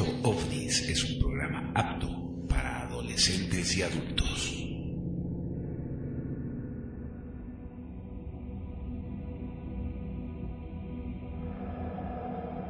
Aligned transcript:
Proyecto 0.00 0.28
OVNIS 0.28 0.88
es 0.88 1.04
un 1.04 1.20
programa 1.20 1.72
apto 1.74 2.08
para 2.48 2.84
adolescentes 2.84 3.76
y 3.76 3.82
adultos. 3.82 4.56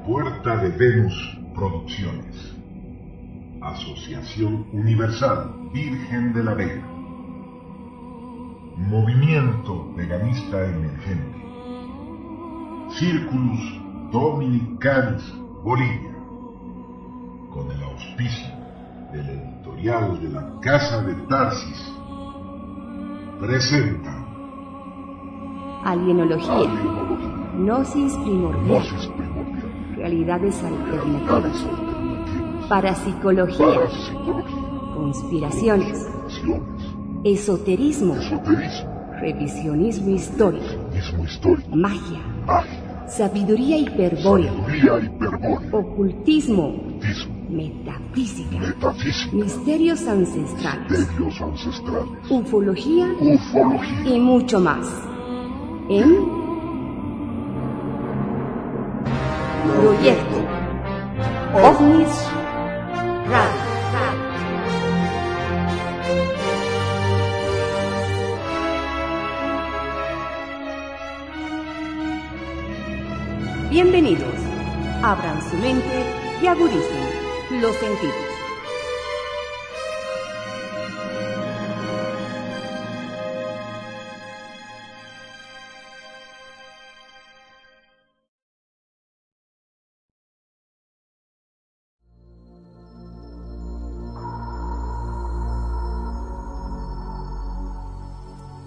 Puerta 0.07 0.57
de 0.57 0.71
Venus 0.71 1.39
Producciones. 1.55 2.57
Asociación 3.62 4.67
Universal 4.73 5.71
Virgen 5.73 6.33
de 6.33 6.43
la 6.43 6.55
Vega. 6.55 6.87
Movimiento 8.77 9.95
Veganista 9.95 10.65
Emergente. 10.65 11.39
Círculus 12.99 14.11
Dominicanis 14.11 15.33
Bolivia. 15.62 16.09
Con 17.53 17.69
el 17.73 17.83
auspicio 17.83 18.47
del 19.13 19.29
editorial 19.29 20.21
de 20.23 20.29
la 20.29 20.61
Casa 20.61 21.03
de 21.03 21.15
Tarsis. 21.29 21.93
Presenta. 23.41 24.25
Alienología. 25.85 26.53
Alienología. 26.53 27.53
Gnosis 27.57 28.13
primordial. 28.19 28.67
Gnosis 28.67 29.07
primordial. 29.09 29.97
Realidades 29.97 30.63
alternativas. 30.63 31.33
Alternativas. 31.33 32.69
Parapsicología. 32.69 33.67
Parapsicología. 33.67 34.95
Conspiraciones. 34.95 36.07
Conspiraciones. 36.07 36.91
Esoterismo. 37.25 38.15
Esoterismo. 38.15 38.91
Revisionismo 39.21 40.11
histórico. 40.11 40.67
Magia. 41.75 42.21
Magia. 42.47 43.07
Sabiduría 43.09 43.77
hiperbórea. 43.77 44.53
Sabiduría 44.53 44.98
hiperbórea. 45.01 45.69
Ocultismo. 45.73 46.90
Metafísica. 47.51 48.59
Metafísica. 48.59 49.34
Misterios 49.37 50.06
ancestrales. 50.06 50.91
Misterios 50.91 51.41
ancestrales. 51.41 52.31
Ufología. 52.31 53.09
Ufología. 53.20 54.07
Y 54.07 54.20
mucho 54.20 54.61
más. 54.61 54.87
En 55.89 56.41
Proyecto 59.81 60.37
OVNIS 61.55 62.29
Radio. 63.29 63.70
Bienvenidos. 73.70 74.25
Abran 75.03 75.41
su 75.42 75.57
mente 75.57 76.05
y 76.42 76.47
agudicen 76.47 77.09
los 77.61 77.77
sentidos. 77.77 78.14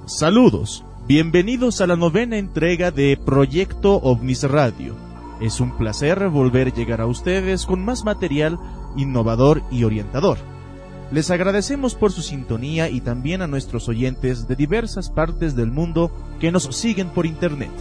Saludos, 0.05 0.85
bienvenidos 1.07 1.81
a 1.81 1.87
la 1.87 1.95
novena 1.95 2.37
entrega 2.37 2.91
de 2.91 3.17
Proyecto 3.17 3.95
OVNIS 3.95 4.43
Radio. 4.43 4.95
Es 5.41 5.59
un 5.59 5.71
placer 5.71 6.29
volver 6.29 6.67
a 6.67 6.73
llegar 6.73 7.01
a 7.01 7.07
ustedes 7.07 7.65
con 7.65 7.83
más 7.83 8.05
material 8.05 8.59
innovador 8.95 9.61
y 9.71 9.83
orientador. 9.83 10.37
Les 11.11 11.29
agradecemos 11.29 11.95
por 11.95 12.11
su 12.11 12.21
sintonía 12.21 12.89
y 12.89 13.01
también 13.01 13.41
a 13.41 13.47
nuestros 13.47 13.87
oyentes 13.87 14.47
de 14.47 14.55
diversas 14.55 15.09
partes 15.09 15.55
del 15.55 15.71
mundo 15.71 16.11
que 16.39 16.51
nos 16.51 16.63
siguen 16.75 17.09
por 17.09 17.25
internet. 17.25 17.71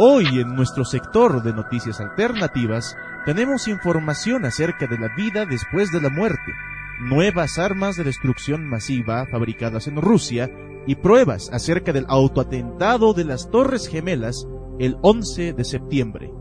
Hoy 0.00 0.26
en 0.38 0.54
nuestro 0.54 0.84
sector 0.84 1.42
de 1.42 1.52
noticias 1.52 2.00
alternativas 2.00 2.94
tenemos 3.24 3.66
información 3.66 4.44
acerca 4.44 4.86
de 4.86 4.96
la 4.96 5.08
vida 5.16 5.44
después 5.44 5.90
de 5.90 6.00
la 6.00 6.08
muerte, 6.08 6.52
nuevas 7.00 7.58
armas 7.58 7.96
de 7.96 8.04
destrucción 8.04 8.64
masiva 8.64 9.26
fabricadas 9.26 9.88
en 9.88 9.96
Rusia 10.00 10.50
y 10.88 10.94
pruebas 10.94 11.50
acerca 11.52 11.92
del 11.92 12.06
autoatentado 12.08 13.12
de 13.12 13.26
las 13.26 13.50
Torres 13.50 13.86
Gemelas 13.86 14.48
el 14.78 14.96
11 15.02 15.52
de 15.52 15.64
septiembre. 15.64 16.32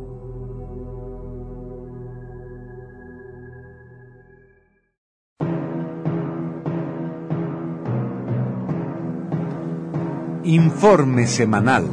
Informe 10.46 11.28
semanal. 11.28 11.90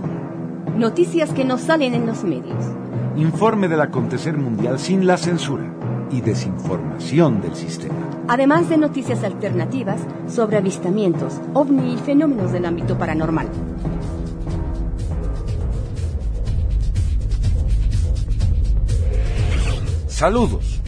Noticias 0.79 1.33
que 1.33 1.45
no 1.45 1.59
salen 1.59 1.93
en 1.95 2.07
los 2.07 2.23
medios. 2.23 2.65
Informe 3.17 3.67
del 3.67 3.81
acontecer 3.81 4.39
mundial 4.39 4.79
sin 4.79 5.09
la 5.09 5.17
censura 5.17 5.75
y 6.13 6.21
desinformación 6.21 7.41
del 7.41 7.57
sistema. 7.57 8.14
Además 8.27 8.71
de 8.71 8.79
noticias 8.79 9.23
alternativas 9.23 10.01
sobre 10.29 10.57
avistamientos, 10.57 11.35
ovni 11.53 11.95
y 11.95 11.97
fenómenos 11.99 12.53
del 12.53 12.65
ámbito 12.65 12.97
paranormal. 12.97 13.49
Saludos. 20.09 20.81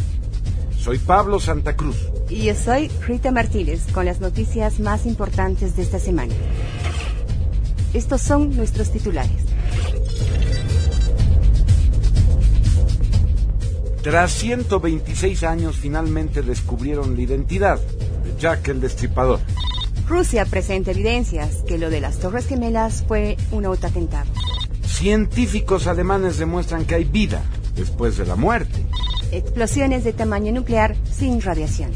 Soy 0.78 0.98
Pablo 0.98 1.38
Santa 1.38 1.76
Cruz. 1.76 2.08
Y 2.30 2.44
yo 2.44 2.54
soy 2.54 2.88
Rita 3.06 3.32
Martínez 3.32 3.86
con 3.92 4.06
las 4.06 4.20
noticias 4.20 4.80
más 4.80 5.04
importantes 5.04 5.76
de 5.76 5.82
esta 5.82 5.98
semana. 5.98 6.32
Estos 7.92 8.22
son 8.22 8.56
nuestros 8.56 8.90
titulares. 8.90 9.45
Tras 14.06 14.34
126 14.34 15.42
años 15.42 15.78
finalmente 15.78 16.42
descubrieron 16.42 17.16
la 17.16 17.22
identidad 17.22 17.80
de 17.80 18.40
Jack 18.40 18.68
el 18.68 18.80
Destripador. 18.80 19.40
Rusia 20.06 20.44
presenta 20.44 20.92
evidencias 20.92 21.64
que 21.66 21.76
lo 21.76 21.90
de 21.90 22.00
las 22.00 22.20
Torres 22.20 22.46
Gemelas 22.46 23.02
fue 23.08 23.36
un 23.50 23.64
autoatentado. 23.64 24.30
Científicos 24.84 25.88
alemanes 25.88 26.38
demuestran 26.38 26.84
que 26.84 26.94
hay 26.94 27.02
vida 27.02 27.42
después 27.74 28.16
de 28.16 28.26
la 28.26 28.36
muerte. 28.36 28.86
Explosiones 29.32 30.04
de 30.04 30.12
tamaño 30.12 30.52
nuclear 30.52 30.94
sin 31.10 31.40
radiación. 31.40 31.90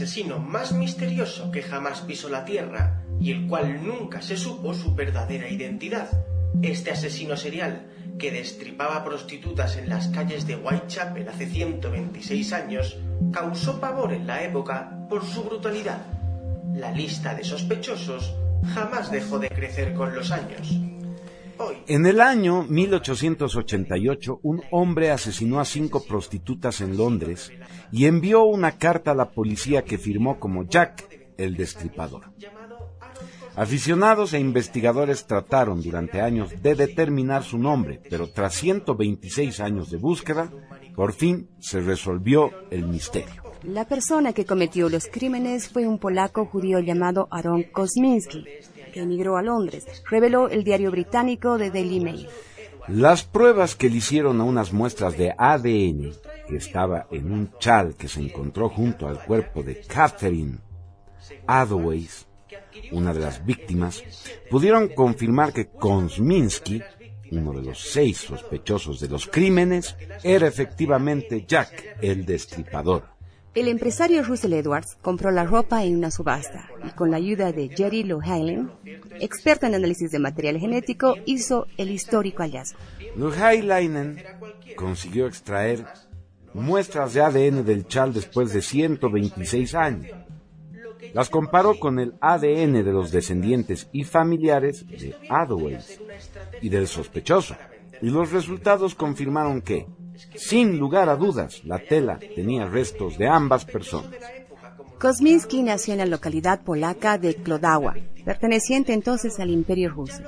Asesino 0.00 0.38
más 0.38 0.72
misterioso 0.72 1.50
que 1.50 1.60
jamás 1.60 2.00
pisó 2.00 2.30
la 2.30 2.46
Tierra 2.46 3.02
y 3.20 3.32
el 3.32 3.46
cual 3.46 3.84
nunca 3.84 4.22
se 4.22 4.34
supo 4.34 4.72
su 4.72 4.94
verdadera 4.94 5.46
identidad. 5.50 6.08
Este 6.62 6.90
asesino 6.90 7.36
serial, 7.36 7.86
que 8.18 8.30
destripaba 8.30 9.04
prostitutas 9.04 9.76
en 9.76 9.90
las 9.90 10.08
calles 10.08 10.46
de 10.46 10.56
Whitechapel 10.56 11.28
hace 11.28 11.44
126 11.44 12.52
años, 12.54 12.98
causó 13.30 13.78
pavor 13.78 14.14
en 14.14 14.26
la 14.26 14.42
época 14.42 15.06
por 15.10 15.22
su 15.22 15.42
brutalidad. 15.42 16.00
La 16.74 16.92
lista 16.92 17.34
de 17.34 17.44
sospechosos 17.44 18.34
jamás 18.72 19.10
dejó 19.10 19.38
de 19.38 19.50
crecer 19.50 19.92
con 19.92 20.14
los 20.14 20.30
años. 20.30 20.80
En 21.86 22.06
el 22.06 22.20
año 22.20 22.64
1888, 22.64 24.40
un 24.42 24.62
hombre 24.70 25.10
asesinó 25.10 25.60
a 25.60 25.64
cinco 25.64 26.04
prostitutas 26.04 26.80
en 26.80 26.96
Londres 26.96 27.52
y 27.90 28.06
envió 28.06 28.44
una 28.44 28.78
carta 28.78 29.10
a 29.10 29.14
la 29.14 29.30
policía 29.30 29.82
que 29.82 29.98
firmó 29.98 30.38
como 30.38 30.68
Jack 30.68 31.04
el 31.36 31.56
Destripador. 31.56 32.32
Aficionados 33.56 34.32
e 34.32 34.38
investigadores 34.38 35.26
trataron 35.26 35.82
durante 35.82 36.20
años 36.20 36.50
de 36.62 36.74
determinar 36.74 37.42
su 37.42 37.58
nombre, 37.58 38.00
pero 38.08 38.30
tras 38.30 38.54
126 38.54 39.60
años 39.60 39.90
de 39.90 39.98
búsqueda, 39.98 40.50
por 40.94 41.12
fin 41.12 41.48
se 41.58 41.80
resolvió 41.80 42.50
el 42.70 42.86
misterio. 42.86 43.42
La 43.64 43.86
persona 43.86 44.32
que 44.32 44.46
cometió 44.46 44.88
los 44.88 45.06
crímenes 45.06 45.68
fue 45.68 45.86
un 45.86 45.98
polaco 45.98 46.46
judío 46.46 46.78
llamado 46.78 47.28
Aaron 47.30 47.64
Kosminski, 47.64 48.44
que 48.90 49.00
emigró 49.00 49.36
a 49.36 49.42
Londres, 49.42 49.86
reveló 50.08 50.48
el 50.48 50.64
diario 50.64 50.90
británico 50.90 51.58
The 51.58 51.70
Daily 51.70 52.00
Mail. 52.00 52.28
Las 52.88 53.24
pruebas 53.24 53.76
que 53.76 53.88
le 53.88 53.96
hicieron 53.96 54.40
a 54.40 54.44
unas 54.44 54.72
muestras 54.72 55.16
de 55.16 55.34
ADN 55.36 56.12
que 56.48 56.56
estaba 56.56 57.06
en 57.10 57.30
un 57.30 57.52
chal 57.58 57.94
que 57.96 58.08
se 58.08 58.20
encontró 58.20 58.68
junto 58.68 59.06
al 59.06 59.24
cuerpo 59.24 59.62
de 59.62 59.80
Catherine 59.82 60.58
Atherways 61.46 62.26
una 62.92 63.12
de 63.12 63.20
las 63.20 63.44
víctimas, 63.44 64.02
pudieron 64.50 64.88
confirmar 64.88 65.52
que 65.52 65.68
Kosminski, 65.68 66.82
uno 67.30 67.52
de 67.52 67.62
los 67.62 67.78
seis 67.78 68.18
sospechosos 68.18 69.00
de 69.00 69.08
los 69.08 69.26
crímenes, 69.26 69.96
era 70.22 70.48
efectivamente 70.48 71.44
Jack, 71.46 71.98
el 72.00 72.24
destripador. 72.24 73.04
El 73.52 73.66
empresario 73.66 74.22
Russell 74.22 74.52
Edwards 74.52 74.96
compró 75.02 75.32
la 75.32 75.44
ropa 75.44 75.84
en 75.84 75.96
una 75.96 76.12
subasta 76.12 76.70
y 76.86 76.90
con 76.90 77.10
la 77.10 77.16
ayuda 77.16 77.50
de 77.50 77.68
Jerry 77.68 78.04
Loheilen, 78.04 78.70
experto 79.18 79.66
en 79.66 79.74
análisis 79.74 80.12
de 80.12 80.20
material 80.20 80.58
genético, 80.58 81.16
hizo 81.26 81.66
el 81.76 81.90
histórico 81.90 82.44
hallazgo. 82.44 82.78
Loheilen 83.16 84.22
consiguió 84.76 85.26
extraer 85.26 85.84
muestras 86.54 87.12
de 87.12 87.22
ADN 87.22 87.64
del 87.64 87.88
chal 87.88 88.12
después 88.12 88.52
de 88.52 88.62
126 88.62 89.74
años. 89.74 90.16
Las 91.12 91.28
comparó 91.28 91.76
con 91.76 91.98
el 91.98 92.14
ADN 92.20 92.84
de 92.84 92.92
los 92.92 93.10
descendientes 93.10 93.88
y 93.90 94.04
familiares 94.04 94.86
de 94.86 95.16
Adways 95.28 96.00
y 96.62 96.68
del 96.68 96.86
sospechoso, 96.86 97.56
y 98.00 98.10
los 98.10 98.30
resultados 98.30 98.94
confirmaron 98.94 99.60
que, 99.60 99.86
sin 100.36 100.78
lugar 100.78 101.08
a 101.08 101.16
dudas, 101.16 101.62
la 101.64 101.78
tela 101.78 102.18
tenía 102.34 102.66
restos 102.66 103.18
de 103.18 103.28
ambas 103.28 103.64
personas. 103.64 104.16
Kosminski 104.98 105.62
nació 105.62 105.94
en 105.94 105.98
la 105.98 106.06
localidad 106.06 106.60
polaca 106.60 107.16
de 107.16 107.34
Klodawa, 107.34 107.96
perteneciente 108.24 108.92
entonces 108.92 109.40
al 109.40 109.50
Imperio 109.50 109.90
Ruso, 109.90 110.22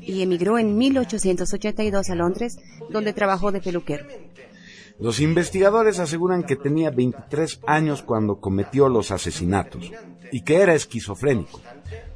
y 0.00 0.22
emigró 0.22 0.58
en 0.58 0.78
1882 0.78 2.10
a 2.10 2.14
Londres, 2.14 2.58
donde 2.88 3.12
trabajó 3.12 3.50
de 3.50 3.60
peluquero. 3.60 4.06
Los 4.98 5.20
investigadores 5.20 5.98
aseguran 5.98 6.44
que 6.44 6.56
tenía 6.56 6.90
23 6.90 7.60
años 7.66 8.02
cuando 8.02 8.40
cometió 8.40 8.88
los 8.88 9.10
asesinatos 9.10 9.90
y 10.32 10.42
que 10.42 10.62
era 10.62 10.74
esquizofrénico, 10.74 11.60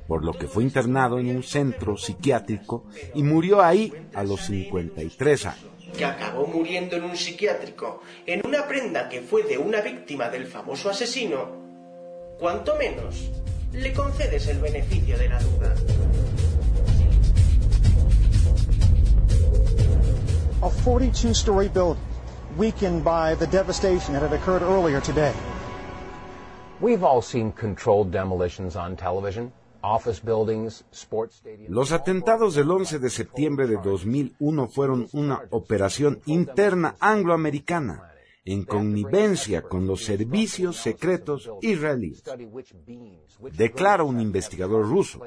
por 0.07 0.25
lo 0.25 0.33
que 0.33 0.47
fue 0.47 0.63
internado 0.63 1.19
en 1.19 1.37
un 1.37 1.43
centro 1.43 1.97
psiquiátrico 1.97 2.87
y 3.15 3.23
murió 3.23 3.61
ahí 3.61 3.93
a 4.15 4.25
los 4.25 4.47
53 4.47 5.47
años. 5.47 5.80
Que 5.97 6.05
acabó 6.05 6.47
muriendo 6.47 6.97
en 6.97 7.05
un 7.05 7.17
psiquiátrico, 7.17 8.03
en 8.27 8.47
una 8.47 8.67
prenda 8.67 9.09
que 9.09 9.21
fue 9.21 9.43
de 9.43 9.59
una 9.59 9.81
víctima 9.81 10.29
del 10.29 10.47
famoso 10.47 10.91
asesino, 10.91 11.49
cuanto 12.39 12.77
menos 12.77 13.31
le 13.73 13.93
concedes 13.93 14.49
el 14.49 14.59
beneficio 14.61 15.19
de 15.19 15.29
la 15.29 15.39
duda. 15.41 15.75
A 20.63 20.69
42-story 20.85 21.69
building 21.69 22.03
weakened 22.57 23.05
by 23.05 23.35
the 23.35 23.47
devastation 23.47 24.15
that 24.15 24.23
had 24.23 24.33
occurred 24.33 24.63
earlier 24.63 25.01
today. 25.01 25.33
We've 26.81 27.05
all 27.05 27.23
seen 27.23 27.53
controlled 27.53 28.11
demolitions 28.11 28.77
on 28.77 28.97
television. 28.97 29.53
Los 31.69 31.93
atentados 31.93 32.55
del 32.55 32.71
11 32.71 32.99
de 32.99 33.11
septiembre 33.11 33.67
de 33.67 33.77
2001 33.77 34.69
fueron 34.69 35.09
una 35.13 35.43
operación 35.51 36.21
interna 36.27 36.97
angloamericana 37.01 38.11
en 38.45 38.65
connivencia 38.65 39.63
con 39.63 39.87
los 39.87 40.05
servicios 40.05 40.77
secretos 40.77 41.51
israelíes, 41.63 42.23
declara 43.53 44.03
un 44.03 44.21
investigador 44.21 44.89
ruso. 44.89 45.21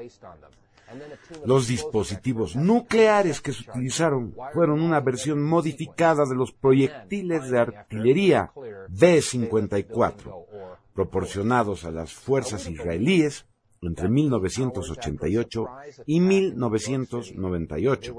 Los 1.44 1.66
dispositivos 1.66 2.54
nucleares 2.54 3.40
que 3.40 3.52
se 3.52 3.68
utilizaron 3.68 4.34
fueron 4.52 4.80
una 4.80 5.00
versión 5.00 5.42
modificada 5.42 6.24
de 6.26 6.34
los 6.36 6.52
proyectiles 6.52 7.50
de 7.50 7.58
artillería 7.58 8.52
B-54, 8.88 10.46
proporcionados 10.94 11.84
a 11.84 11.90
las 11.90 12.12
fuerzas 12.12 12.68
israelíes 12.68 13.46
entre 13.88 14.08
1988 14.08 15.66
y 16.06 16.20
1998 16.20 18.16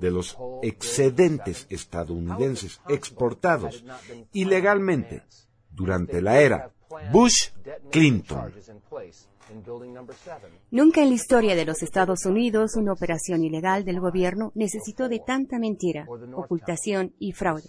de 0.00 0.10
los 0.10 0.36
excedentes 0.62 1.66
estadounidenses 1.70 2.80
exportados 2.88 3.84
ilegalmente 4.32 5.22
durante 5.70 6.20
la 6.22 6.40
era 6.40 6.72
Bush-Clinton. 7.12 8.52
Nunca 10.70 11.02
en 11.02 11.08
la 11.08 11.14
historia 11.14 11.54
de 11.54 11.64
los 11.64 11.82
Estados 11.82 12.26
Unidos 12.26 12.76
una 12.76 12.92
operación 12.92 13.44
ilegal 13.44 13.84
del 13.84 14.00
gobierno 14.00 14.52
necesitó 14.54 15.08
de 15.08 15.20
tanta 15.20 15.58
mentira, 15.58 16.06
ocultación 16.34 17.14
y 17.18 17.32
fraude. 17.32 17.64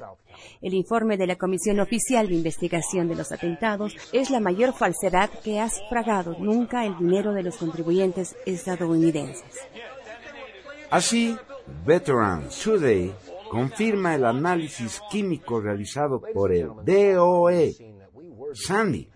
El 0.62 0.74
informe 0.74 1.18
de 1.18 1.28
la 1.28 1.38
Comisión 1.38 1.80
Oficial 1.80 2.28
de 2.28 2.36
Investigación 2.36 3.08
de 3.08 3.16
los 3.16 3.32
Atentados 3.32 3.96
es 4.12 4.30
la 4.30 4.40
mayor 4.40 4.74
falsedad 4.74 5.30
que 5.44 5.60
ha 5.60 5.70
sufragado 5.70 6.36
nunca 6.40 6.86
el 6.86 6.98
dinero 6.98 7.34
de 7.34 7.44
los 7.44 7.58
contribuyentes 7.58 8.36
estadounidenses. 8.46 9.44
Así, 10.90 11.38
Veterans 11.86 12.60
Today 12.64 13.14
confirma 13.50 14.16
el 14.16 14.26
análisis 14.26 15.02
químico 15.10 15.60
realizado 15.60 16.22
por 16.34 16.52
el 16.52 16.70
DOE, 16.86 17.76
Sandy, 18.54 19.10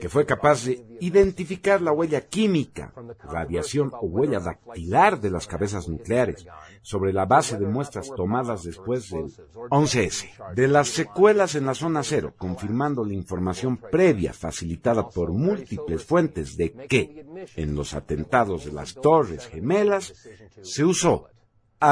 que 0.00 0.08
fue 0.08 0.26
capaz 0.26 0.64
de 0.64 0.84
identificar 1.00 1.80
la 1.80 1.92
huella 1.92 2.22
química, 2.22 2.92
radiación 3.24 3.90
o 3.92 4.06
huella 4.06 4.40
dactilar 4.40 5.20
de 5.20 5.30
las 5.30 5.46
cabezas 5.46 5.88
nucleares 5.88 6.46
sobre 6.82 7.12
la 7.12 7.26
base 7.26 7.58
de 7.58 7.66
muestras 7.66 8.10
tomadas 8.14 8.62
después 8.62 9.10
del 9.10 9.32
11S, 9.70 10.54
de 10.54 10.68
las 10.68 10.88
secuelas 10.88 11.54
en 11.54 11.66
la 11.66 11.74
zona 11.74 12.02
cero, 12.02 12.34
confirmando 12.36 13.04
la 13.04 13.14
información 13.14 13.76
previa 13.76 14.32
facilitada 14.32 15.08
por 15.08 15.32
múltiples 15.32 16.04
fuentes 16.04 16.56
de 16.56 16.72
que 16.72 17.24
en 17.56 17.74
los 17.74 17.94
atentados 17.94 18.64
de 18.64 18.72
las 18.72 18.94
Torres 18.94 19.46
Gemelas 19.46 20.14
se 20.62 20.84
usó 20.84 21.28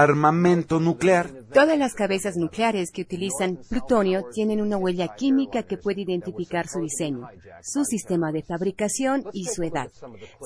armamento 0.01 0.81
nuclear. 0.81 1.31
Todas 1.53 1.79
las 1.79 1.95
cabezas 1.95 2.37
nucleares 2.37 2.91
que 2.91 3.03
utilizan 3.03 3.59
plutonio 3.69 4.25
tienen 4.33 4.63
una 4.63 4.79
huella 4.79 5.15
química 5.15 5.65
que 5.65 5.77
puede 5.77 6.01
identificar 6.01 6.67
su 6.67 6.81
diseño, 6.81 7.29
su 7.63 7.85
sistema 7.85 8.33
de 8.33 8.43
fabricación 8.43 9.25
y 9.33 9.45
su 9.45 9.63
edad. 9.63 9.91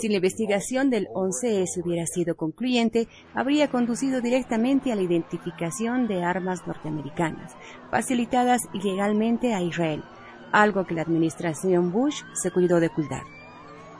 Si 0.01 0.09
la 0.09 0.17
investigación 0.17 0.91
del 0.91 1.07
11S 1.15 1.85
hubiera 1.85 2.07
sido 2.07 2.35
concluyente, 2.35 3.09
habría 3.35 3.71
conducido 3.71 4.21
directamente 4.21 4.91
a 4.91 4.97
la 4.97 5.03
identificación 5.03 6.09
de 6.09 6.25
armas 6.25 6.67
norteamericanas, 6.67 7.53
facilitadas 7.91 8.63
ilegalmente 8.73 9.55
a 9.55 9.63
Israel, 9.63 10.03
algo 10.51 10.87
que 10.87 10.95
la 10.95 11.03
administración 11.03 11.93
Bush 11.93 12.23
se 12.35 12.51
cuidó 12.51 12.81
de 12.81 12.89
ocultar. 12.89 13.36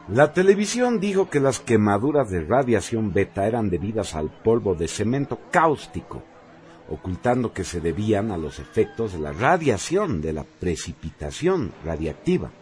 La 0.09 0.33
televisión 0.33 1.01
dijo 1.01 1.29
que 1.29 1.41
las 1.41 1.59
quemaduras 1.59 2.31
de 2.31 2.45
radiación 2.45 3.13
beta 3.13 3.49
eran 3.49 3.71
debidas 3.71 4.15
al 4.15 4.31
polvo 4.31 4.77
de 4.77 4.87
cemento 4.87 5.41
cáustico, 5.51 6.23
ocultando 6.89 7.53
que 7.53 7.65
se 7.65 7.81
debían 7.81 8.31
a 8.31 8.37
los 8.37 8.61
efectos 8.61 9.15
de 9.15 9.19
la 9.19 9.33
radiación 9.33 10.21
de 10.21 10.33
la 10.33 10.45
precipitación 10.45 11.73
radiactiva. 11.85 12.53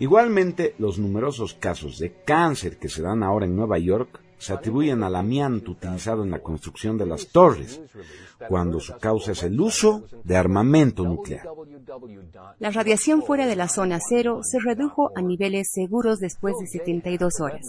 Igualmente, 0.00 0.74
los 0.76 0.98
numerosos 0.98 1.54
casos 1.54 1.98
de 1.98 2.12
cáncer 2.26 2.76
que 2.76 2.90
se 2.90 3.00
dan 3.00 3.22
ahora 3.22 3.46
en 3.46 3.56
Nueva 3.56 3.78
York 3.78 4.20
se 4.40 4.54
atribuyen 4.54 5.02
al 5.02 5.16
amianto 5.16 5.72
utilizado 5.72 6.24
en 6.24 6.30
la 6.30 6.38
construcción 6.38 6.96
de 6.96 7.04
las 7.04 7.28
torres, 7.28 7.80
cuando 8.48 8.80
su 8.80 8.96
causa 8.96 9.32
es 9.32 9.42
el 9.42 9.60
uso 9.60 10.04
de 10.24 10.34
armamento 10.34 11.04
nuclear. 11.04 11.46
La 12.58 12.70
radiación 12.70 13.22
fuera 13.22 13.46
de 13.46 13.54
la 13.54 13.68
zona 13.68 13.98
cero 14.00 14.40
se 14.42 14.58
redujo 14.58 15.10
a 15.14 15.20
niveles 15.20 15.70
seguros 15.70 16.20
después 16.20 16.54
de 16.58 16.66
72 16.66 17.40
horas. 17.40 17.66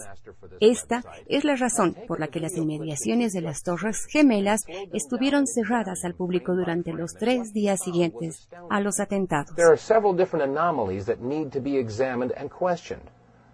Esta 0.60 1.04
es 1.26 1.44
la 1.44 1.56
razón 1.56 1.94
por 2.08 2.20
la 2.20 2.28
que 2.28 2.40
las 2.40 2.56
inmediaciones 2.56 3.32
de 3.32 3.42
las 3.42 3.62
Torres 3.62 4.06
Gemelas 4.08 4.62
estuvieron 4.94 5.46
cerradas 5.46 6.04
al 6.04 6.14
público 6.14 6.54
durante 6.54 6.94
los 6.94 7.12
tres 7.12 7.52
días 7.52 7.80
siguientes 7.84 8.48
a 8.70 8.80
los 8.80 8.98
atentados. 8.98 9.54
There 9.56 9.68
are 9.68 9.76
several 9.76 10.16
different 10.16 10.48
anomalies 10.48 11.04
that 11.04 11.18
need 11.18 11.50
to 11.50 11.60
be 11.60 11.78
examined 11.78 12.32
and 12.38 12.50
questioned. 12.50 13.04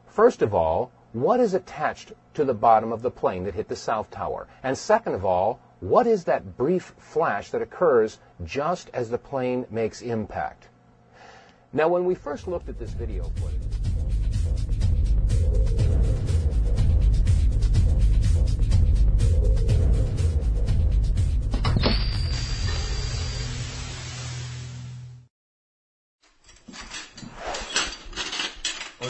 First 0.09 0.43
of 0.43 0.53
all, 0.55 0.91
what 1.13 1.41
is 1.41 1.55
attached 1.55 2.13
to 2.35 2.45
the 2.45 2.55
bottom 2.55 2.93
of 2.93 3.03
the 3.03 3.11
plane 3.11 3.45
that 3.45 3.55
hit 3.55 3.69
the 3.69 3.77
South 3.77 4.11
Tower? 4.11 4.47
And 4.63 4.77
second 4.77 5.15
of 5.15 5.25
all, 5.25 5.61
what 5.81 6.07
is 6.07 6.25
that 6.25 6.57
brief 6.57 6.95
flash 6.99 7.51
that 7.51 7.63
occurs 7.63 8.19
just 8.45 8.91
as 8.93 9.11
the 9.11 9.19
plane 9.19 9.67
makes 9.71 10.03
impact? 10.03 10.69
Now, 11.73 11.89
when 11.89 12.05
we 12.05 12.15
first 12.15 12.49
looked 12.49 12.69
at 12.69 12.79
this 12.79 12.91
video 12.91 13.25
footage, 13.37 13.58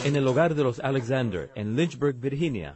en 0.03 0.15
el 0.15 0.27
hogar 0.27 0.55
de 0.55 0.63
los 0.63 0.79
Alexander, 0.79 1.51
en 1.55 1.75
Lynchburg, 1.75 2.15
Virginia. 2.15 2.75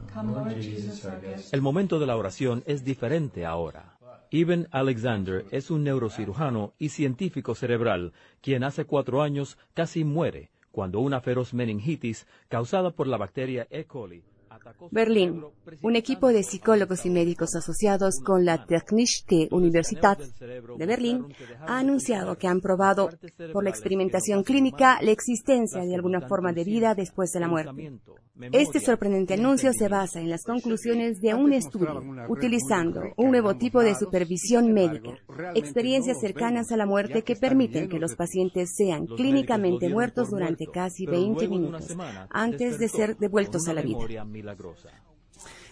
El 1.51 1.62
momento 1.62 2.00
de 2.00 2.06
la 2.06 2.18
oración 2.18 2.63
es 2.65 2.84
diferente 2.84 3.46
ahora. 3.46 3.98
Eben 4.32 4.68
Alexander 4.72 5.46
es 5.51 5.72
un 5.72 5.84
neurocirujano 5.84 6.74
y 6.80 6.89
científico 6.89 7.56
cerebral, 7.56 8.13
quien 8.42 8.63
hace 8.63 8.86
cuatro 8.86 9.22
años 9.22 9.58
casi 9.74 10.03
muere 10.03 10.50
cuando 10.72 11.00
una 11.00 11.22
feroz 11.22 11.53
meningitis 11.53 12.27
causada 12.50 12.89
por 12.92 13.08
la 13.08 13.18
bacteria 13.18 13.68
E. 13.70 13.86
coli 13.86 14.24
Berlín. 14.91 15.43
Un 15.82 15.96
equipo 15.96 16.29
de 16.29 16.43
psicólogos 16.43 17.05
y 17.05 17.10
médicos 17.10 17.55
asociados 17.55 18.15
con 18.24 18.46
la 18.46 18.65
Technische 18.65 19.48
Universität 19.51 20.20
de 20.20 20.86
Berlín 20.86 21.25
ha 21.67 21.79
anunciado 21.79 22.38
que 22.38 22.48
han 22.48 22.62
probado 22.62 23.10
por 23.51 23.63
la 23.63 23.70
experimentación 23.70 24.43
clínica 24.43 25.00
la 25.01 25.12
existencia 25.12 25.82
de 25.82 25.96
alguna 25.96 26.22
forma 26.22 26.53
de 26.53 26.63
vida 26.63 26.96
después 26.96 27.32
de 27.32 27.39
la 27.39 27.48
muerte. 27.48 28.00
Este 28.51 28.79
sorprendente 28.79 29.36
anuncio 29.36 29.72
se 29.74 29.88
basa 29.88 30.20
en 30.20 30.29
las 30.29 30.43
conclusiones 30.43 31.22
de 31.22 31.36
un 31.36 31.53
estudio 31.53 32.01
utilizando 32.27 33.01
un 33.15 33.29
nuevo 33.29 33.55
tipo 33.58 33.82
de 33.82 33.93
supervisión 33.93 34.74
médica, 34.74 35.12
experiencias 35.53 36.20
cercanas 36.20 36.72
a 36.72 36.77
la 36.77 36.88
muerte 36.88 37.22
que 37.22 37.36
permiten 37.36 37.88
que 37.88 38.00
los 38.00 38.15
pacientes 38.15 38.74
sean 38.75 39.05
clínicamente 39.05 39.88
muertos 39.88 40.32
durante 40.32 40.65
casi 40.65 41.05
20 41.05 41.48
minutos 41.48 41.96
antes 42.32 42.79
de 42.79 42.89
ser 42.89 43.17
devueltos 43.17 43.67
a 43.67 43.74
la 43.74 43.84
vida. 43.84 44.25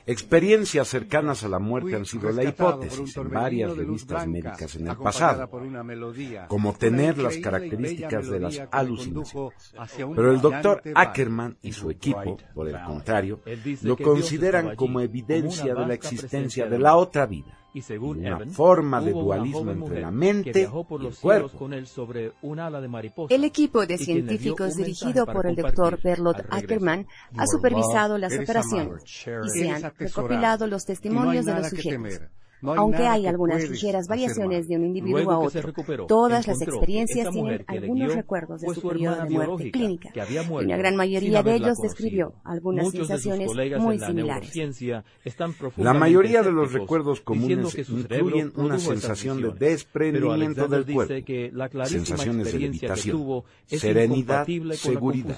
Experiencias 0.07 0.87
cercanas 0.87 1.43
a 1.43 1.47
la 1.47 1.59
muerte 1.59 1.95
han 1.95 2.05
sido 2.05 2.31
la 2.31 2.43
hipótesis 2.43 3.15
en 3.17 3.29
varias 3.29 3.75
revistas 3.77 4.27
médicas 4.27 4.75
en 4.75 4.87
el 4.87 4.97
pasado, 4.97 5.47
como 6.47 6.73
tener 6.73 7.17
las 7.19 7.37
características 7.37 8.27
de 8.27 8.39
las 8.39 8.61
alucinaciones. 8.71 9.53
Pero 9.95 10.31
el 10.31 10.41
doctor 10.41 10.81
Ackerman 10.95 11.57
y 11.61 11.73
su 11.73 11.91
equipo, 11.91 12.37
por 12.53 12.67
el 12.67 12.81
contrario, 12.83 13.41
lo 13.83 13.95
consideran 13.97 14.75
como 14.75 15.01
evidencia 15.01 15.75
de 15.75 15.85
la 15.85 15.93
existencia 15.93 16.67
de 16.67 16.79
la 16.79 16.95
otra 16.95 17.27
vida 17.27 17.60
y 17.73 17.81
según 17.81 18.19
una 18.19 18.29
Evan, 18.29 18.51
forma 18.51 19.01
de 19.01 19.13
una 19.13 19.23
dualismo 19.23 19.71
entre 19.71 20.01
la 20.01 20.09
que 20.09 20.15
mente 20.15 20.51
viajó 20.51 20.83
por 20.83 21.01
y 21.01 21.05
el 21.05 21.09
los 21.09 21.19
cielos 21.19 21.41
cuerpo. 21.51 21.57
con 21.57 21.73
él 21.73 21.87
sobre 21.87 22.33
un 22.41 22.59
ala 22.59 22.81
de 22.81 22.87
mariposa. 22.87 23.33
El 23.33 23.43
equipo 23.43 23.85
de 23.85 23.97
científicos 23.97 24.75
dirigido 24.75 25.25
por 25.25 25.45
el 25.45 25.55
doctor 25.55 25.99
Berlot. 26.03 26.45
Ackerman 26.49 27.07
ha 27.37 27.47
supervisado 27.47 28.17
las 28.17 28.33
operaciones 28.37 29.03
y 29.45 29.49
se 29.49 29.69
han 29.69 29.91
recopilado 29.97 30.67
los 30.67 30.85
testimonios 30.85 31.45
de 31.45 31.53
los 31.53 31.69
sujetos. 31.69 32.21
Aunque 32.63 33.07
hay 33.07 33.27
algunas 33.27 33.67
ligeras 33.69 34.07
variaciones 34.07 34.67
de 34.67 34.75
un 34.75 34.85
individuo 34.85 35.31
a 35.31 35.39
otro, 35.39 35.61
recuperó, 35.61 36.05
todas 36.05 36.47
las 36.47 36.61
experiencias 36.61 37.29
tienen 37.29 37.63
algunos 37.67 38.15
recuerdos 38.15 38.61
de 38.61 38.67
su 38.67 38.73
su 38.75 38.87
periodo 38.87 39.23
de 39.23 39.29
muerte 39.29 39.71
clínica 39.71 40.09
que 40.13 40.21
había 40.21 40.43
y 40.43 40.47
muerto 40.47 40.67
una 40.67 40.77
gran 40.77 40.95
mayoría 40.95 41.43
de 41.43 41.55
ellos 41.55 41.77
conocido. 41.77 41.89
describió 41.89 42.33
algunas 42.43 42.85
Muchos 42.85 43.07
sensaciones 43.07 43.51
muy 43.79 43.97
la 43.97 44.07
similares. 44.07 44.53
La 45.77 45.93
mayoría 45.93 46.43
de 46.43 46.51
los 46.51 46.71
recuerdos 46.71 47.21
comunes 47.21 47.73
que 47.73 47.81
incluyen 47.81 48.51
una 48.55 48.77
sensación 48.79 49.41
de 49.41 49.51
desprendimiento 49.51 50.67
del 50.67 50.85
cuerpo, 50.85 51.13
que 51.25 51.51
la 51.53 51.69
sensaciones 51.85 52.51
de 52.51 52.59
levitación, 52.59 53.17
tuvo 53.17 53.45
es 53.69 53.81
serenidad, 53.81 54.45
seguridad, 54.73 55.37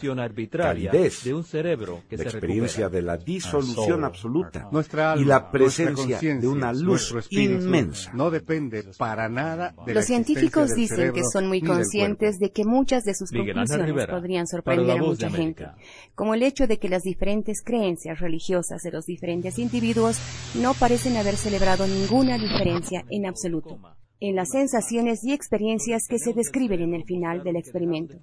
calidez, 0.51 1.23
de 1.23 1.33
un 1.33 1.43
cerebro 1.43 2.01
que 2.09 2.17
la 2.17 2.23
se 2.23 2.29
experiencia 2.29 2.85
recupera. 2.85 3.01
de 3.01 3.01
la 3.01 3.17
disolución 3.17 4.03
absoluta 4.03 4.69
y 5.17 5.25
la 5.25 5.51
presencia 5.51 6.19
de 6.19 6.47
una 6.47 6.73
luz 6.73 7.12
inmensa. 7.29 8.11
No 8.13 8.31
depende 8.31 8.83
para 8.97 9.29
nada 9.29 9.73
de 9.85 9.93
la 9.93 9.99
Los 9.99 10.05
científicos 10.05 10.75
dicen 10.75 11.13
que 11.13 11.23
son 11.23 11.47
muy 11.47 11.61
conscientes 11.61 12.39
de 12.39 12.51
que 12.51 12.65
muchas 12.65 13.03
de 13.03 13.13
sus 13.15 13.31
Miguel 13.31 13.55
conclusiones 13.55 13.85
Rivera, 13.87 14.13
podrían 14.13 14.47
sorprender 14.47 14.97
a 14.97 15.01
mucha 15.01 15.29
gente, 15.29 15.67
como 16.15 16.33
el 16.33 16.43
hecho 16.43 16.67
de 16.67 16.77
que 16.77 16.89
las 16.89 17.03
diferentes 17.03 17.61
creencias 17.63 18.19
religiosas 18.19 18.81
de 18.81 18.91
los 18.91 19.05
diferentes 19.05 19.59
individuos 19.59 20.17
no 20.55 20.73
parecen 20.73 21.17
haber 21.17 21.35
celebrado 21.35 21.87
ninguna 21.87 22.37
diferencia 22.37 23.05
en 23.09 23.25
absoluto 23.25 23.79
en 24.23 24.37
las 24.37 24.51
sensaciones 24.51 25.21
y 25.25 25.33
experiencias 25.33 26.03
que 26.07 26.17
se 26.17 26.31
describen 26.31 26.79
en 26.79 26.93
el 26.93 27.03
final 27.03 27.43
del 27.43 27.57
experimento. 27.57 28.15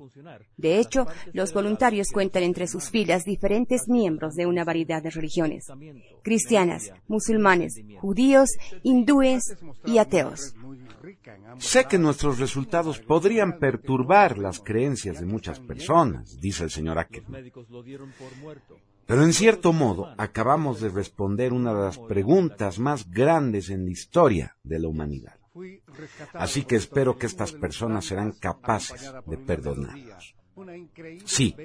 De 0.57 0.79
hecho, 0.79 1.07
los 1.35 1.53
voluntarios 1.53 2.09
cuentan 2.11 2.43
entre 2.43 2.67
sus 2.67 2.89
filas 2.89 3.25
diferentes 3.25 3.87
miembros 3.87 4.35
de 4.35 4.47
una 4.47 4.65
variedad 4.65 5.03
de 5.03 5.11
religiones, 5.11 5.67
cristianas, 6.23 6.91
musulmanes, 7.07 7.83
judíos, 8.01 8.49
hindúes 8.83 9.43
y 9.85 9.99
ateos. 9.99 10.55
Sé 11.59 11.85
que 11.85 11.99
nuestros 11.99 12.39
resultados 12.39 12.99
podrían 12.99 13.59
perturbar 13.59 14.39
las 14.39 14.61
creencias 14.61 15.21
de 15.21 15.27
muchas 15.27 15.61
personas, 15.61 16.41
dice 16.41 16.65
el 16.65 16.71
señor 16.71 16.99
Ackerman. 16.99 17.53
Pero 19.05 19.23
en 19.23 19.35
cierto 19.35 19.75
modo 19.75 20.15
acabamos 20.17 20.81
de 20.81 20.89
responder 20.89 21.53
una 21.53 21.75
de 21.75 21.81
las 21.83 21.99
preguntas 21.99 22.79
más 22.79 23.11
grandes 23.11 23.69
en 23.69 23.85
la 23.85 23.91
historia 23.91 24.57
de 24.63 24.79
la 24.79 24.89
humanidad. 24.89 25.40
Así 26.35 26.65
que 26.65 26.77
espero 26.77 27.17
que 27.17 27.27
estas 27.27 27.53
personas 27.53 28.05
serán 28.05 28.33
capaces 28.33 29.13
de 29.27 29.37
perdonarnos. 29.37 30.35
Sí, 31.25 31.57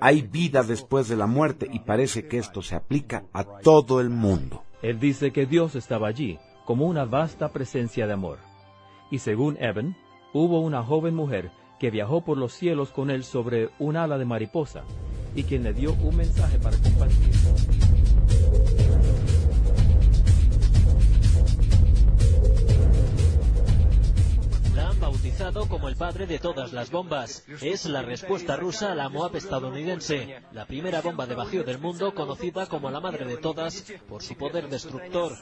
hay 0.00 0.22
vida 0.22 0.62
después 0.62 1.08
de 1.08 1.16
la 1.16 1.26
muerte 1.26 1.68
y 1.70 1.80
parece 1.80 2.28
que 2.28 2.38
esto 2.38 2.62
se 2.62 2.74
aplica 2.74 3.24
a 3.32 3.44
todo 3.44 4.00
el 4.00 4.10
mundo. 4.10 4.64
Él 4.80 4.98
dice 5.00 5.32
que 5.32 5.46
Dios 5.46 5.74
estaba 5.74 6.08
allí, 6.08 6.38
como 6.64 6.86
una 6.86 7.04
vasta 7.04 7.52
presencia 7.52 8.06
de 8.06 8.12
amor. 8.12 8.38
Y 9.10 9.18
según 9.18 9.56
Evan, 9.60 9.96
hubo 10.32 10.60
una 10.60 10.82
joven 10.82 11.14
mujer 11.14 11.50
que 11.78 11.90
viajó 11.90 12.24
por 12.24 12.38
los 12.38 12.52
cielos 12.52 12.90
con 12.90 13.10
él 13.10 13.24
sobre 13.24 13.70
un 13.78 13.96
ala 13.96 14.18
de 14.18 14.24
mariposa, 14.24 14.84
y 15.34 15.42
quien 15.42 15.64
le 15.64 15.72
dio 15.72 15.94
un 15.94 16.16
mensaje 16.16 16.58
para 16.58 16.76
compartir. 16.78 18.01
Como 25.50 25.88
el 25.88 25.96
padre 25.96 26.28
de 26.28 26.38
todas 26.38 26.72
las 26.72 26.92
bombas. 26.92 27.44
Es 27.60 27.86
la 27.86 28.02
respuesta 28.02 28.54
rusa 28.54 28.92
a 28.92 28.94
la 28.94 29.08
Moab 29.08 29.34
estadounidense, 29.34 30.40
la 30.52 30.66
primera 30.66 31.00
bomba 31.00 31.26
de 31.26 31.34
bajío 31.34 31.64
del 31.64 31.80
mundo 31.80 32.14
conocida 32.14 32.66
como 32.66 32.88
la 32.90 33.00
madre 33.00 33.24
de 33.24 33.38
todas 33.38 33.84
por 34.08 34.22
su 34.22 34.36
poder 34.36 34.68
destructor. 34.68 35.32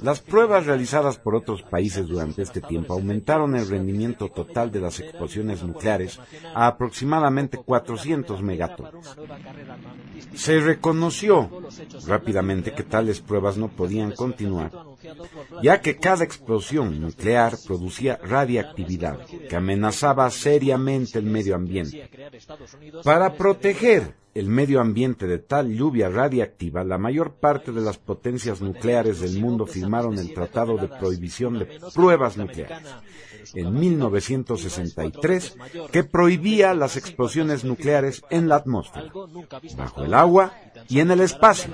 Las 0.02 0.20
pruebas 0.20 0.66
realizadas 0.66 1.18
por 1.18 1.36
otros 1.36 1.62
países 1.62 2.08
durante 2.08 2.42
este 2.42 2.60
tiempo 2.60 2.94
aumentaron 2.94 3.54
el 3.54 3.68
rendimiento 3.68 4.28
total 4.30 4.72
de 4.72 4.80
las 4.80 4.98
explosiones 4.98 5.62
nucleares 5.62 6.20
a 6.54 6.66
aproximadamente 6.66 7.56
400 7.56 8.42
megatones. 8.42 9.16
Se 10.34 10.58
reconoció 10.58 11.50
rápidamente 12.06 12.57
que 12.62 12.82
tales 12.82 13.20
pruebas 13.20 13.56
no 13.56 13.68
podían 13.68 14.12
continuar, 14.12 14.70
ya 15.62 15.80
que 15.80 15.96
cada 15.96 16.24
explosión 16.24 17.00
nuclear 17.00 17.56
producía 17.66 18.16
radiactividad 18.16 19.18
que 19.48 19.56
amenazaba 19.56 20.30
seriamente 20.30 21.18
el 21.18 21.26
medio 21.26 21.54
ambiente. 21.54 22.10
Para 23.04 23.34
proteger 23.34 24.14
el 24.34 24.48
medio 24.48 24.80
ambiente 24.80 25.26
de 25.26 25.38
tal 25.38 25.74
lluvia 25.74 26.08
radiactiva, 26.08 26.84
la 26.84 26.98
mayor 26.98 27.34
parte 27.34 27.72
de 27.72 27.80
las 27.80 27.98
potencias 27.98 28.60
nucleares 28.60 29.20
del 29.20 29.40
mundo 29.40 29.66
firmaron 29.66 30.18
el 30.18 30.32
Tratado 30.32 30.76
de 30.76 30.88
Prohibición 30.88 31.58
de 31.58 31.80
Pruebas 31.94 32.36
Nucleares 32.36 32.86
en 33.54 33.74
1963 33.74 35.56
que 35.90 36.04
prohibía 36.04 36.74
las 36.74 36.96
explosiones 36.96 37.64
nucleares 37.64 38.22
en 38.30 38.48
la 38.48 38.56
atmósfera, 38.56 39.10
bajo 39.76 40.04
el 40.04 40.14
agua 40.14 40.52
y 40.88 41.00
en 41.00 41.10
el 41.10 41.20
espacio. 41.20 41.70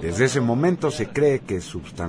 Desde 0.00 0.26
ese 0.26 0.40
momento 0.40 0.90
se 0.90 1.08
cree 1.08 1.40
que 1.40 1.60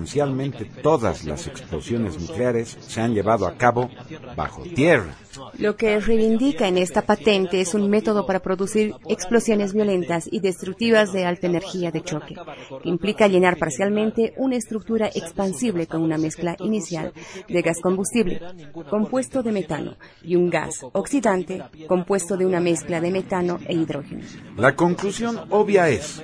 sustancialmente 0.06 0.66
todas 0.84 1.26
las 1.26 1.48
explosiones 1.48 2.20
nucleares 2.20 2.78
se 2.80 3.02
han 3.02 3.14
llevado 3.14 3.48
a 3.48 3.58
cabo 3.58 3.90
bajo 4.36 4.62
tierra. 4.64 5.16
Lo 5.58 5.76
que 5.76 6.00
reivindica 6.00 6.68
en 6.68 6.78
esta 6.78 7.02
patente 7.02 7.60
es 7.60 7.74
un 7.74 7.90
método 7.90 8.26
para 8.26 8.40
producir 8.40 8.94
explosiones 9.10 9.74
violentas 9.74 10.30
y 10.32 10.40
destructivas 10.40 11.12
de 11.12 11.26
alta 11.26 11.48
energía 11.48 11.92
de 11.92 12.04
choque, 12.04 12.36
que 12.84 12.90
implica 12.90 13.28
llenar 13.28 13.58
parcialmente 13.58 14.34
una 14.38 14.56
estructura 14.56 15.08
expansible 15.08 15.88
con 15.88 16.04
una 16.04 16.18
mezcla 16.18 16.56
inicial 16.60 17.12
de 17.50 17.62
gas 17.62 17.80
combustible, 17.82 18.42
compuesto 18.90 19.42
de 19.42 19.52
metano, 19.52 19.96
y 20.24 20.36
un 20.36 20.50
gas 20.50 20.86
oxidante, 20.94 21.64
compuesto 21.88 22.38
de 22.38 22.46
una 22.46 22.60
mezcla 22.60 23.02
de 23.02 23.12
metano 23.12 23.60
e 23.68 23.74
hidrógeno. 23.74 24.22
La 24.56 24.76
conclusión 24.76 25.40
obvia 25.50 25.90
es, 25.90 26.22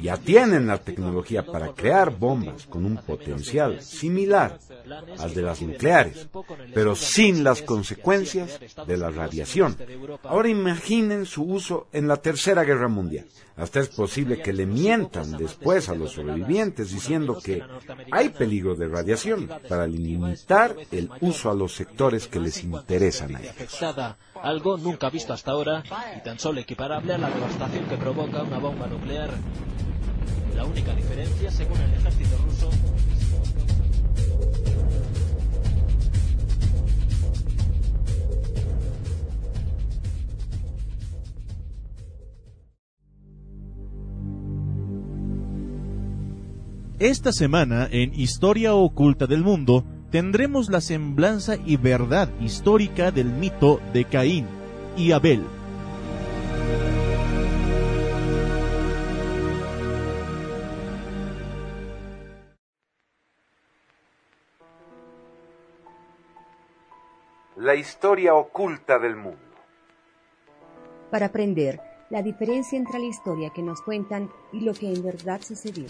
ya 0.00 0.16
tienen 0.16 0.66
la 0.66 0.78
tecnología 0.78 1.44
para 1.44 1.72
crear 1.72 2.16
bombas 2.16 2.66
con 2.66 2.84
un 2.84 2.96
potencial 2.98 3.80
similar 3.82 4.58
al 5.18 5.34
de 5.34 5.42
las 5.42 5.62
nucleares, 5.62 6.28
pero 6.74 6.94
sin 6.94 7.42
las 7.42 7.62
consecuencias 7.62 8.58
de 8.86 8.96
la 8.96 9.10
radiación. 9.10 9.76
Ahora 10.22 10.48
imaginen 10.48 11.26
su 11.26 11.44
uso 11.44 11.88
en 11.92 12.08
la 12.08 12.16
Tercera 12.16 12.64
Guerra 12.64 12.88
Mundial. 12.88 13.26
Hasta 13.56 13.80
es 13.80 13.88
posible 13.88 14.42
que 14.42 14.52
le 14.52 14.66
mientan 14.66 15.32
después 15.38 15.88
a 15.88 15.94
los 15.94 16.12
sobrevivientes 16.12 16.90
diciendo 16.90 17.38
que 17.42 17.62
hay 18.12 18.28
peligro 18.28 18.74
de 18.74 18.88
radiación 18.88 19.48
para 19.68 19.86
limitar 19.86 20.76
el 20.92 21.10
uso 21.20 21.50
a 21.50 21.54
los 21.54 21.74
sectores 21.74 22.26
que 22.26 22.40
les 22.40 22.62
interesan 22.62 23.36
a 23.36 23.40
ellos. 23.40 23.54
Algo 24.42 24.76
nunca 24.76 25.10
visto 25.10 25.32
hasta 25.32 25.50
ahora 25.50 25.82
y 26.16 26.22
tan 26.22 26.38
solo 26.38 26.60
equiparable 26.60 27.14
a 27.14 27.18
la 27.18 27.30
devastación 27.30 27.86
que 27.86 27.96
provoca 27.96 28.42
una 28.42 28.58
bomba 28.58 28.86
nuclear. 28.86 29.30
La 30.54 30.64
única 30.64 30.94
diferencia, 30.94 31.50
según 31.50 31.80
el 31.80 31.92
ejército 31.94 32.36
ruso, 32.38 32.70
Esta 46.98 47.30
semana 47.30 47.88
en 47.90 48.18
Historia 48.18 48.74
Oculta 48.74 49.26
del 49.26 49.42
Mundo 49.42 49.84
tendremos 50.10 50.68
la 50.68 50.80
semblanza 50.80 51.56
y 51.64 51.76
verdad 51.76 52.28
histórica 52.40 53.10
del 53.10 53.26
mito 53.26 53.80
de 53.92 54.04
Caín 54.04 54.46
y 54.96 55.12
Abel. 55.12 55.44
La 67.56 67.74
historia 67.74 68.34
oculta 68.34 68.98
del 68.98 69.16
mundo. 69.16 69.40
Para 71.10 71.26
aprender 71.26 71.80
la 72.10 72.22
diferencia 72.22 72.78
entre 72.78 73.00
la 73.00 73.06
historia 73.06 73.50
que 73.50 73.62
nos 73.62 73.80
cuentan 73.82 74.30
y 74.52 74.60
lo 74.60 74.72
que 74.72 74.92
en 74.92 75.02
verdad 75.02 75.40
sucedió. 75.42 75.86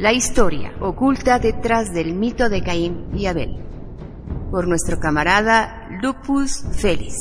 La 0.00 0.14
historia 0.14 0.72
oculta 0.80 1.38
detrás 1.38 1.92
del 1.92 2.14
mito 2.14 2.48
de 2.48 2.62
Caín 2.62 3.08
y 3.14 3.26
Abel, 3.26 3.58
por 4.50 4.66
nuestro 4.66 4.98
camarada 4.98 5.90
Lupus 6.00 6.64
Félix. 6.72 7.16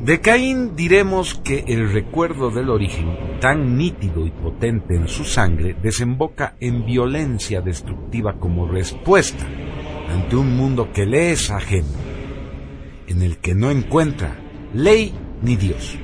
De 0.00 0.18
Caín 0.22 0.74
diremos 0.76 1.34
que 1.44 1.64
el 1.68 1.92
recuerdo 1.92 2.50
del 2.50 2.70
origen, 2.70 3.38
tan 3.42 3.76
nítido 3.76 4.24
y 4.26 4.30
potente 4.30 4.96
en 4.96 5.08
su 5.08 5.24
sangre, 5.24 5.76
desemboca 5.82 6.56
en 6.58 6.86
violencia 6.86 7.60
destructiva 7.60 8.40
como 8.40 8.66
respuesta 8.66 9.44
ante 10.08 10.36
un 10.36 10.56
mundo 10.56 10.90
que 10.90 11.04
le 11.04 11.32
es 11.32 11.50
ajeno, 11.50 11.92
en 13.08 13.20
el 13.20 13.36
que 13.40 13.54
no 13.54 13.70
encuentra 13.70 14.38
ley 14.72 15.12
ni 15.42 15.56
Dios. 15.56 15.96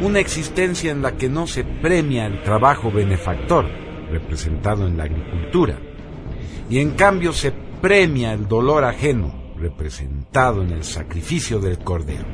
Una 0.00 0.20
existencia 0.20 0.92
en 0.92 1.02
la 1.02 1.12
que 1.12 1.28
no 1.28 1.46
se 1.46 1.64
premia 1.64 2.26
el 2.26 2.42
trabajo 2.42 2.90
benefactor, 2.90 3.66
representado 4.10 4.86
en 4.86 4.96
la 4.96 5.04
agricultura, 5.04 5.78
y 6.68 6.80
en 6.80 6.90
cambio 6.92 7.32
se 7.32 7.52
premia 7.80 8.32
el 8.32 8.46
dolor 8.46 8.84
ajeno, 8.84 9.54
representado 9.56 10.62
en 10.62 10.72
el 10.72 10.84
sacrificio 10.84 11.60
del 11.60 11.78
cordero. 11.78 12.26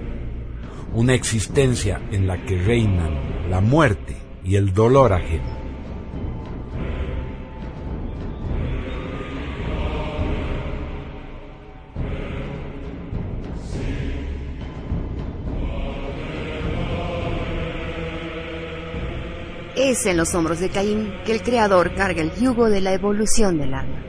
Una 0.94 1.14
existencia 1.14 2.00
en 2.10 2.26
la 2.26 2.44
que 2.44 2.58
reinan 2.58 3.48
la 3.48 3.60
muerte 3.60 4.16
y 4.44 4.56
el 4.56 4.72
dolor 4.74 5.12
ajeno. 5.12 5.61
Es 19.84 20.06
en 20.06 20.16
los 20.16 20.32
hombros 20.36 20.60
de 20.60 20.68
Caín 20.68 21.12
que 21.26 21.32
el 21.32 21.42
Creador 21.42 21.92
carga 21.96 22.22
el 22.22 22.32
yugo 22.36 22.70
de 22.70 22.80
la 22.80 22.92
evolución 22.92 23.58
del 23.58 23.74
alma. 23.74 24.00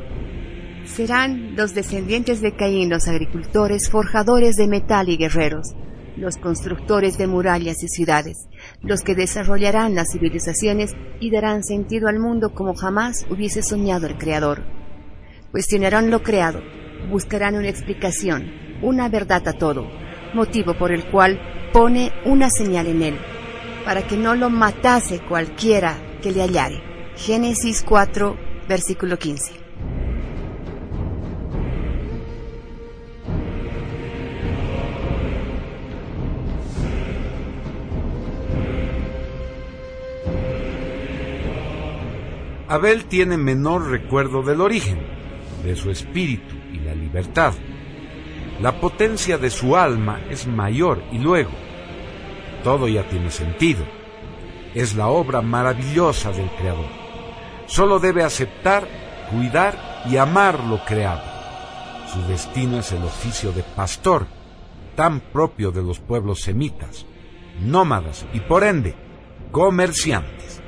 Serán 0.85 1.55
los 1.55 1.73
descendientes 1.73 2.41
de 2.41 2.55
Caín 2.55 2.91
los 2.91 3.07
agricultores, 3.07 3.89
forjadores 3.89 4.55
de 4.55 4.67
metal 4.67 5.09
y 5.09 5.17
guerreros, 5.17 5.73
los 6.15 6.37
constructores 6.37 7.17
de 7.17 7.25
murallas 7.25 7.81
y 7.81 7.87
ciudades, 7.87 8.47
los 8.83 9.01
que 9.01 9.15
desarrollarán 9.15 9.95
las 9.95 10.11
civilizaciones 10.11 10.93
y 11.19 11.31
darán 11.31 11.63
sentido 11.63 12.07
al 12.07 12.19
mundo 12.19 12.53
como 12.53 12.75
jamás 12.75 13.25
hubiese 13.31 13.63
soñado 13.63 14.05
el 14.05 14.19
Creador. 14.19 14.61
Cuestionarán 15.49 16.11
lo 16.11 16.21
creado, 16.21 16.61
buscarán 17.09 17.55
una 17.55 17.69
explicación, 17.69 18.43
una 18.83 19.09
verdad 19.09 19.47
a 19.47 19.53
todo, 19.53 19.87
motivo 20.35 20.75
por 20.77 20.91
el 20.91 21.09
cual 21.09 21.41
pone 21.73 22.11
una 22.25 22.51
señal 22.51 22.85
en 22.85 23.01
él, 23.01 23.19
para 23.85 24.07
que 24.07 24.17
no 24.17 24.35
lo 24.35 24.49
matase 24.49 25.19
cualquiera 25.19 25.97
que 26.21 26.31
le 26.31 26.41
hallare. 26.41 26.81
Génesis 27.15 27.83
4, 27.83 28.35
versículo 28.67 29.17
15. 29.17 29.63
Abel 42.73 43.05
tiene 43.05 43.37
menor 43.37 43.91
recuerdo 43.91 44.41
del 44.41 44.59
origen, 44.59 44.97
de 45.63 45.75
su 45.75 45.91
espíritu 45.91 46.55
y 46.73 46.79
la 46.79 46.95
libertad. 46.95 47.53
La 48.61 48.79
potencia 48.79 49.37
de 49.37 49.51
su 49.51 49.77
alma 49.77 50.21
es 50.31 50.47
mayor 50.47 51.03
y 51.11 51.19
luego, 51.19 51.51
todo 52.63 52.87
ya 52.87 53.07
tiene 53.07 53.29
sentido. 53.29 53.85
Es 54.73 54.95
la 54.95 55.07
obra 55.07 55.41
maravillosa 55.41 56.31
del 56.31 56.49
Creador. 56.51 56.89
Solo 57.67 57.99
debe 57.99 58.23
aceptar, 58.23 58.87
cuidar 59.29 60.03
y 60.09 60.17
amar 60.17 60.63
lo 60.63 60.83
creado. 60.83 61.21
Su 62.11 62.21
destino 62.23 62.79
es 62.79 62.91
el 62.91 63.03
oficio 63.03 63.51
de 63.51 63.63
pastor, 63.63 64.25
tan 64.95 65.19
propio 65.19 65.71
de 65.71 65.81
los 65.81 65.99
pueblos 65.99 66.41
semitas, 66.41 67.05
nómadas 67.61 68.25
y 68.33 68.39
por 68.39 68.63
ende, 68.63 68.95
comerciantes. 69.51 70.61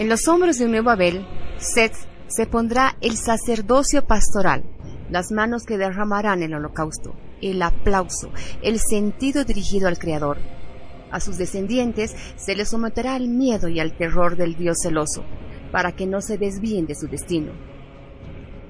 En 0.00 0.08
los 0.08 0.26
hombros 0.28 0.56
de 0.56 0.66
nuevo 0.66 0.88
Abel, 0.88 1.26
Seth 1.58 1.92
se 2.26 2.46
pondrá 2.46 2.96
el 3.02 3.18
sacerdocio 3.18 4.06
pastoral, 4.06 4.64
las 5.10 5.30
manos 5.30 5.64
que 5.64 5.76
derramarán 5.76 6.42
el 6.42 6.54
holocausto, 6.54 7.14
el 7.42 7.60
aplauso, 7.60 8.30
el 8.62 8.78
sentido 8.78 9.44
dirigido 9.44 9.88
al 9.88 9.98
Creador. 9.98 10.38
A 11.10 11.20
sus 11.20 11.36
descendientes 11.36 12.16
se 12.36 12.56
les 12.56 12.70
someterá 12.70 13.14
al 13.14 13.28
miedo 13.28 13.68
y 13.68 13.78
al 13.78 13.94
terror 13.94 14.38
del 14.38 14.56
Dios 14.56 14.78
celoso, 14.82 15.22
para 15.70 15.92
que 15.92 16.06
no 16.06 16.22
se 16.22 16.38
desvíen 16.38 16.86
de 16.86 16.94
su 16.94 17.06
destino. 17.06 17.52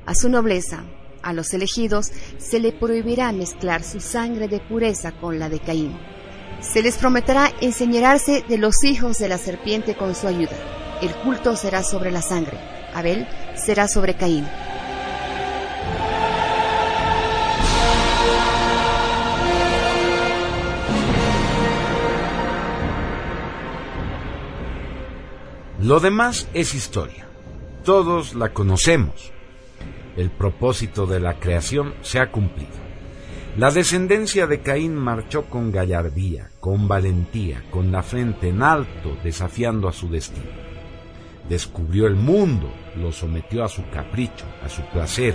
A 0.07 0.16
su 0.16 0.29
nobleza, 0.31 0.83
a 1.23 1.33
los 1.33 1.55
elegidos, 1.55 2.11
se 2.38 2.59
le 2.59 2.73
prohibirá 2.73 3.31
mezclar 3.31 3.85
su 3.85 4.01
sangre 4.01 4.49
de 4.49 4.59
pureza 4.59 5.12
con 5.12 5.38
la 5.38 5.49
de 5.49 5.61
Caín. 5.61 5.97
Se 6.61 6.83
les 6.83 6.99
prometerá 6.99 7.53
enseñarse 7.61 8.45
de 8.49 8.59
los 8.59 8.83
hijos 8.83 9.19
de 9.19 9.29
la 9.29 9.38
serpiente 9.38 9.95
con 9.95 10.16
su 10.16 10.27
ayuda 10.27 10.80
el 11.03 11.15
culto 11.17 11.57
será 11.57 11.83
sobre 11.83 12.11
la 12.11 12.23
sangre, 12.23 12.59
Abel 12.95 13.27
será 13.55 13.89
sobre 13.89 14.15
Caín. 14.15 14.47
Lo 25.83 25.99
demás 25.99 26.47
es 26.53 26.75
historia. 26.75 27.27
Todos 27.85 28.35
la 28.35 28.53
conocemos. 28.53 29.33
El 30.17 30.31
propósito 30.31 31.07
de 31.07 31.21
la 31.21 31.41
creación 31.41 31.95
se 32.03 32.19
ha 32.19 32.31
cumplido. 32.31 32.79
La 33.57 33.71
descendencia 33.71 34.47
de 34.47 34.61
Caín 34.61 34.95
marchó 34.95 35.47
con 35.47 35.73
gallardía, 35.73 36.51
con 36.61 36.87
valentía, 36.87 37.65
con 37.71 37.91
la 37.91 38.03
frente 38.03 38.51
en 38.51 38.63
alto, 38.63 39.17
desafiando 39.25 39.89
a 39.89 39.93
su 39.93 40.11
destino. 40.11 40.70
Descubrió 41.51 42.07
el 42.07 42.17
mundo, 42.17 42.73
lo 42.97 43.13
sometió 43.13 43.63
a 43.63 43.69
su 43.69 43.87
capricho, 43.91 44.47
a 44.65 44.71
su 44.71 44.81
placer, 44.83 45.35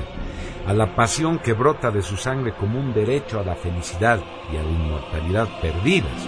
a 0.66 0.74
la 0.74 0.96
pasión 0.96 1.38
que 1.38 1.54
brota 1.54 1.92
de 1.92 2.02
su 2.02 2.18
sangre 2.18 2.56
como 2.56 2.80
un 2.80 2.92
derecho 2.92 3.40
a 3.40 3.44
la 3.44 3.56
felicidad 3.56 4.20
y 4.52 4.58
a 4.58 4.64
la 4.64 4.70
inmortalidad 4.72 5.62
perdidas. 5.62 6.28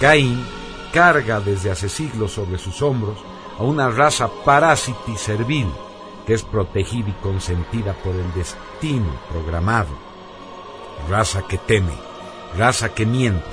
Caín 0.00 0.42
carga 0.94 1.40
desde 1.40 1.70
hace 1.70 1.90
siglos 1.90 2.32
sobre 2.32 2.56
sus 2.56 2.80
hombros 2.80 3.18
a 3.58 3.64
una 3.64 3.90
raza 3.90 4.30
parásita 4.46 5.10
y 5.12 5.16
servil 5.18 5.66
que 6.26 6.32
es 6.32 6.42
protegida 6.42 7.10
y 7.10 7.22
consentida 7.22 7.92
por 7.92 8.14
el 8.14 8.32
destino 8.32 9.14
programado 9.28 10.06
raza 11.08 11.42
que 11.46 11.58
teme, 11.58 11.92
raza 12.56 12.94
que 12.94 13.06
miente, 13.06 13.44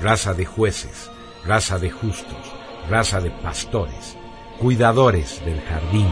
raza 0.00 0.34
de 0.34 0.44
jueces, 0.44 1.10
raza 1.44 1.78
de 1.78 1.90
justos, 1.90 2.54
raza 2.88 3.20
de 3.20 3.30
pastores, 3.30 4.16
cuidadores 4.58 5.44
del 5.44 5.60
jardín. 5.62 6.08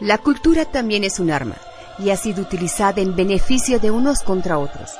La 0.00 0.18
cultura 0.18 0.64
también 0.64 1.04
es 1.04 1.20
un 1.20 1.30
arma 1.30 1.56
y 1.98 2.10
ha 2.10 2.16
sido 2.16 2.42
utilizada 2.42 3.00
en 3.00 3.14
beneficio 3.14 3.78
de 3.78 3.92
unos 3.92 4.24
contra 4.24 4.58
otros. 4.58 4.90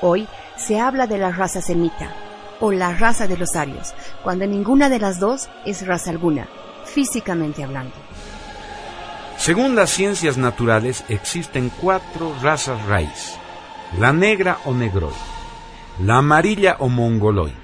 Hoy 0.00 0.26
se 0.58 0.80
habla 0.80 1.06
de 1.06 1.18
la 1.18 1.30
raza 1.30 1.62
semita 1.62 2.12
o 2.60 2.72
la 2.72 2.92
raza 2.92 3.26
de 3.26 3.36
los 3.36 3.56
arios, 3.56 3.94
cuando 4.22 4.46
ninguna 4.46 4.88
de 4.88 4.98
las 4.98 5.20
dos 5.20 5.48
es 5.64 5.86
raza 5.86 6.10
alguna, 6.10 6.48
físicamente 6.84 7.62
hablando. 7.62 7.94
Según 9.36 9.76
las 9.76 9.90
ciencias 9.90 10.36
naturales, 10.36 11.04
existen 11.08 11.70
cuatro 11.80 12.34
razas 12.42 12.84
raíz. 12.86 13.36
La 13.98 14.12
negra 14.12 14.58
o 14.64 14.74
negroid, 14.74 15.14
la 16.04 16.18
amarilla 16.18 16.76
o 16.80 16.88
mongoloid, 16.88 17.54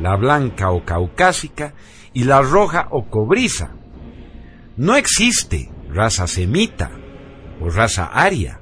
la 0.00 0.16
blanca 0.16 0.70
o 0.70 0.84
caucásica 0.84 1.74
y 2.12 2.24
la 2.24 2.40
roja 2.40 2.88
o 2.90 3.08
cobriza. 3.10 3.74
No 4.76 4.96
existe 4.96 5.70
raza 5.90 6.26
semita 6.26 6.90
o 7.60 7.68
raza 7.68 8.06
aria. 8.06 8.60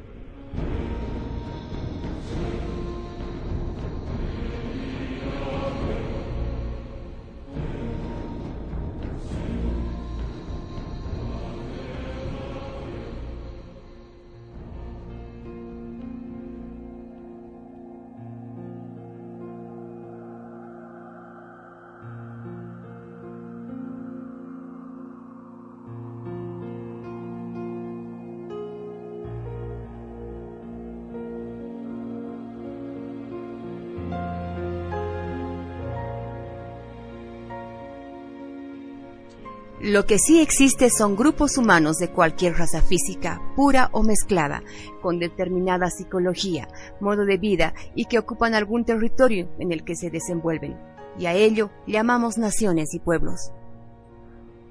Lo 39.80 40.06
que 40.06 40.18
sí 40.18 40.40
existe 40.40 40.88
son 40.88 41.16
grupos 41.16 41.58
humanos 41.58 41.98
de 41.98 42.10
cualquier 42.10 42.54
raza 42.54 42.80
física, 42.80 43.42
pura 43.54 43.90
o 43.92 44.02
mezclada, 44.02 44.62
con 45.02 45.18
determinada 45.18 45.90
psicología, 45.90 46.66
modo 46.98 47.26
de 47.26 47.36
vida 47.36 47.74
y 47.94 48.06
que 48.06 48.18
ocupan 48.18 48.54
algún 48.54 48.86
territorio 48.86 49.50
en 49.58 49.72
el 49.72 49.84
que 49.84 49.94
se 49.94 50.08
desenvuelven. 50.08 50.78
Y 51.18 51.26
a 51.26 51.34
ello 51.34 51.70
llamamos 51.86 52.38
naciones 52.38 52.94
y 52.94 53.00
pueblos. 53.00 53.52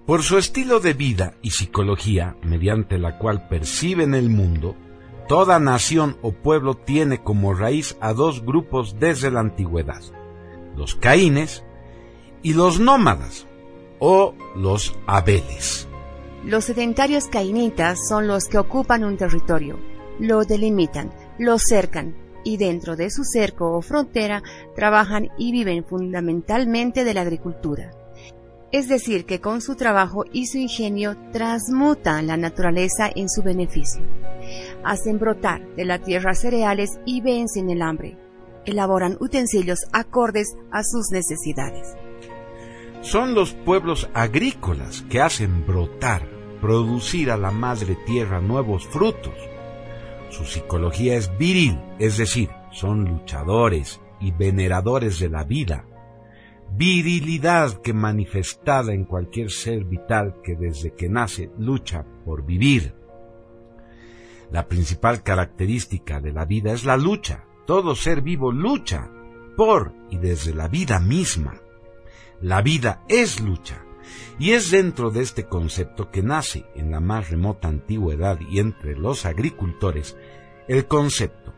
Por 0.07 0.23
su 0.23 0.39
estilo 0.39 0.79
de 0.79 0.93
vida 0.93 1.35
y 1.43 1.51
psicología, 1.51 2.35
mediante 2.41 2.97
la 2.97 3.19
cual 3.19 3.47
perciben 3.47 4.15
el 4.15 4.31
mundo, 4.31 4.75
toda 5.27 5.59
nación 5.59 6.17
o 6.23 6.31
pueblo 6.31 6.75
tiene 6.75 7.21
como 7.21 7.53
raíz 7.53 7.95
a 8.01 8.13
dos 8.13 8.43
grupos 8.43 8.99
desde 8.99 9.29
la 9.29 9.39
antigüedad, 9.41 10.01
los 10.75 10.95
caínes 10.95 11.63
y 12.43 12.53
los 12.53 12.79
nómadas, 12.79 13.47
o 13.99 14.33
los 14.55 14.95
abeles. 15.07 15.87
Los 16.43 16.65
sedentarios 16.65 17.27
cainitas 17.27 17.97
son 18.07 18.27
los 18.27 18.45
que 18.45 18.59
ocupan 18.59 19.03
un 19.03 19.17
territorio, 19.17 19.79
lo 20.19 20.43
delimitan, 20.43 21.11
lo 21.39 21.57
cercan 21.57 22.15
y 22.43 22.57
dentro 22.57 22.95
de 22.95 23.09
su 23.09 23.23
cerco 23.23 23.75
o 23.75 23.81
frontera 23.81 24.43
trabajan 24.75 25.29
y 25.37 25.51
viven 25.51 25.83
fundamentalmente 25.83 27.03
de 27.03 27.13
la 27.13 27.21
agricultura. 27.21 27.91
Es 28.71 28.87
decir, 28.87 29.25
que 29.25 29.41
con 29.41 29.61
su 29.61 29.75
trabajo 29.75 30.25
y 30.31 30.47
su 30.47 30.57
ingenio 30.57 31.15
transmutan 31.31 32.27
la 32.27 32.37
naturaleza 32.37 33.09
en 33.15 33.29
su 33.29 33.41
beneficio. 33.41 34.03
Hacen 34.83 35.17
brotar 35.17 35.65
de 35.75 35.85
la 35.85 35.99
tierra 35.99 36.35
cereales 36.35 36.99
y 37.05 37.21
vencen 37.21 37.69
el 37.69 37.81
hambre. 37.81 38.17
Elaboran 38.65 39.17
utensilios 39.19 39.79
acordes 39.93 40.55
a 40.71 40.83
sus 40.83 41.09
necesidades 41.11 41.95
son 43.05 43.35
los 43.35 43.53
pueblos 43.53 44.09
agrícolas 44.15 45.03
que 45.03 45.21
hacen 45.21 45.63
brotar, 45.67 46.27
producir 46.59 47.29
a 47.29 47.37
la 47.37 47.51
madre 47.51 47.95
tierra 48.03 48.41
nuevos 48.41 48.87
frutos. 48.87 49.35
Su 50.31 50.43
psicología 50.43 51.15
es 51.15 51.37
viril, 51.37 51.79
es 51.99 52.17
decir, 52.17 52.49
son 52.71 53.05
luchadores 53.05 54.01
y 54.19 54.31
veneradores 54.31 55.19
de 55.19 55.29
la 55.29 55.43
vida. 55.43 55.85
Virilidad 56.71 57.79
que 57.83 57.93
manifestada 57.93 58.91
en 58.91 59.05
cualquier 59.05 59.51
ser 59.51 59.85
vital 59.85 60.37
que 60.43 60.55
desde 60.55 60.95
que 60.95 61.07
nace 61.07 61.51
lucha 61.59 62.03
por 62.25 62.43
vivir. 62.43 62.95
La 64.49 64.67
principal 64.67 65.21
característica 65.21 66.19
de 66.19 66.33
la 66.33 66.45
vida 66.45 66.73
es 66.73 66.85
la 66.85 66.97
lucha. 66.97 67.45
Todo 67.67 67.93
ser 67.93 68.23
vivo 68.23 68.51
lucha 68.51 69.11
por 69.55 69.93
y 70.09 70.17
desde 70.17 70.55
la 70.55 70.67
vida 70.67 70.99
misma. 70.99 71.61
La 72.41 72.61
vida 72.61 73.03
es 73.07 73.39
lucha. 73.39 73.83
Y 74.37 74.51
es 74.51 74.69
dentro 74.69 75.11
de 75.11 75.21
este 75.21 75.45
concepto 75.45 76.11
que 76.11 76.21
nace 76.21 76.65
en 76.75 76.91
la 76.91 76.99
más 76.99 77.29
remota 77.29 77.67
antigüedad 77.67 78.39
y 78.49 78.59
entre 78.59 78.95
los 78.95 79.25
agricultores 79.25 80.17
el 80.67 80.87
concepto, 80.87 81.53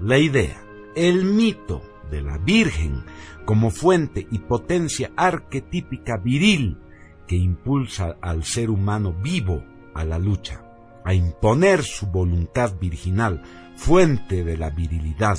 la 0.00 0.18
idea, 0.18 0.62
el 0.94 1.24
mito 1.24 1.82
de 2.10 2.22
la 2.22 2.38
Virgen 2.38 3.04
como 3.44 3.70
fuente 3.70 4.26
y 4.30 4.40
potencia 4.40 5.12
arquetípica 5.16 6.16
viril 6.16 6.78
que 7.26 7.36
impulsa 7.36 8.16
al 8.20 8.44
ser 8.44 8.70
humano 8.70 9.12
vivo 9.12 9.62
a 9.94 10.04
la 10.04 10.18
lucha, 10.18 10.64
a 11.04 11.14
imponer 11.14 11.82
su 11.82 12.06
voluntad 12.06 12.76
virginal, 12.78 13.42
fuente 13.76 14.44
de 14.44 14.56
la 14.56 14.70
virilidad, 14.70 15.38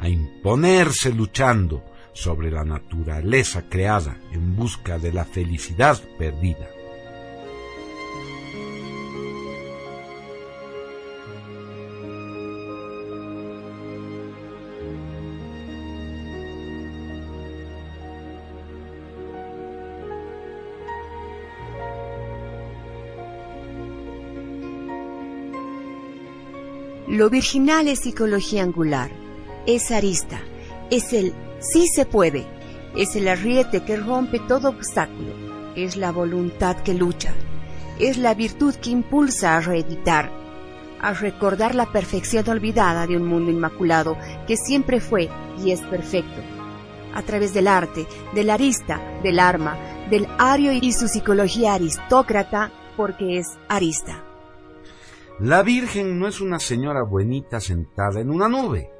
a 0.00 0.08
imponerse 0.08 1.12
luchando, 1.12 1.84
sobre 2.18 2.50
la 2.50 2.64
naturaleza 2.64 3.68
creada 3.68 4.18
en 4.32 4.56
busca 4.56 4.98
de 4.98 5.12
la 5.12 5.24
felicidad 5.24 6.02
perdida. 6.18 6.68
Lo 27.06 27.30
virginal 27.30 27.86
es 27.86 28.00
psicología 28.00 28.64
angular, 28.64 29.10
es 29.66 29.92
arista, 29.92 30.40
es 30.90 31.12
el 31.12 31.32
Sí 31.60 31.86
se 31.88 32.06
puede. 32.06 32.46
Es 32.96 33.16
el 33.16 33.28
arriete 33.28 33.84
que 33.84 33.96
rompe 33.96 34.38
todo 34.40 34.68
obstáculo. 34.68 35.32
Es 35.74 35.96
la 35.96 36.12
voluntad 36.12 36.76
que 36.76 36.94
lucha. 36.94 37.32
Es 37.98 38.16
la 38.16 38.34
virtud 38.34 38.74
que 38.76 38.90
impulsa 38.90 39.56
a 39.56 39.60
reeditar, 39.60 40.30
a 41.00 41.12
recordar 41.14 41.74
la 41.74 41.86
perfección 41.86 42.48
olvidada 42.48 43.06
de 43.06 43.16
un 43.16 43.26
mundo 43.26 43.50
inmaculado 43.50 44.16
que 44.46 44.56
siempre 44.56 45.00
fue 45.00 45.28
y 45.64 45.72
es 45.72 45.80
perfecto. 45.80 46.40
A 47.14 47.22
través 47.22 47.54
del 47.54 47.66
arte, 47.66 48.06
del 48.34 48.50
arista, 48.50 49.00
del 49.22 49.40
arma, 49.40 49.76
del 50.10 50.28
ario 50.38 50.72
y 50.72 50.92
su 50.92 51.08
psicología 51.08 51.74
aristócrata, 51.74 52.70
porque 52.96 53.38
es 53.38 53.46
arista. 53.68 54.24
La 55.40 55.62
Virgen 55.62 56.18
no 56.18 56.26
es 56.26 56.40
una 56.40 56.58
señora 56.58 57.02
buenita 57.02 57.60
sentada 57.60 58.20
en 58.20 58.30
una 58.30 58.48
nube. 58.48 58.90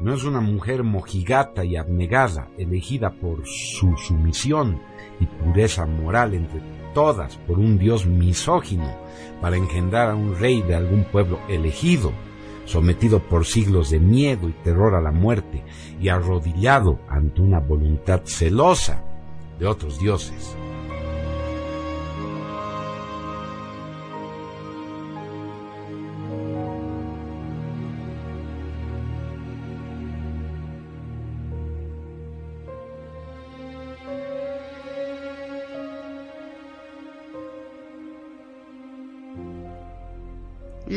No 0.00 0.14
es 0.14 0.24
una 0.24 0.40
mujer 0.40 0.82
mojigata 0.82 1.62
y 1.62 1.76
abnegada, 1.76 2.48
elegida 2.56 3.10
por 3.10 3.42
su 3.46 3.98
sumisión 3.98 4.80
y 5.20 5.26
pureza 5.26 5.84
moral 5.84 6.32
entre 6.32 6.62
todas 6.94 7.36
por 7.46 7.58
un 7.58 7.78
dios 7.78 8.06
misógino 8.06 8.90
para 9.42 9.56
engendrar 9.56 10.10
a 10.10 10.14
un 10.14 10.38
rey 10.38 10.62
de 10.62 10.74
algún 10.74 11.04
pueblo 11.04 11.38
elegido, 11.50 12.12
sometido 12.64 13.20
por 13.20 13.44
siglos 13.44 13.90
de 13.90 14.00
miedo 14.00 14.48
y 14.48 14.52
terror 14.64 14.94
a 14.94 15.02
la 15.02 15.12
muerte 15.12 15.62
y 16.00 16.08
arrodillado 16.08 16.98
ante 17.06 17.42
una 17.42 17.60
voluntad 17.60 18.22
celosa 18.24 19.04
de 19.58 19.66
otros 19.66 20.00
dioses. 20.00 20.56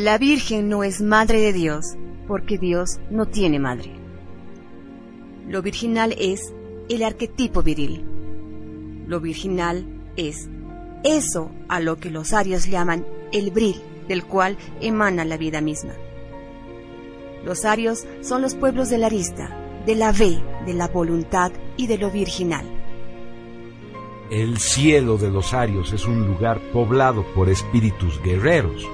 La 0.04 0.18
Virgen 0.18 0.68
no 0.68 0.84
es 0.84 1.00
madre 1.00 1.39
de 1.39 1.54
Dios 1.54 1.96
porque 2.28 2.58
Dios 2.58 3.00
no 3.10 3.26
tiene 3.26 3.58
madre. 3.58 3.89
Lo 5.48 5.62
virginal 5.62 6.13
es 6.20 6.54
el 6.89 7.04
arquetipo 7.04 7.63
viril. 7.63 8.04
Lo 9.08 9.22
virginal 9.22 9.86
es 10.18 10.50
eso 11.06 11.52
a 11.70 11.80
lo 11.80 12.02
que 12.02 12.10
los 12.10 12.34
arios 12.34 12.68
llaman 12.68 13.06
el 13.32 13.52
bril, 13.52 13.82
del 14.10 14.26
cual 14.26 14.58
emana 14.82 15.24
la 15.24 15.38
vida 15.38 15.62
misma. 15.62 15.94
Los 17.46 17.63
arios 17.63 18.06
son 18.20 18.42
los 18.42 18.56
pueblos 18.56 18.89
de 18.89 18.98
la 18.98 19.06
arista, 19.06 19.58
de 19.86 19.96
la 19.96 20.12
ve, 20.12 20.38
de 20.66 20.74
la 20.74 20.89
voluntad 20.89 21.54
y 21.78 21.88
de 21.88 21.98
lo 21.98 22.12
virginal. 22.12 22.66
El 24.30 24.58
cielo 24.58 25.18
de 25.18 25.32
los 25.32 25.54
arios 25.54 25.94
es 25.94 26.06
un 26.06 26.28
lugar 26.28 26.60
poblado 26.74 27.24
por 27.34 27.48
espíritus 27.48 28.22
guerreros 28.22 28.86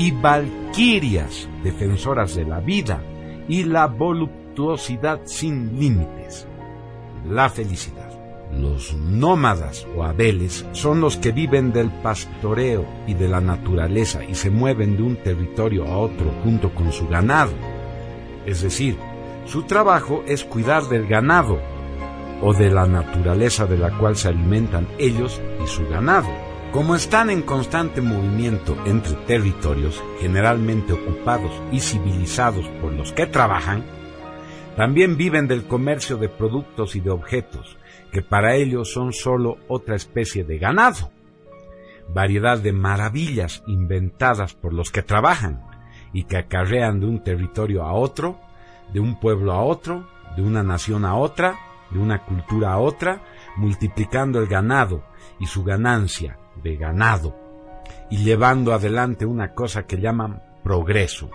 y 0.00 0.12
valquirias, 0.12 1.46
defensoras 1.62 2.34
de 2.34 2.46
la 2.46 2.60
vida 2.60 3.02
y 3.48 3.64
la 3.64 3.86
voluptuosidad 3.86 5.20
sin 5.26 5.78
límites. 5.78 6.46
La 7.28 7.50
felicidad. 7.50 8.08
Los 8.50 8.94
nómadas 8.94 9.86
o 9.94 10.02
abeles 10.02 10.64
son 10.72 11.02
los 11.02 11.18
que 11.18 11.32
viven 11.32 11.70
del 11.70 11.90
pastoreo 11.90 12.86
y 13.06 13.12
de 13.12 13.28
la 13.28 13.42
naturaleza 13.42 14.24
y 14.24 14.34
se 14.36 14.48
mueven 14.48 14.96
de 14.96 15.02
un 15.02 15.16
territorio 15.16 15.84
a 15.84 15.98
otro 15.98 16.32
junto 16.44 16.74
con 16.74 16.92
su 16.92 17.06
ganado. 17.06 17.52
Es 18.46 18.62
decir, 18.62 18.96
su 19.44 19.64
trabajo 19.64 20.24
es 20.26 20.44
cuidar 20.44 20.84
del 20.84 21.06
ganado 21.08 21.60
o 22.40 22.54
de 22.54 22.70
la 22.70 22.86
naturaleza 22.86 23.66
de 23.66 23.76
la 23.76 23.90
cual 23.98 24.16
se 24.16 24.28
alimentan 24.28 24.88
ellos 24.96 25.42
y 25.62 25.66
su 25.66 25.86
ganado. 25.90 26.49
Como 26.72 26.94
están 26.94 27.30
en 27.30 27.42
constante 27.42 28.00
movimiento 28.00 28.76
entre 28.86 29.14
territorios 29.26 30.00
generalmente 30.20 30.92
ocupados 30.92 31.50
y 31.72 31.80
civilizados 31.80 32.68
por 32.80 32.92
los 32.92 33.12
que 33.12 33.26
trabajan, 33.26 33.84
también 34.76 35.16
viven 35.16 35.48
del 35.48 35.64
comercio 35.64 36.16
de 36.16 36.28
productos 36.28 36.94
y 36.94 37.00
de 37.00 37.10
objetos, 37.10 37.76
que 38.12 38.22
para 38.22 38.54
ellos 38.54 38.92
son 38.92 39.12
sólo 39.12 39.58
otra 39.66 39.96
especie 39.96 40.44
de 40.44 40.58
ganado, 40.58 41.10
variedad 42.14 42.58
de 42.58 42.72
maravillas 42.72 43.64
inventadas 43.66 44.54
por 44.54 44.72
los 44.72 44.92
que 44.92 45.02
trabajan 45.02 45.64
y 46.12 46.22
que 46.22 46.36
acarrean 46.36 47.00
de 47.00 47.06
un 47.06 47.24
territorio 47.24 47.82
a 47.82 47.94
otro, 47.94 48.38
de 48.92 49.00
un 49.00 49.18
pueblo 49.18 49.54
a 49.54 49.64
otro, 49.64 50.08
de 50.36 50.42
una 50.42 50.62
nación 50.62 51.04
a 51.04 51.16
otra, 51.16 51.58
de 51.90 51.98
una 51.98 52.24
cultura 52.24 52.74
a 52.74 52.78
otra, 52.78 53.22
multiplicando 53.56 54.38
el 54.38 54.46
ganado 54.46 55.02
y 55.40 55.46
su 55.46 55.64
ganancia 55.64 56.36
de 56.62 56.76
ganado 56.76 57.36
y 58.10 58.18
llevando 58.18 58.72
adelante 58.72 59.26
una 59.26 59.54
cosa 59.54 59.86
que 59.86 60.00
llaman 60.00 60.42
progreso 60.62 61.30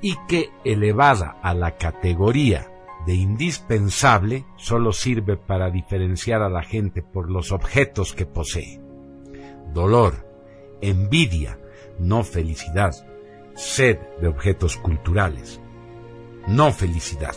y 0.00 0.16
que 0.26 0.50
elevada 0.64 1.38
a 1.42 1.54
la 1.54 1.76
categoría 1.76 2.68
de 3.06 3.14
indispensable 3.14 4.44
solo 4.56 4.92
sirve 4.92 5.36
para 5.36 5.70
diferenciar 5.70 6.42
a 6.42 6.48
la 6.48 6.62
gente 6.62 7.02
por 7.02 7.30
los 7.30 7.52
objetos 7.52 8.12
que 8.12 8.26
posee. 8.26 8.80
Dolor, 9.72 10.28
envidia, 10.80 11.58
no 11.98 12.24
felicidad, 12.24 12.92
sed 13.54 13.98
de 14.20 14.28
objetos 14.28 14.76
culturales, 14.76 15.60
no 16.46 16.72
felicidad. 16.72 17.34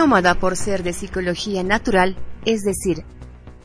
Nómada, 0.00 0.34
por 0.36 0.56
ser 0.56 0.82
de 0.82 0.94
psicología 0.94 1.62
natural, 1.62 2.16
es 2.46 2.62
decir, 2.62 3.04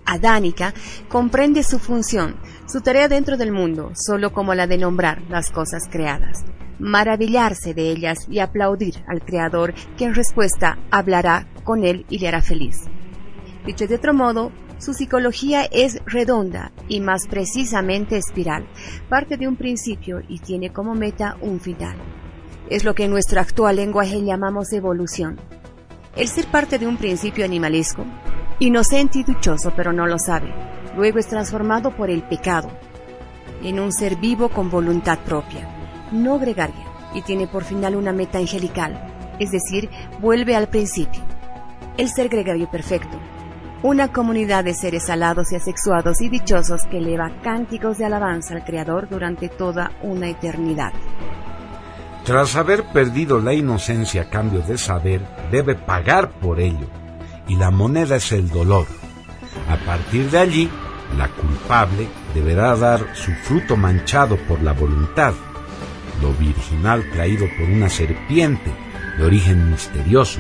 adánica, 0.06 0.74
comprende 1.08 1.64
su 1.64 1.80
función, 1.80 2.36
su 2.66 2.82
tarea 2.82 3.08
dentro 3.08 3.38
del 3.38 3.54
mundo, 3.54 3.94
solo 3.96 4.34
como 4.34 4.54
la 4.54 4.68
de 4.68 4.78
nombrar 4.78 5.22
las 5.30 5.50
cosas 5.50 5.84
creadas, 5.90 6.44
maravillarse 6.78 7.74
de 7.74 7.90
ellas 7.90 8.28
y 8.30 8.40
aplaudir 8.40 8.96
al 9.08 9.24
Creador 9.24 9.74
que 9.98 10.04
en 10.04 10.14
respuesta 10.14 10.78
hablará 10.92 11.48
con 11.64 11.86
él 11.86 12.06
y 12.10 12.20
le 12.20 12.28
hará 12.28 12.42
feliz. 12.42 12.82
Dicho 13.66 13.88
de 13.88 13.96
otro 13.96 14.14
modo, 14.14 14.52
su 14.78 14.94
psicología 14.94 15.64
es 15.64 16.02
redonda 16.06 16.74
y 16.90 17.00
más 17.00 17.28
precisamente 17.30 18.18
espiral, 18.18 18.68
parte 19.08 19.38
de 19.38 19.48
un 19.48 19.56
principio 19.56 20.22
y 20.28 20.40
tiene 20.40 20.74
como 20.74 20.96
meta 20.96 21.38
un 21.40 21.62
final. 21.62 21.96
Es 22.70 22.84
lo 22.84 22.94
que 22.94 23.06
en 23.06 23.12
nuestro 23.12 23.40
actual 23.40 23.78
lenguaje 23.78 24.22
llamamos 24.22 24.74
evolución 24.74 25.40
el 26.16 26.28
ser 26.30 26.48
parte 26.48 26.80
de 26.80 26.88
un 26.88 26.98
principio 26.98 27.44
animalesco, 27.46 28.06
inocente 28.60 29.20
y 29.20 29.24
dichoso 29.24 29.74
pero 29.76 29.92
no 29.92 30.08
lo 30.08 30.18
sabe, 30.18 30.54
luego 30.96 31.20
es 31.20 31.28
transformado 31.28 31.92
por 31.92 32.10
el 32.10 32.24
pecado 32.24 32.70
en 33.64 33.80
un 33.80 33.92
ser 33.92 34.16
vivo 34.16 34.50
con 34.50 34.70
voluntad 34.70 35.20
propia, 35.20 35.68
no 36.12 36.40
gregaria, 36.40 36.86
y 37.14 37.22
tiene 37.22 37.48
por 37.48 37.64
final 37.64 37.96
una 37.96 38.12
meta 38.12 38.38
angelical, 38.38 39.00
es 39.40 39.52
decir, 39.52 39.90
vuelve 40.20 40.56
al 40.56 40.68
principio, 40.68 41.22
el 41.98 42.10
ser 42.10 42.30
gregario 42.30 42.70
perfecto, 42.70 43.18
una 43.84 44.12
comunidad 44.12 44.64
de 44.64 44.74
seres 44.74 45.10
alados 45.10 45.52
y 45.52 45.56
asexuados 45.56 46.22
y 46.22 46.30
dichosos 46.30 46.84
que 46.90 46.98
eleva 46.98 47.32
cánticos 47.44 47.98
de 47.98 48.06
alabanza 48.06 48.56
al 48.56 48.66
Creador 48.66 49.08
durante 49.10 49.50
toda 49.50 49.92
una 50.02 50.30
eternidad. 50.30 50.92
Tras 52.26 52.56
haber 52.56 52.86
perdido 52.86 53.40
la 53.40 53.54
inocencia 53.54 54.24
a 54.24 54.30
cambio 54.32 54.62
de 54.62 54.80
saber, 54.80 55.22
debe 55.52 55.76
pagar 55.76 56.32
por 56.40 56.60
ello 56.60 56.88
y 57.48 57.56
la 57.56 57.70
moneda 57.70 58.16
es 58.16 58.32
el 58.32 58.50
dolor. 58.50 58.88
A 59.70 59.78
partir 59.86 60.32
de 60.32 60.40
allí, 60.40 60.70
la 61.18 61.28
culpable 61.30 62.08
deberá 62.34 62.76
dar 62.76 63.16
su 63.16 63.32
fruto 63.32 63.78
manchado 63.78 64.38
por 64.48 64.62
la 64.64 64.74
voluntad, 64.74 65.34
lo 66.20 66.34
virginal 66.34 67.08
traído 67.12 67.46
por 67.60 67.70
una 67.70 67.90
serpiente 67.90 68.72
de 69.18 69.24
origen 69.24 69.70
misterioso, 69.70 70.40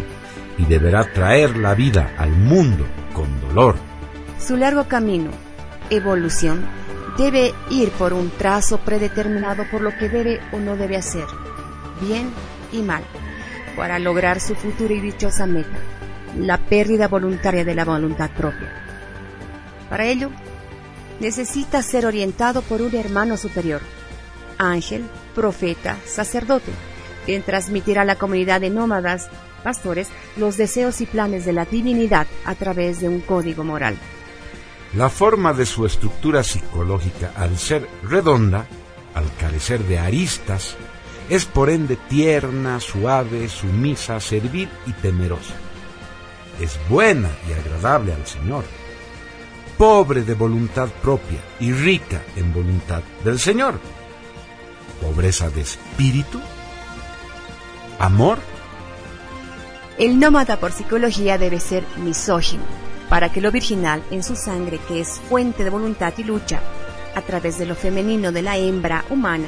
y 0.57 0.65
deberá 0.65 1.13
traer 1.13 1.55
la 1.57 1.75
vida 1.75 2.13
al 2.17 2.31
mundo 2.31 2.85
con 3.13 3.27
dolor. 3.41 3.75
Su 4.39 4.57
largo 4.57 4.85
camino, 4.87 5.29
evolución, 5.89 6.65
debe 7.17 7.53
ir 7.69 7.91
por 7.91 8.13
un 8.13 8.31
trazo 8.31 8.79
predeterminado 8.79 9.65
por 9.69 9.81
lo 9.81 9.95
que 9.97 10.09
debe 10.09 10.39
o 10.51 10.59
no 10.59 10.75
debe 10.75 10.97
hacer, 10.97 11.25
bien 12.01 12.31
y 12.71 12.81
mal, 12.81 13.03
para 13.75 13.99
lograr 13.99 14.39
su 14.39 14.55
futura 14.55 14.93
y 14.93 15.01
dichosa 15.01 15.45
meta, 15.45 15.77
la 16.37 16.57
pérdida 16.57 17.07
voluntaria 17.07 17.63
de 17.63 17.75
la 17.75 17.85
voluntad 17.85 18.29
propia. 18.31 18.71
Para 19.89 20.05
ello, 20.05 20.29
necesita 21.19 21.81
ser 21.81 22.05
orientado 22.05 22.61
por 22.61 22.81
un 22.81 22.95
hermano 22.95 23.37
superior, 23.37 23.81
ángel, 24.57 25.05
profeta, 25.33 25.97
sacerdote, 26.05 26.71
quien 27.25 27.43
transmitirá 27.43 28.01
a 28.01 28.05
la 28.05 28.17
comunidad 28.17 28.61
de 28.61 28.69
nómadas, 28.69 29.29
pastores, 29.63 30.09
los 30.37 30.57
deseos 30.57 31.01
y 31.01 31.05
planes 31.05 31.45
de 31.45 31.53
la 31.53 31.65
divinidad 31.65 32.27
a 32.45 32.55
través 32.55 33.01
de 33.01 33.09
un 33.09 33.21
código 33.21 33.63
moral. 33.63 33.97
La 34.93 35.09
forma 35.09 35.53
de 35.53 35.65
su 35.65 35.85
estructura 35.85 36.43
psicológica, 36.43 37.31
al 37.35 37.57
ser 37.57 37.87
redonda, 38.03 38.65
al 39.13 39.25
carecer 39.39 39.83
de 39.83 39.99
aristas, 39.99 40.77
es 41.29 41.45
por 41.45 41.69
ende 41.69 41.95
tierna, 41.95 42.79
suave, 42.79 43.49
sumisa, 43.49 44.19
servil 44.19 44.69
y 44.85 44.93
temerosa. 44.93 45.55
Es 46.59 46.79
buena 46.89 47.29
y 47.49 47.53
agradable 47.53 48.13
al 48.13 48.25
Señor, 48.25 48.63
pobre 49.77 50.21
de 50.21 50.35
voluntad 50.35 50.89
propia 51.01 51.39
y 51.59 51.71
rica 51.71 52.21
en 52.35 52.53
voluntad 52.53 53.01
del 53.23 53.39
Señor. 53.39 53.79
Pobreza 55.01 55.49
de 55.49 55.61
espíritu, 55.61 56.39
amor. 57.99 58.37
El 59.97 60.19
nómada 60.19 60.57
por 60.59 60.71
psicología 60.71 61.37
debe 61.37 61.59
ser 61.59 61.83
misógino, 61.97 62.63
para 63.09 63.31
que 63.31 63.41
lo 63.41 63.51
virginal 63.51 64.01
en 64.11 64.23
su 64.23 64.35
sangre, 64.35 64.79
que 64.87 65.01
es 65.01 65.21
fuente 65.29 65.63
de 65.63 65.69
voluntad 65.69 66.13
y 66.17 66.23
lucha, 66.23 66.61
a 67.15 67.21
través 67.21 67.57
de 67.57 67.65
lo 67.65 67.75
femenino 67.75 68.31
de 68.31 68.41
la 68.41 68.57
hembra 68.57 69.05
humana, 69.09 69.47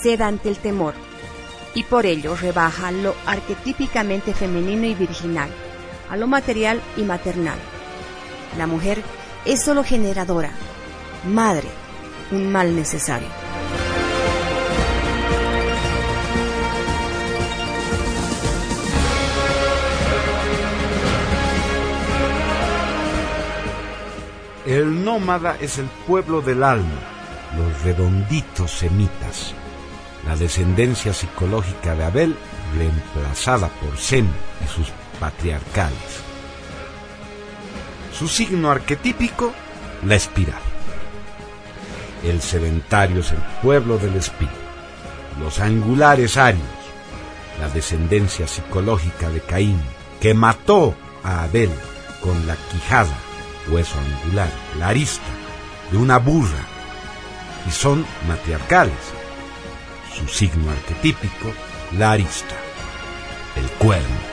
ceda 0.00 0.26
ante 0.26 0.48
el 0.48 0.58
temor, 0.58 0.94
y 1.74 1.84
por 1.84 2.06
ello 2.06 2.34
rebaja 2.36 2.90
lo 2.90 3.14
arquetípicamente 3.26 4.34
femenino 4.34 4.86
y 4.86 4.94
virginal, 4.94 5.50
a 6.08 6.16
lo 6.16 6.26
material 6.26 6.80
y 6.96 7.02
maternal. 7.02 7.58
La 8.58 8.66
mujer 8.66 9.02
es 9.44 9.62
solo 9.62 9.84
generadora, 9.84 10.50
madre, 11.24 11.68
un 12.30 12.50
mal 12.50 12.74
necesario. 12.74 13.28
El 24.66 25.04
nómada 25.04 25.56
es 25.60 25.78
el 25.78 25.86
pueblo 26.06 26.42
del 26.42 26.62
alma, 26.62 27.00
los 27.56 27.82
redonditos 27.82 28.70
semitas, 28.70 29.52
la 30.30 30.36
descendencia 30.36 31.12
psicológica 31.12 31.96
de 31.96 32.04
Abel 32.04 32.36
reemplazada 32.78 33.66
por 33.66 33.98
Sem 33.98 34.28
y 34.64 34.68
sus 34.68 34.86
patriarcales. 35.18 36.22
Su 38.16 38.28
signo 38.28 38.70
arquetípico, 38.70 39.52
la 40.06 40.14
espiral. 40.14 40.62
El 42.22 42.40
sedentario 42.40 43.22
es 43.22 43.32
el 43.32 43.40
pueblo 43.60 43.98
del 43.98 44.14
espíritu. 44.14 44.54
Los 45.40 45.58
angulares 45.58 46.36
arios, 46.36 46.62
la 47.58 47.68
descendencia 47.68 48.46
psicológica 48.46 49.30
de 49.30 49.40
Caín, 49.40 49.82
que 50.20 50.32
mató 50.32 50.94
a 51.24 51.42
Abel 51.42 51.72
con 52.22 52.46
la 52.46 52.54
quijada, 52.70 53.16
hueso 53.68 53.98
angular, 53.98 54.50
la 54.78 54.90
arista, 54.90 55.26
de 55.90 55.98
una 55.98 56.18
burra, 56.18 56.64
y 57.66 57.72
son 57.72 58.06
matriarcales. 58.28 59.19
Su 60.20 60.28
signo 60.28 60.70
arquetípico, 60.70 61.52
la 61.96 62.12
arista, 62.12 62.54
el 63.56 63.66
cuerno. 63.78 64.29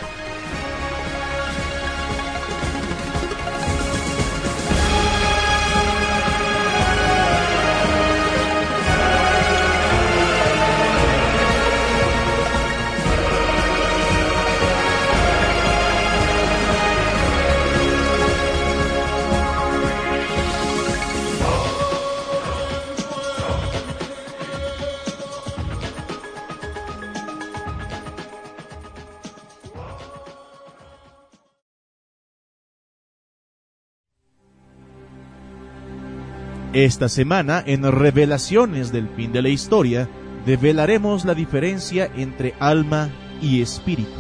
Esta 36.77 37.09
semana, 37.09 37.63
en 37.65 37.91
Revelaciones 37.91 38.91
del 38.91 39.09
fin 39.09 39.31
de 39.31 39.41
la 39.41 39.49
historia, 39.49 40.07
develaremos 40.45 41.25
la 41.25 41.33
diferencia 41.33 42.07
entre 42.15 42.53
alma 42.59 43.09
y 43.41 43.63
espíritu. 43.63 44.11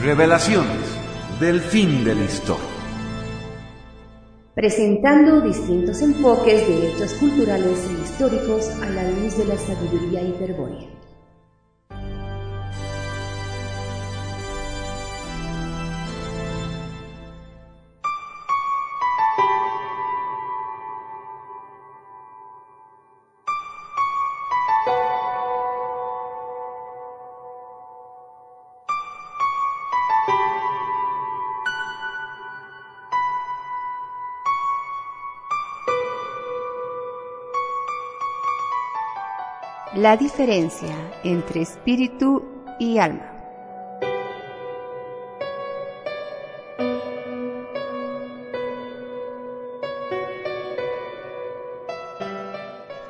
Revelaciones 0.00 0.98
del 1.40 1.60
fin 1.60 2.04
de 2.04 2.14
la 2.14 2.24
historia. 2.24 2.75
Presentando 4.56 5.42
distintos 5.42 6.00
enfoques 6.00 6.66
de 6.66 6.88
hechos 6.88 7.12
culturales 7.20 7.78
e 7.90 8.02
históricos 8.02 8.70
a 8.80 8.88
la 8.88 9.10
luz 9.10 9.36
de 9.36 9.44
la 9.44 9.58
sabiduría 9.58 10.22
hiperbórea. 10.22 10.95
La 40.06 40.16
diferencia 40.16 40.94
entre 41.24 41.62
espíritu 41.62 42.44
y 42.78 42.98
alma. 42.98 43.28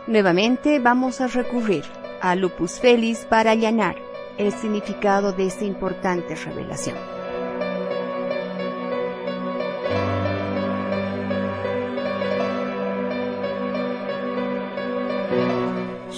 Nuevamente 0.06 0.78
vamos 0.78 1.20
a 1.20 1.26
recurrir 1.26 1.84
a 2.22 2.34
Lupus 2.34 2.80
Felis 2.80 3.26
para 3.26 3.50
allanar 3.50 3.96
el 4.38 4.50
significado 4.52 5.32
de 5.32 5.48
esta 5.48 5.66
importante 5.66 6.34
revelación. 6.34 7.15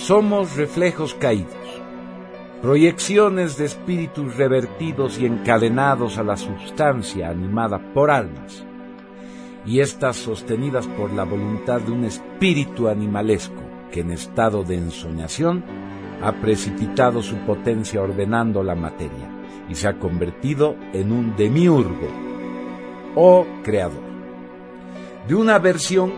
Somos 0.08 0.56
reflejos 0.56 1.12
caídos, 1.12 1.82
proyecciones 2.62 3.58
de 3.58 3.66
espíritus 3.66 4.38
revertidos 4.38 5.18
y 5.18 5.26
encadenados 5.26 6.16
a 6.16 6.22
la 6.22 6.38
sustancia 6.38 7.28
animada 7.28 7.92
por 7.92 8.10
almas, 8.10 8.64
y 9.66 9.80
estas 9.80 10.16
sostenidas 10.16 10.86
por 10.86 11.12
la 11.12 11.24
voluntad 11.24 11.82
de 11.82 11.92
un 11.92 12.04
espíritu 12.04 12.88
animalesco 12.88 13.60
que 13.92 14.00
en 14.00 14.12
estado 14.12 14.64
de 14.64 14.76
ensoñación 14.76 15.62
ha 16.22 16.32
precipitado 16.40 17.20
su 17.20 17.36
potencia 17.40 18.00
ordenando 18.00 18.62
la 18.62 18.74
materia 18.74 19.28
y 19.68 19.74
se 19.74 19.88
ha 19.88 19.98
convertido 19.98 20.74
en 20.94 21.12
un 21.12 21.36
demiurgo 21.36 22.08
o 23.14 23.46
creador. 23.62 24.08
de 25.28 25.34
una 25.34 25.58
versión 25.58 26.14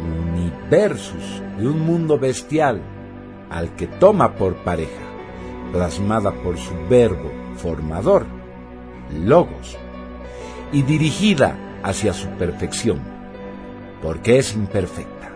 universus 0.00 1.40
de 1.56 1.68
un 1.68 1.86
mundo 1.86 2.18
bestial 2.18 2.97
al 3.50 3.74
que 3.76 3.86
toma 3.86 4.34
por 4.34 4.56
pareja, 4.56 5.02
plasmada 5.72 6.32
por 6.32 6.56
su 6.58 6.74
verbo 6.88 7.30
formador, 7.56 8.26
logos, 9.12 9.76
y 10.72 10.82
dirigida 10.82 11.80
hacia 11.82 12.12
su 12.12 12.28
perfección, 12.30 13.00
porque 14.02 14.38
es 14.38 14.54
imperfecta. 14.54 15.32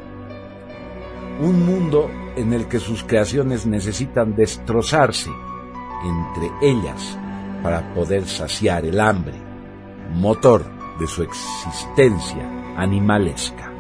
Un 1.41 1.67
mundo 1.67 2.11
en 2.37 2.53
el 2.53 2.69
que 2.69 2.79
sus 2.79 3.03
creaciones 3.03 3.67
necesitan 3.67 4.35
destrozarse 4.35 5.31
entre 6.05 6.51
ellas 6.61 7.19
para 7.63 7.95
poder 7.95 8.27
saciar 8.27 8.85
el 8.85 9.01
hambre, 9.01 9.37
motor 10.15 10.65
de 10.99 11.07
su 11.07 11.23
existencia 11.23 12.75
animalesca. 12.77 13.72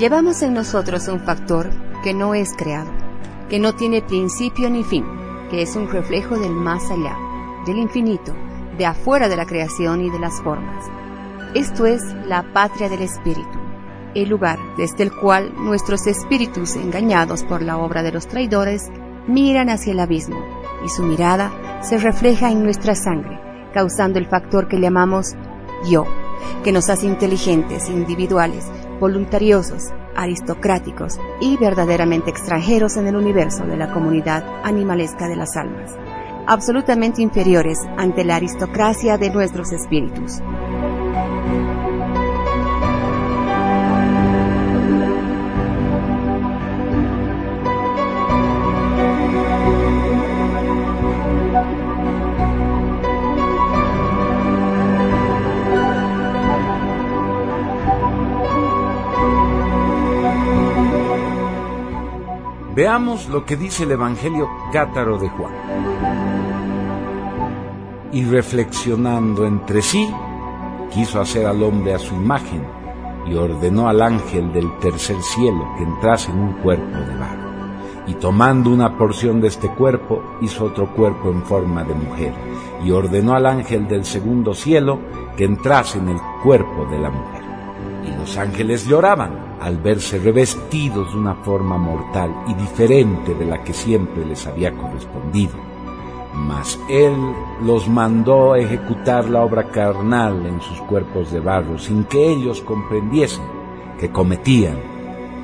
Llevamos 0.00 0.40
en 0.40 0.54
nosotros 0.54 1.08
un 1.08 1.20
factor 1.20 1.68
que 2.02 2.14
no 2.14 2.32
es 2.32 2.54
creado, 2.56 2.90
que 3.50 3.58
no 3.58 3.74
tiene 3.74 4.00
principio 4.00 4.70
ni 4.70 4.82
fin, 4.82 5.04
que 5.50 5.60
es 5.60 5.76
un 5.76 5.90
reflejo 5.90 6.38
del 6.38 6.52
más 6.52 6.90
allá, 6.90 7.14
del 7.66 7.76
infinito, 7.76 8.34
de 8.78 8.86
afuera 8.86 9.28
de 9.28 9.36
la 9.36 9.44
creación 9.44 10.00
y 10.00 10.08
de 10.08 10.18
las 10.18 10.40
formas. 10.40 10.86
Esto 11.52 11.84
es 11.84 12.02
la 12.26 12.50
patria 12.54 12.88
del 12.88 13.02
espíritu, 13.02 13.58
el 14.14 14.30
lugar 14.30 14.58
desde 14.78 15.02
el 15.02 15.12
cual 15.12 15.52
nuestros 15.58 16.06
espíritus, 16.06 16.76
engañados 16.76 17.44
por 17.44 17.60
la 17.60 17.76
obra 17.76 18.02
de 18.02 18.12
los 18.12 18.26
traidores, 18.26 18.90
miran 19.26 19.68
hacia 19.68 19.92
el 19.92 20.00
abismo, 20.00 20.42
y 20.82 20.88
su 20.88 21.02
mirada 21.02 21.52
se 21.82 21.98
refleja 21.98 22.50
en 22.50 22.62
nuestra 22.62 22.94
sangre, 22.94 23.38
causando 23.74 24.18
el 24.18 24.28
factor 24.28 24.66
que 24.66 24.80
llamamos 24.80 25.34
yo, 25.90 26.06
que 26.64 26.72
nos 26.72 26.88
hace 26.88 27.04
inteligentes, 27.04 27.90
individuales, 27.90 28.64
voluntariosos, 29.00 29.90
aristocráticos 30.14 31.18
y 31.40 31.56
verdaderamente 31.56 32.30
extranjeros 32.30 32.96
en 32.96 33.08
el 33.08 33.16
universo 33.16 33.64
de 33.64 33.76
la 33.76 33.92
comunidad 33.92 34.44
animalesca 34.62 35.26
de 35.28 35.36
las 35.36 35.56
almas, 35.56 35.92
absolutamente 36.46 37.22
inferiores 37.22 37.78
ante 37.96 38.24
la 38.24 38.36
aristocracia 38.36 39.18
de 39.18 39.30
nuestros 39.30 39.72
espíritus. 39.72 40.40
Veamos 62.80 63.28
lo 63.28 63.44
que 63.44 63.58
dice 63.58 63.82
el 63.82 63.90
Evangelio 63.90 64.48
cátaro 64.72 65.18
de 65.18 65.28
Juan. 65.28 65.52
Y 68.10 68.24
reflexionando 68.24 69.44
entre 69.44 69.82
sí, 69.82 70.10
quiso 70.90 71.20
hacer 71.20 71.44
al 71.44 71.62
hombre 71.62 71.92
a 71.92 71.98
su 71.98 72.14
imagen 72.14 72.66
y 73.26 73.34
ordenó 73.34 73.86
al 73.86 74.00
ángel 74.00 74.50
del 74.54 74.78
tercer 74.78 75.20
cielo 75.20 75.74
que 75.76 75.84
entrase 75.84 76.30
en 76.30 76.38
un 76.38 76.52
cuerpo 76.54 76.96
de 76.96 77.16
barro. 77.16 77.50
Y 78.06 78.14
tomando 78.14 78.70
una 78.70 78.96
porción 78.96 79.42
de 79.42 79.48
este 79.48 79.68
cuerpo, 79.68 80.38
hizo 80.40 80.64
otro 80.64 80.90
cuerpo 80.94 81.30
en 81.30 81.42
forma 81.42 81.84
de 81.84 81.94
mujer, 81.94 82.32
y 82.82 82.92
ordenó 82.92 83.34
al 83.34 83.44
ángel 83.44 83.88
del 83.88 84.06
segundo 84.06 84.54
cielo 84.54 85.00
que 85.36 85.44
entrase 85.44 85.98
en 85.98 86.08
el 86.08 86.18
cuerpo 86.42 86.86
de 86.86 86.98
la 86.98 87.10
mujer. 87.10 87.42
Y 88.06 88.18
los 88.18 88.38
ángeles 88.38 88.86
lloraban 88.86 89.49
al 89.60 89.76
verse 89.76 90.18
revestidos 90.18 91.12
de 91.12 91.18
una 91.18 91.34
forma 91.34 91.76
mortal 91.76 92.34
y 92.48 92.54
diferente 92.54 93.34
de 93.34 93.44
la 93.44 93.62
que 93.62 93.74
siempre 93.74 94.24
les 94.24 94.46
había 94.46 94.72
correspondido. 94.72 95.52
Mas 96.34 96.78
Él 96.88 97.14
los 97.62 97.88
mandó 97.88 98.54
a 98.54 98.58
ejecutar 98.58 99.28
la 99.28 99.42
obra 99.42 99.64
carnal 99.64 100.46
en 100.46 100.60
sus 100.62 100.80
cuerpos 100.82 101.30
de 101.30 101.40
barro 101.40 101.78
sin 101.78 102.04
que 102.04 102.30
ellos 102.30 102.62
comprendiesen 102.62 103.44
que 103.98 104.10
cometían 104.10 104.78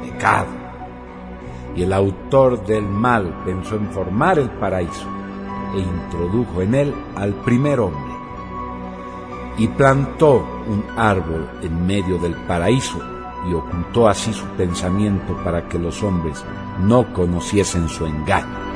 pecado. 0.03 0.49
Y 1.75 1.83
el 1.83 1.93
autor 1.93 2.64
del 2.64 2.85
mal 2.85 3.43
pensó 3.45 3.77
en 3.77 3.91
formar 3.91 4.39
el 4.39 4.49
paraíso 4.49 5.07
e 5.75 5.81
introdujo 5.81 6.62
en 6.62 6.75
él 6.75 6.95
al 7.17 7.35
primer 7.35 7.81
hombre 7.81 8.14
y 9.59 9.69
plantó 9.69 10.37
un 10.69 10.85
árbol 10.97 11.49
en 11.62 11.87
medio 11.87 12.19
del 12.19 12.35
paraíso 12.35 13.16
y 13.49 13.55
ocultó 13.55 14.09
así 14.09 14.32
su 14.32 14.47
pensamiento 14.57 15.37
para 15.45 15.68
que 15.68 15.78
los 15.78 16.03
hombres 16.03 16.45
no 16.80 17.12
conociesen 17.12 17.89
su 17.89 18.07
engaño. 18.07 18.76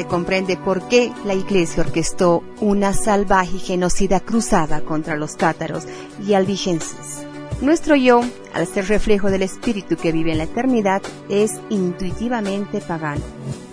Se 0.00 0.06
comprende 0.06 0.56
por 0.56 0.88
qué 0.88 1.12
la 1.26 1.34
Iglesia 1.34 1.82
orquestó 1.82 2.42
una 2.62 2.94
salvaje 2.94 3.56
y 3.56 3.58
genocida 3.58 4.18
cruzada 4.18 4.80
contra 4.80 5.14
los 5.14 5.36
cátaros 5.36 5.84
y 6.26 6.32
albigenses. 6.32 7.26
Nuestro 7.60 7.96
yo, 7.96 8.22
al 8.54 8.66
ser 8.66 8.88
reflejo 8.88 9.30
del 9.30 9.42
espíritu 9.42 9.96
que 9.96 10.10
vive 10.10 10.32
en 10.32 10.38
la 10.38 10.44
eternidad, 10.44 11.02
es 11.28 11.60
intuitivamente 11.68 12.80
pagano, 12.80 13.20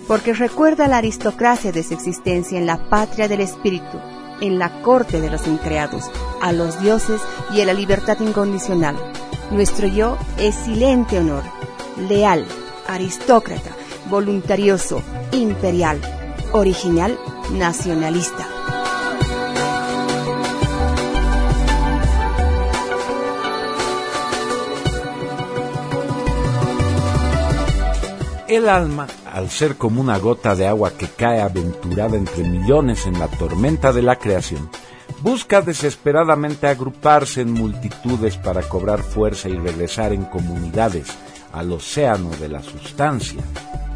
porque 0.06 0.34
recuerda 0.34 0.86
la 0.86 0.98
aristocracia 0.98 1.72
de 1.72 1.82
su 1.82 1.94
existencia 1.94 2.58
en 2.58 2.66
la 2.66 2.90
patria 2.90 3.26
del 3.26 3.40
espíritu, 3.40 3.98
en 4.42 4.58
la 4.58 4.82
corte 4.82 5.22
de 5.22 5.30
los 5.30 5.46
increados, 5.46 6.10
a 6.42 6.52
los 6.52 6.78
dioses 6.82 7.22
y 7.54 7.62
a 7.62 7.64
la 7.64 7.72
libertad 7.72 8.20
incondicional. 8.20 8.96
Nuestro 9.50 9.88
yo 9.88 10.18
es 10.38 10.54
silente 10.54 11.20
honor, 11.20 11.44
leal, 12.06 12.44
aristócrata, 12.86 13.70
voluntarioso, 14.10 15.02
imperial, 15.32 15.98
original, 16.52 17.18
nacionalista. 17.52 18.46
El 28.48 28.68
alma, 28.68 29.06
al 29.30 29.50
ser 29.50 29.76
como 29.76 30.00
una 30.00 30.18
gota 30.18 30.54
de 30.54 30.66
agua 30.66 30.92
que 30.92 31.06
cae 31.06 31.40
aventurada 31.40 32.16
entre 32.16 32.44
millones 32.44 33.06
en 33.06 33.18
la 33.18 33.28
tormenta 33.28 33.92
de 33.92 34.00
la 34.00 34.16
creación, 34.16 34.70
busca 35.20 35.60
desesperadamente 35.60 36.66
agruparse 36.66 37.42
en 37.42 37.52
multitudes 37.52 38.38
para 38.38 38.62
cobrar 38.62 39.02
fuerza 39.02 39.50
y 39.50 39.54
regresar 39.58 40.14
en 40.14 40.24
comunidades 40.24 41.08
al 41.52 41.72
océano 41.72 42.30
de 42.40 42.48
la 42.48 42.62
sustancia, 42.62 43.42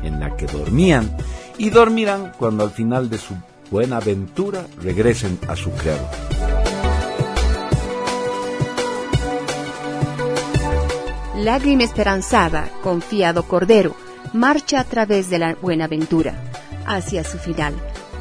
en 0.02 0.20
la 0.20 0.36
que 0.36 0.46
dormían 0.46 1.16
y 1.58 1.70
dormirán 1.70 2.32
cuando 2.38 2.64
al 2.64 2.70
final 2.70 3.08
de 3.10 3.18
su 3.18 3.34
buena 3.70 3.96
aventura 3.96 4.66
regresen 4.80 5.38
a 5.48 5.56
su 5.56 5.70
creador. 5.72 6.08
Lágrima 11.36 11.82
esperanzada, 11.82 12.68
confiado 12.82 13.42
cordero, 13.44 13.96
marcha 14.32 14.80
a 14.80 14.84
través 14.84 15.28
de 15.28 15.38
la 15.38 15.54
buena 15.54 15.86
aventura, 15.86 16.34
hacia 16.86 17.24
su 17.24 17.38
final, 17.38 17.74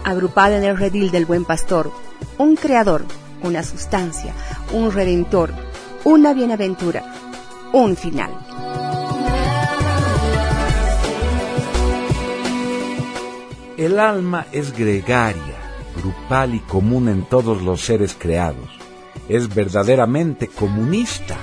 agrupada 0.03 0.57
en 0.57 0.63
el 0.63 0.77
redil 0.77 1.11
del 1.11 1.25
buen 1.25 1.45
pastor, 1.45 1.91
un 2.37 2.55
creador, 2.55 3.05
una 3.43 3.63
sustancia, 3.63 4.33
un 4.73 4.91
redentor, 4.91 5.51
una 6.03 6.33
bienaventura, 6.33 7.03
un 7.73 7.95
final. 7.95 8.31
El 13.81 13.99
alma 13.99 14.45
es 14.51 14.77
gregaria, 14.77 15.57
grupal 15.95 16.53
y 16.53 16.59
común 16.59 17.09
en 17.09 17.23
todos 17.23 17.63
los 17.63 17.81
seres 17.81 18.15
creados. 18.15 18.69
Es 19.27 19.51
verdaderamente 19.55 20.47
comunista, 20.47 21.35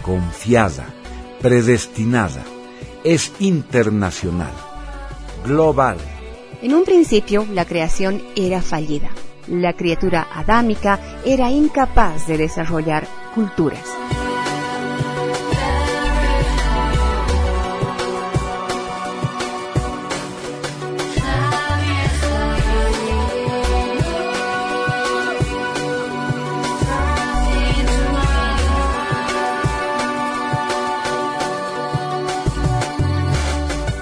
confiada, 0.00 0.86
predestinada. 1.40 2.44
Es 3.02 3.32
internacional, 3.40 4.52
global. 5.44 5.96
En 6.62 6.72
un 6.72 6.84
principio, 6.84 7.48
la 7.52 7.64
creación 7.64 8.22
era 8.36 8.62
fallida. 8.62 9.10
La 9.48 9.72
criatura 9.72 10.28
adámica 10.32 11.00
era 11.24 11.50
incapaz 11.50 12.28
de 12.28 12.38
desarrollar 12.38 13.08
culturas. 13.34 13.88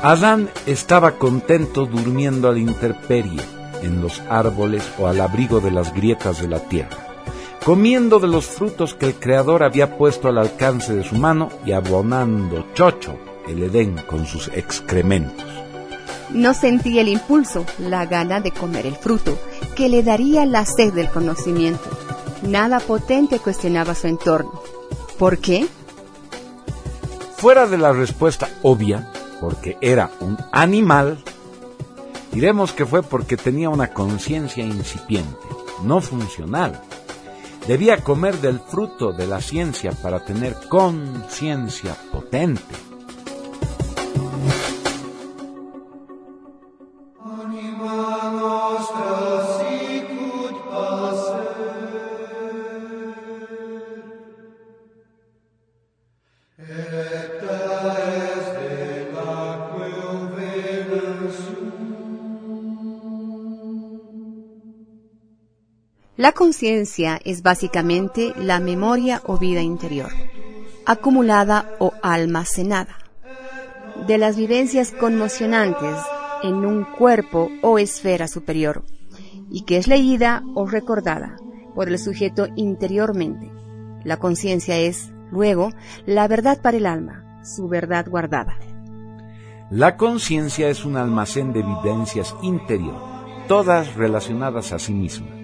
Adán 0.03 0.49
estaba 0.65 1.19
contento 1.19 1.85
durmiendo 1.85 2.49
a 2.49 2.53
la 2.53 2.59
intemperie, 2.59 3.43
en 3.83 4.01
los 4.01 4.21
árboles 4.31 4.83
o 4.99 5.07
al 5.07 5.21
abrigo 5.21 5.61
de 5.61 5.71
las 5.71 5.93
grietas 5.93 6.41
de 6.41 6.49
la 6.49 6.61
tierra, 6.61 6.97
comiendo 7.67 8.19
de 8.19 8.27
los 8.27 8.47
frutos 8.47 8.95
que 8.95 9.07
el 9.07 9.15
Creador 9.17 9.63
había 9.63 9.99
puesto 9.99 10.29
al 10.29 10.39
alcance 10.39 10.95
de 10.95 11.05
su 11.05 11.17
mano 11.17 11.51
y 11.67 11.73
abonando 11.73 12.65
chocho 12.73 13.19
el 13.47 13.63
Edén 13.63 13.97
con 14.07 14.25
sus 14.25 14.49
excrementos. 14.49 15.45
No 16.31 16.55
sentía 16.55 17.03
el 17.03 17.09
impulso, 17.09 17.67
la 17.79 18.07
gana 18.07 18.41
de 18.41 18.53
comer 18.53 18.87
el 18.87 18.97
fruto, 18.97 19.37
que 19.75 19.91
le 19.91 20.03
daría 20.03 20.47
la 20.47 20.65
sed 20.65 20.95
del 20.95 21.11
conocimiento. 21.11 21.91
Nada 22.43 22.81
potente 22.81 23.39
cuestionaba 23.39 23.95
su 23.95 24.07
entorno. 24.07 24.63
¿Por 25.19 25.39
qué? 25.39 25.67
Fuera 27.37 27.67
de 27.67 27.77
la 27.77 27.93
respuesta 27.93 28.49
obvia, 28.63 29.11
porque 29.41 29.79
era 29.81 30.11
un 30.21 30.37
animal, 30.53 31.19
diremos 32.33 32.73
que 32.73 32.87
fue 32.87 33.03
porque 33.03 33.37
tenía 33.37 33.71
una 33.71 33.93
conciencia 33.93 34.65
incipiente, 34.65 35.47
no 35.83 36.01
funcional. 36.01 36.81
Debía 37.67 38.03
comer 38.03 38.37
del 38.41 38.61
fruto 38.61 39.13
de 39.13 39.27
la 39.27 39.41
ciencia 39.41 39.93
para 39.93 40.25
tener 40.25 40.57
conciencia 40.69 41.95
potente. 42.11 42.90
La 66.21 66.33
conciencia 66.33 67.19
es 67.25 67.43
básicamente 67.43 68.35
la 68.37 68.61
memoria 68.61 69.23
o 69.25 69.39
vida 69.39 69.63
interior, 69.63 70.11
acumulada 70.85 71.75
o 71.79 71.95
almacenada, 72.03 72.99
de 74.07 74.19
las 74.19 74.37
vivencias 74.37 74.93
conmocionantes 74.93 75.97
en 76.43 76.67
un 76.67 76.85
cuerpo 76.85 77.49
o 77.63 77.79
esfera 77.79 78.29
superior, 78.29 78.85
y 79.51 79.63
que 79.63 79.79
es 79.79 79.89
leída 79.89 80.43
o 80.55 80.67
recordada 80.67 81.39
por 81.75 81.89
el 81.89 81.99
sujeto 81.99 82.49
interiormente. 82.55 83.51
La 84.05 84.19
conciencia 84.19 84.77
es, 84.77 85.11
luego, 85.31 85.73
la 86.05 86.29
verdad 86.29 86.61
para 86.61 86.77
el 86.77 86.85
alma, 86.85 87.41
su 87.45 87.67
verdad 87.67 88.07
guardada. 88.07 88.59
La 89.71 89.97
conciencia 89.97 90.69
es 90.69 90.85
un 90.85 90.99
almacén 90.99 91.55
de 91.55 91.63
vivencias 91.63 92.37
interior, 92.43 93.01
todas 93.49 93.95
relacionadas 93.95 94.75
a 94.75 94.79
sí 94.79 94.93
misma 94.93 95.40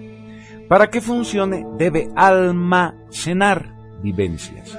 para 0.67 0.89
que 0.89 1.01
funcione 1.01 1.65
debe 1.77 2.09
almacenar 2.15 3.73
vivencias. 4.01 4.77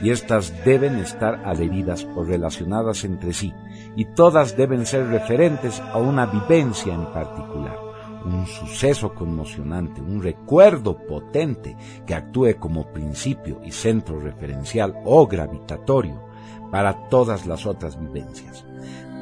Y 0.00 0.10
éstas 0.10 0.52
deben 0.64 0.96
estar 0.98 1.42
adheridas 1.44 2.06
o 2.14 2.22
relacionadas 2.22 3.04
entre 3.04 3.32
sí. 3.32 3.52
Y 3.96 4.04
todas 4.04 4.56
deben 4.56 4.86
ser 4.86 5.06
referentes 5.08 5.80
a 5.80 5.98
una 5.98 6.26
vivencia 6.26 6.94
en 6.94 7.06
particular, 7.06 7.76
un 8.24 8.46
suceso 8.46 9.12
conmocionante, 9.12 10.00
un 10.00 10.22
recuerdo 10.22 10.98
potente 10.98 11.76
que 12.06 12.14
actúe 12.14 12.56
como 12.60 12.92
principio 12.92 13.60
y 13.64 13.72
centro 13.72 14.20
referencial 14.20 14.94
o 15.04 15.26
gravitatorio 15.26 16.28
para 16.70 17.08
todas 17.08 17.46
las 17.46 17.66
otras 17.66 17.98
vivencias. 17.98 18.64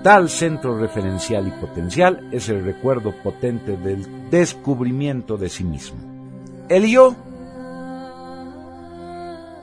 Tal 0.03 0.29
centro 0.29 0.79
referencial 0.79 1.49
y 1.49 1.51
potencial 1.51 2.29
es 2.31 2.49
el 2.49 2.65
recuerdo 2.65 3.13
potente 3.23 3.77
del 3.77 4.31
descubrimiento 4.31 5.37
de 5.37 5.49
sí 5.49 5.65
mismo. 5.65 5.99
El 6.69 6.87
yo. 6.87 7.17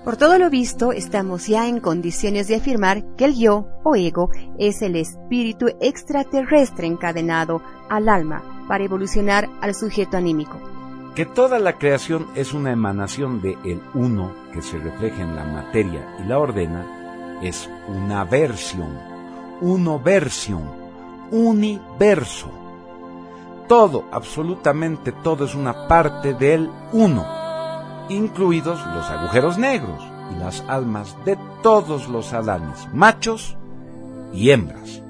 Por 0.03 0.17
todo 0.17 0.37
lo 0.37 0.49
visto, 0.49 0.91
estamos 0.91 1.47
ya 1.47 1.69
en 1.69 1.79
condiciones 1.79 2.49
de 2.49 2.55
afirmar 2.55 3.03
que 3.15 3.23
el 3.23 3.35
yo 3.35 3.67
o 3.83 3.95
ego 3.95 4.31
es 4.59 4.81
el 4.81 4.97
espíritu 4.97 5.67
extraterrestre 5.79 6.87
encadenado 6.87 7.61
al 7.89 8.09
alma 8.09 8.65
para 8.67 8.83
evolucionar 8.83 9.49
al 9.61 9.73
sujeto 9.73 10.17
anímico. 10.17 10.59
Que 11.15 11.25
toda 11.25 11.59
la 11.59 11.77
creación 11.77 12.27
es 12.35 12.53
una 12.53 12.71
emanación 12.71 13.41
de 13.41 13.57
el 13.63 13.81
uno 13.93 14.33
que 14.51 14.61
se 14.61 14.77
refleja 14.77 15.21
en 15.21 15.35
la 15.35 15.45
materia 15.45 16.17
y 16.19 16.27
la 16.27 16.39
ordena 16.39 17.39
es 17.41 17.69
una 17.87 18.25
versión 18.25 19.12
unoversión, 19.63 20.69
universo. 21.31 22.49
Todo, 23.67 24.03
absolutamente 24.11 25.13
todo 25.13 25.45
es 25.45 25.55
una 25.55 25.87
parte 25.87 26.33
del 26.33 26.69
uno, 26.91 27.25
incluidos 28.09 28.85
los 28.93 29.09
agujeros 29.09 29.57
negros 29.57 30.03
y 30.31 30.39
las 30.39 30.61
almas 30.67 31.15
de 31.23 31.37
todos 31.61 32.09
los 32.09 32.33
adanes, 32.33 32.87
machos 32.93 33.57
y 34.33 34.51
hembras. 34.51 35.02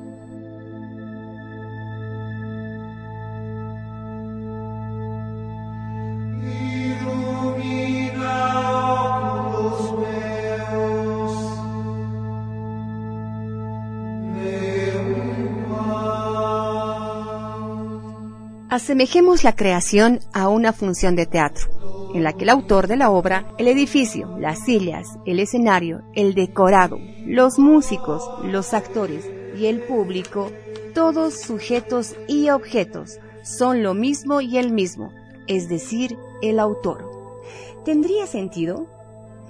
Asemejemos 18.73 19.43
la 19.43 19.55
creación 19.55 20.19
a 20.33 20.47
una 20.47 20.73
función 20.73 21.15
de 21.15 21.27
teatro, 21.27 22.09
en 22.15 22.23
la 22.23 22.33
que 22.33 22.43
el 22.43 22.49
autor 22.49 22.87
de 22.87 22.97
la 22.97 23.11
obra, 23.11 23.53
el 23.59 23.67
edificio, 23.67 24.35
las 24.39 24.65
sillas, 24.65 25.05
el 25.27 25.39
escenario, 25.39 26.01
el 26.15 26.33
decorado, 26.33 26.97
los 27.23 27.59
músicos, 27.59 28.27
los 28.43 28.73
actores 28.73 29.29
y 29.55 29.67
el 29.67 29.83
público, 29.83 30.51
todos 30.95 31.39
sujetos 31.39 32.15
y 32.27 32.49
objetos, 32.49 33.19
son 33.43 33.83
lo 33.83 33.93
mismo 33.93 34.41
y 34.41 34.57
el 34.57 34.71
mismo, 34.71 35.13
es 35.45 35.69
decir, 35.69 36.17
el 36.41 36.59
autor. 36.59 37.07
¿Tendría 37.85 38.25
sentido? 38.25 38.87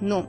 No. 0.02 0.28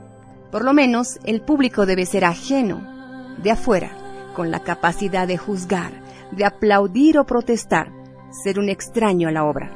Por 0.53 0.63
lo 0.63 0.71
menos 0.71 1.19
el 1.25 1.41
público 1.41 1.85
debe 1.85 2.05
ser 2.05 2.23
ajeno, 2.23 3.35
de 3.43 3.51
afuera, 3.51 3.91
con 4.37 4.51
la 4.51 4.61
capacidad 4.61 5.27
de 5.27 5.35
juzgar, 5.35 5.91
de 6.31 6.45
aplaudir 6.45 7.19
o 7.19 7.25
protestar, 7.25 8.04
ser 8.43 8.59
un 8.59 8.69
extraño 8.69 9.29
a 9.29 9.31
la 9.31 9.45
obra. 9.45 9.71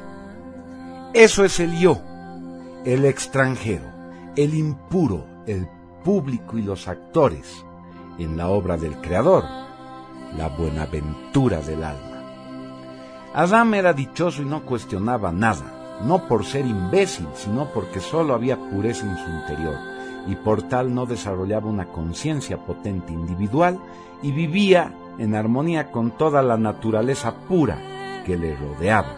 Eso 1.14 1.44
es 1.44 1.58
el 1.60 1.76
yo, 1.78 2.00
el 2.84 3.04
extranjero, 3.04 3.84
el 4.36 4.54
impuro, 4.54 5.24
el 5.46 5.66
público 6.04 6.58
y 6.58 6.62
los 6.62 6.86
actores 6.86 7.64
en 8.18 8.36
la 8.36 8.48
obra 8.48 8.76
del 8.76 8.96
Creador, 9.00 9.44
la 10.36 10.48
buenaventura 10.48 11.60
del 11.60 11.82
alma. 11.82 12.22
Adán 13.34 13.74
era 13.74 13.92
dichoso 13.92 14.42
y 14.42 14.44
no 14.44 14.64
cuestionaba 14.64 15.32
nada, 15.32 15.98
no 16.04 16.28
por 16.28 16.44
ser 16.44 16.66
imbécil, 16.66 17.26
sino 17.34 17.66
porque 17.72 18.00
sólo 18.00 18.34
había 18.34 18.56
pureza 18.56 19.06
en 19.06 19.16
su 19.16 19.30
interior, 19.30 19.76
y 20.26 20.36
por 20.36 20.62
tal 20.62 20.94
no 20.94 21.06
desarrollaba 21.06 21.68
una 21.68 21.86
conciencia 21.86 22.58
potente 22.58 23.12
individual 23.12 23.78
y 24.22 24.32
vivía 24.32 24.92
en 25.18 25.34
armonía 25.34 25.90
con 25.90 26.10
toda 26.10 26.42
la 26.42 26.56
naturaleza 26.56 27.34
pura 27.48 27.78
que 28.24 28.36
le 28.36 28.56
rodeaba. 28.56 29.16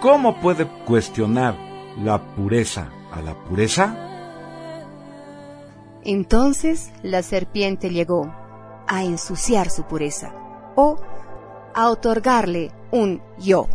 ¿Cómo 0.00 0.40
puede 0.40 0.66
cuestionar 0.84 1.56
la 2.02 2.20
pureza 2.34 2.88
a 3.12 3.22
la 3.22 3.34
pureza? 3.34 3.96
Entonces 6.04 6.90
la 7.02 7.22
serpiente 7.22 7.90
llegó 7.90 8.34
a 8.88 9.04
ensuciar 9.04 9.70
su 9.70 9.84
pureza 9.84 10.34
o 10.74 10.96
a 11.74 11.88
otorgarle 11.88 12.72
un 12.90 13.22
yo. 13.38 13.68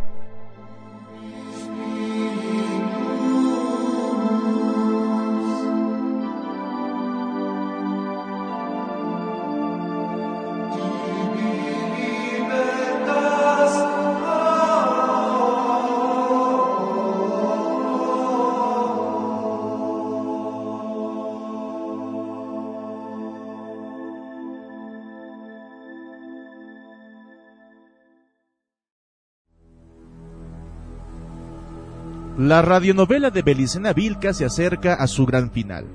La 32.58 32.62
radionovela 32.62 33.30
de 33.30 33.42
Belicena 33.42 33.92
Vilca 33.92 34.34
se 34.34 34.44
acerca 34.44 34.94
a 34.94 35.06
su 35.06 35.26
gran 35.26 35.52
final. 35.52 35.86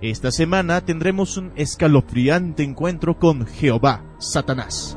Esta 0.00 0.30
semana 0.30 0.80
tendremos 0.80 1.36
un 1.36 1.50
escalofriante 1.56 2.62
encuentro 2.62 3.18
con 3.18 3.44
Jehová, 3.44 4.04
Satanás. 4.20 4.96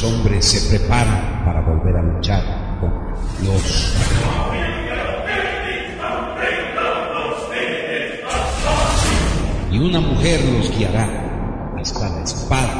Los 0.00 0.12
hombres 0.12 0.44
se 0.44 0.78
preparan 0.78 1.42
para 1.44 1.60
volver 1.60 1.96
a 1.96 2.02
luchar 2.02 2.40
con 2.78 2.88
Dios. 3.40 3.96
Y 9.72 9.78
una 9.80 9.98
mujer 9.98 10.40
los 10.52 10.70
guiará 10.78 11.74
hasta 11.80 12.10
la 12.10 12.22
espada 12.22 12.77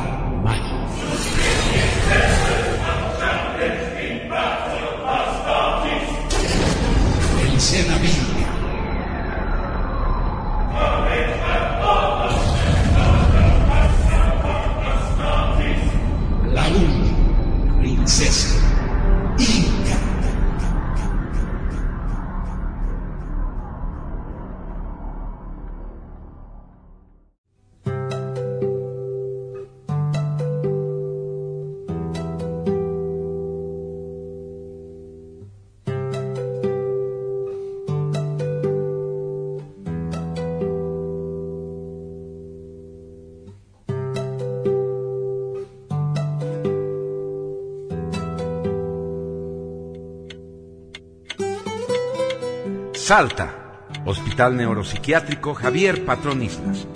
Salta, 53.08 53.86
Hospital 54.04 54.54
Neuropsiquiátrico 54.54 55.54
Javier 55.54 56.04
Patrón 56.04 56.42
Islas, 56.42 56.86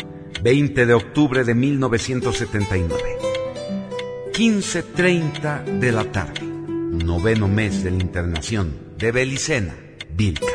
20 0.43 0.85
de 0.85 0.93
octubre 0.93 1.43
de 1.43 1.55
1979. 1.55 3.03
15.30 4.35 5.65
de 5.79 5.91
la 5.91 6.05
tarde, 6.05 6.43
noveno 6.43 7.49
mes 7.49 7.83
de 7.83 7.93
la 7.93 8.03
internación 8.03 8.77
de 8.99 9.11
Belicena, 9.11 9.75
Vilca. 10.15 10.53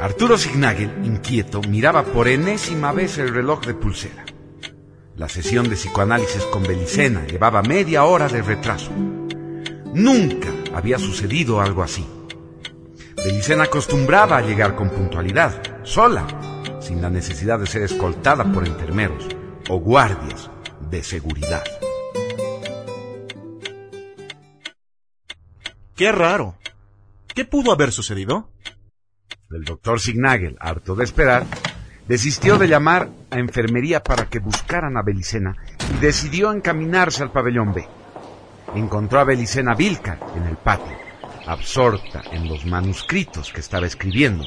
Arturo 0.00 0.36
Signagel, 0.36 0.90
inquieto, 1.04 1.60
miraba 1.62 2.02
por 2.02 2.26
enésima 2.26 2.90
vez 2.90 3.18
el 3.18 3.32
reloj 3.32 3.64
de 3.64 3.74
pulsera. 3.74 4.24
La 5.14 5.28
sesión 5.28 5.68
de 5.68 5.76
psicoanálisis 5.76 6.42
con 6.46 6.64
Belicena 6.64 7.24
llevaba 7.24 7.62
media 7.62 8.02
hora 8.02 8.26
de 8.26 8.42
retraso. 8.42 8.90
Nunca 9.94 10.48
había 10.74 10.98
sucedido 10.98 11.60
algo 11.60 11.84
así. 11.84 12.04
Belicena 13.28 13.64
acostumbraba 13.64 14.38
a 14.38 14.40
llegar 14.40 14.74
con 14.74 14.88
puntualidad, 14.88 15.84
sola, 15.84 16.26
sin 16.80 17.02
la 17.02 17.10
necesidad 17.10 17.58
de 17.58 17.66
ser 17.66 17.82
escoltada 17.82 18.50
por 18.50 18.66
enfermeros 18.66 19.28
o 19.68 19.78
guardias 19.78 20.50
de 20.88 21.02
seguridad. 21.02 21.62
Qué 25.94 26.10
raro. 26.10 26.56
¿Qué 27.34 27.44
pudo 27.44 27.70
haber 27.70 27.92
sucedido? 27.92 28.48
El 29.50 29.64
doctor 29.64 30.00
Signagel, 30.00 30.56
harto 30.58 30.94
de 30.94 31.04
esperar, 31.04 31.44
desistió 32.08 32.56
de 32.56 32.68
llamar 32.68 33.10
a 33.30 33.38
enfermería 33.38 34.02
para 34.02 34.24
que 34.24 34.38
buscaran 34.38 34.96
a 34.96 35.02
Belicena 35.02 35.54
y 35.94 35.98
decidió 36.00 36.50
encaminarse 36.50 37.22
al 37.22 37.30
pabellón 37.30 37.74
B. 37.74 37.86
Encontró 38.74 39.20
a 39.20 39.24
Belicena 39.24 39.74
Vilca 39.74 40.18
en 40.34 40.44
el 40.44 40.56
patio, 40.56 41.07
absorta 41.48 42.22
en 42.30 42.46
los 42.46 42.64
manuscritos 42.66 43.52
que 43.52 43.60
estaba 43.60 43.86
escribiendo. 43.86 44.44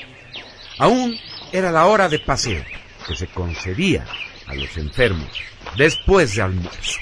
Aún 0.77 1.17
era 1.51 1.71
la 1.71 1.87
hora 1.87 2.07
de 2.07 2.19
paseo 2.19 2.63
que 3.07 3.15
se 3.15 3.27
concedía 3.27 4.05
a 4.45 4.53
los 4.53 4.77
enfermos 4.77 5.29
después 5.77 6.35
de 6.35 6.43
almuerzo. 6.43 6.99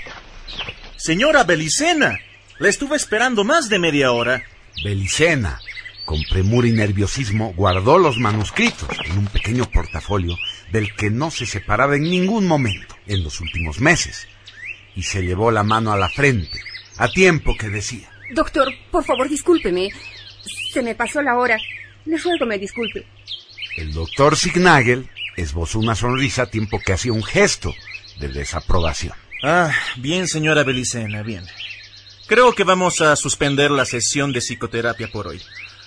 Señora 0.95 1.43
Belicena, 1.43 2.17
la 2.59 2.69
estuve 2.69 2.95
esperando 2.95 3.43
más 3.43 3.69
de 3.69 3.79
media 3.79 4.11
hora. 4.11 4.43
Belicena, 4.83 5.59
con 6.05 6.21
premura 6.29 6.67
y 6.67 6.71
nerviosismo, 6.71 7.53
guardó 7.53 7.97
los 7.97 8.17
manuscritos 8.17 8.89
en 9.05 9.17
un 9.17 9.27
pequeño 9.27 9.65
portafolio 9.65 10.37
del 10.71 10.95
que 10.95 11.09
no 11.09 11.29
se 11.29 11.45
separaba 11.45 11.95
en 11.95 12.03
ningún 12.03 12.47
momento 12.47 12.95
en 13.05 13.23
los 13.23 13.39
últimos 13.41 13.79
meses, 13.79 14.27
y 14.95 15.03
se 15.03 15.21
llevó 15.23 15.51
la 15.51 15.63
mano 15.63 15.91
a 15.91 15.97
la 15.97 16.09
frente, 16.09 16.59
a 16.97 17.09
tiempo 17.09 17.55
que 17.57 17.69
decía, 17.69 18.09
Doctor, 18.31 18.73
por 18.91 19.03
favor, 19.03 19.27
discúlpeme. 19.29 19.89
Se 20.71 20.81
me 20.81 20.95
pasó 20.95 21.21
la 21.21 21.37
hora. 21.37 21.57
Le 22.05 22.17
ruego 22.17 22.45
me 22.45 22.57
disculpe. 22.57 23.05
El 23.77 23.93
doctor 23.93 24.35
Signagel 24.35 25.09
esbozó 25.35 25.79
una 25.79 25.95
sonrisa 25.95 26.43
a 26.43 26.49
tiempo 26.49 26.79
que 26.79 26.93
hacía 26.93 27.13
un 27.13 27.23
gesto 27.23 27.73
de 28.19 28.29
desaprobación. 28.29 29.13
Ah, 29.43 29.71
bien, 29.97 30.27
señora 30.27 30.63
Belicena, 30.63 31.23
bien. 31.23 31.45
Creo 32.27 32.53
que 32.53 32.63
vamos 32.63 33.01
a 33.01 33.15
suspender 33.15 33.71
la 33.71 33.85
sesión 33.85 34.31
de 34.33 34.41
psicoterapia 34.41 35.07
por 35.07 35.27
hoy. 35.27 35.41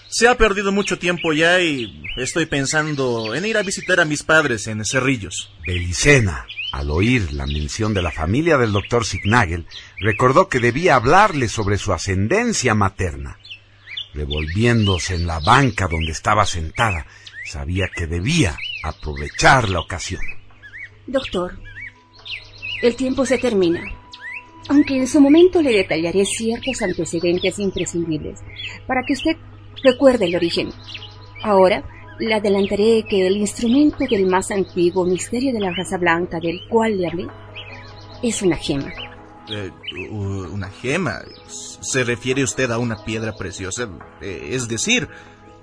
Se 0.09 0.29
ha 0.29 0.37
perdido 0.37 0.73
mucho 0.73 0.99
tiempo 0.99 1.33
ya 1.33 1.61
y 1.61 2.03
estoy 2.17 2.47
pensando 2.47 3.35
en 3.35 3.47
ir 3.47 3.57
a 3.57 3.63
visitar 3.63 4.01
a 4.01 4.05
mis 4.05 4.23
padres 4.23 4.67
en 4.67 4.85
Cerrillos. 4.85 5.51
Belicena, 5.67 6.47
al 6.73 6.91
oír 6.91 7.33
la 7.35 7.47
mención 7.47 7.93
de 7.95 8.03
la 8.03 8.11
familia 8.11 8.57
del 8.57 8.73
doctor 8.73 9.05
Signagel, 9.05 9.67
recordó 10.01 10.49
que 10.49 10.59
debía 10.59 10.97
hablarle 10.97 11.49
sobre 11.49 11.77
su 11.77 11.93
ascendencia 11.93 12.75
materna. 12.75 13.39
Revolviéndose 14.15 15.15
en 15.15 15.27
la 15.27 15.39
banca 15.41 15.87
donde 15.87 16.13
estaba 16.13 16.47
sentada, 16.47 17.07
sabía 17.45 17.89
que 17.95 18.07
debía 18.07 18.59
aprovechar 18.83 19.69
la 19.69 19.81
ocasión. 19.81 20.23
Doctor, 21.07 21.59
el 22.83 22.97
tiempo 22.97 23.27
se 23.27 23.39
termina. 23.39 23.83
Aunque 24.69 24.97
en 24.97 25.07
su 25.07 25.21
momento 25.21 25.61
le 25.61 25.73
detallaré 25.73 26.25
ciertos 26.25 26.81
antecedentes 26.83 27.59
imprescindibles 27.59 28.41
para 28.87 29.03
que 29.07 29.13
usted 29.13 29.37
recuerde 29.83 30.27
el 30.27 30.37
origen. 30.37 30.71
Ahora 31.43 31.85
le 32.23 32.35
adelantaré 32.35 33.05
que 33.09 33.27
el 33.27 33.37
instrumento 33.37 34.05
del 34.09 34.27
más 34.27 34.51
antiguo 34.53 35.05
misterio 35.05 35.53
de 35.53 35.59
la 35.59 35.73
raza 35.73 35.99
blanca 35.99 36.39
del 36.39 36.61
cual 36.69 36.97
le 36.97 37.09
hablé 37.09 37.27
es 38.23 38.43
una 38.43 38.57
gema. 38.57 38.93
Eh, 39.49 39.73
una 40.09 40.71
gema. 40.71 41.21
¿Se 41.49 42.05
refiere 42.05 42.45
usted 42.45 42.71
a 42.71 42.79
una 42.79 43.05
piedra 43.05 43.35
preciosa? 43.35 43.89
Eh, 44.21 44.51
es 44.53 44.69
decir, 44.69 45.09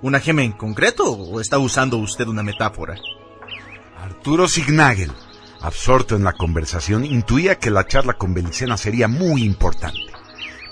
¿una 0.02 0.20
gema 0.20 0.42
en 0.42 0.52
concreto 0.52 1.10
o 1.10 1.40
está 1.40 1.58
usando 1.58 1.96
usted 1.96 2.26
una 2.28 2.42
metáfora? 2.42 2.96
Arturo 3.96 4.46
Signagel, 4.46 5.12
absorto 5.62 6.14
en 6.14 6.24
la 6.24 6.34
conversación, 6.34 7.06
intuía 7.06 7.58
que 7.58 7.70
la 7.70 7.86
charla 7.86 8.14
con 8.14 8.34
Belicena 8.34 8.76
sería 8.76 9.08
muy 9.08 9.44
importante. 9.44 10.12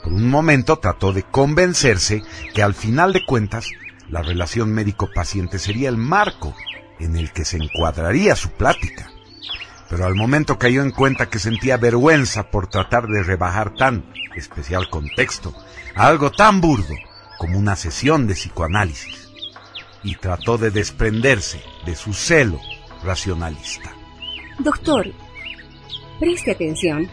Por 0.05 0.12
un 0.12 0.28
momento 0.28 0.76
trató 0.76 1.14
de 1.14 1.22
convencerse 1.22 2.22
que 2.55 2.62
al 2.62 2.74
final 2.74 3.14
de 3.14 3.24
cuentas 3.24 3.70
la 4.11 4.22
relación 4.22 4.72
médico-paciente 4.72 5.59
sería 5.59 5.88
el 5.88 5.96
marco 5.96 6.54
en 6.98 7.16
el 7.16 7.32
que 7.32 7.44
se 7.44 7.59
encuadraría 7.59 8.34
su 8.36 8.50
plática. 8.50 9.11
Pero 9.88 10.04
al 10.04 10.14
momento 10.14 10.59
cayó 10.59 10.82
en 10.82 10.90
cuenta 10.90 11.30
que 11.30 11.38
sentía 11.38 11.76
vergüenza 11.76 12.50
por 12.50 12.68
tratar 12.68 13.06
de 13.06 13.22
rebajar 13.22 13.74
tan 13.74 14.12
especial 14.34 14.88
contexto 14.90 15.54
a 15.94 16.06
algo 16.06 16.30
tan 16.30 16.61
burdo 16.61 16.94
como 17.38 17.59
una 17.59 17.76
sesión 17.76 18.26
de 18.26 18.34
psicoanálisis 18.34 19.30
y 20.02 20.16
trató 20.16 20.59
de 20.59 20.70
desprenderse 20.70 21.62
de 21.86 21.94
su 21.94 22.12
celo 22.12 22.61
racionalista. 23.02 23.92
Doctor, 24.59 25.12
preste 26.20 26.50
atención. 26.50 27.09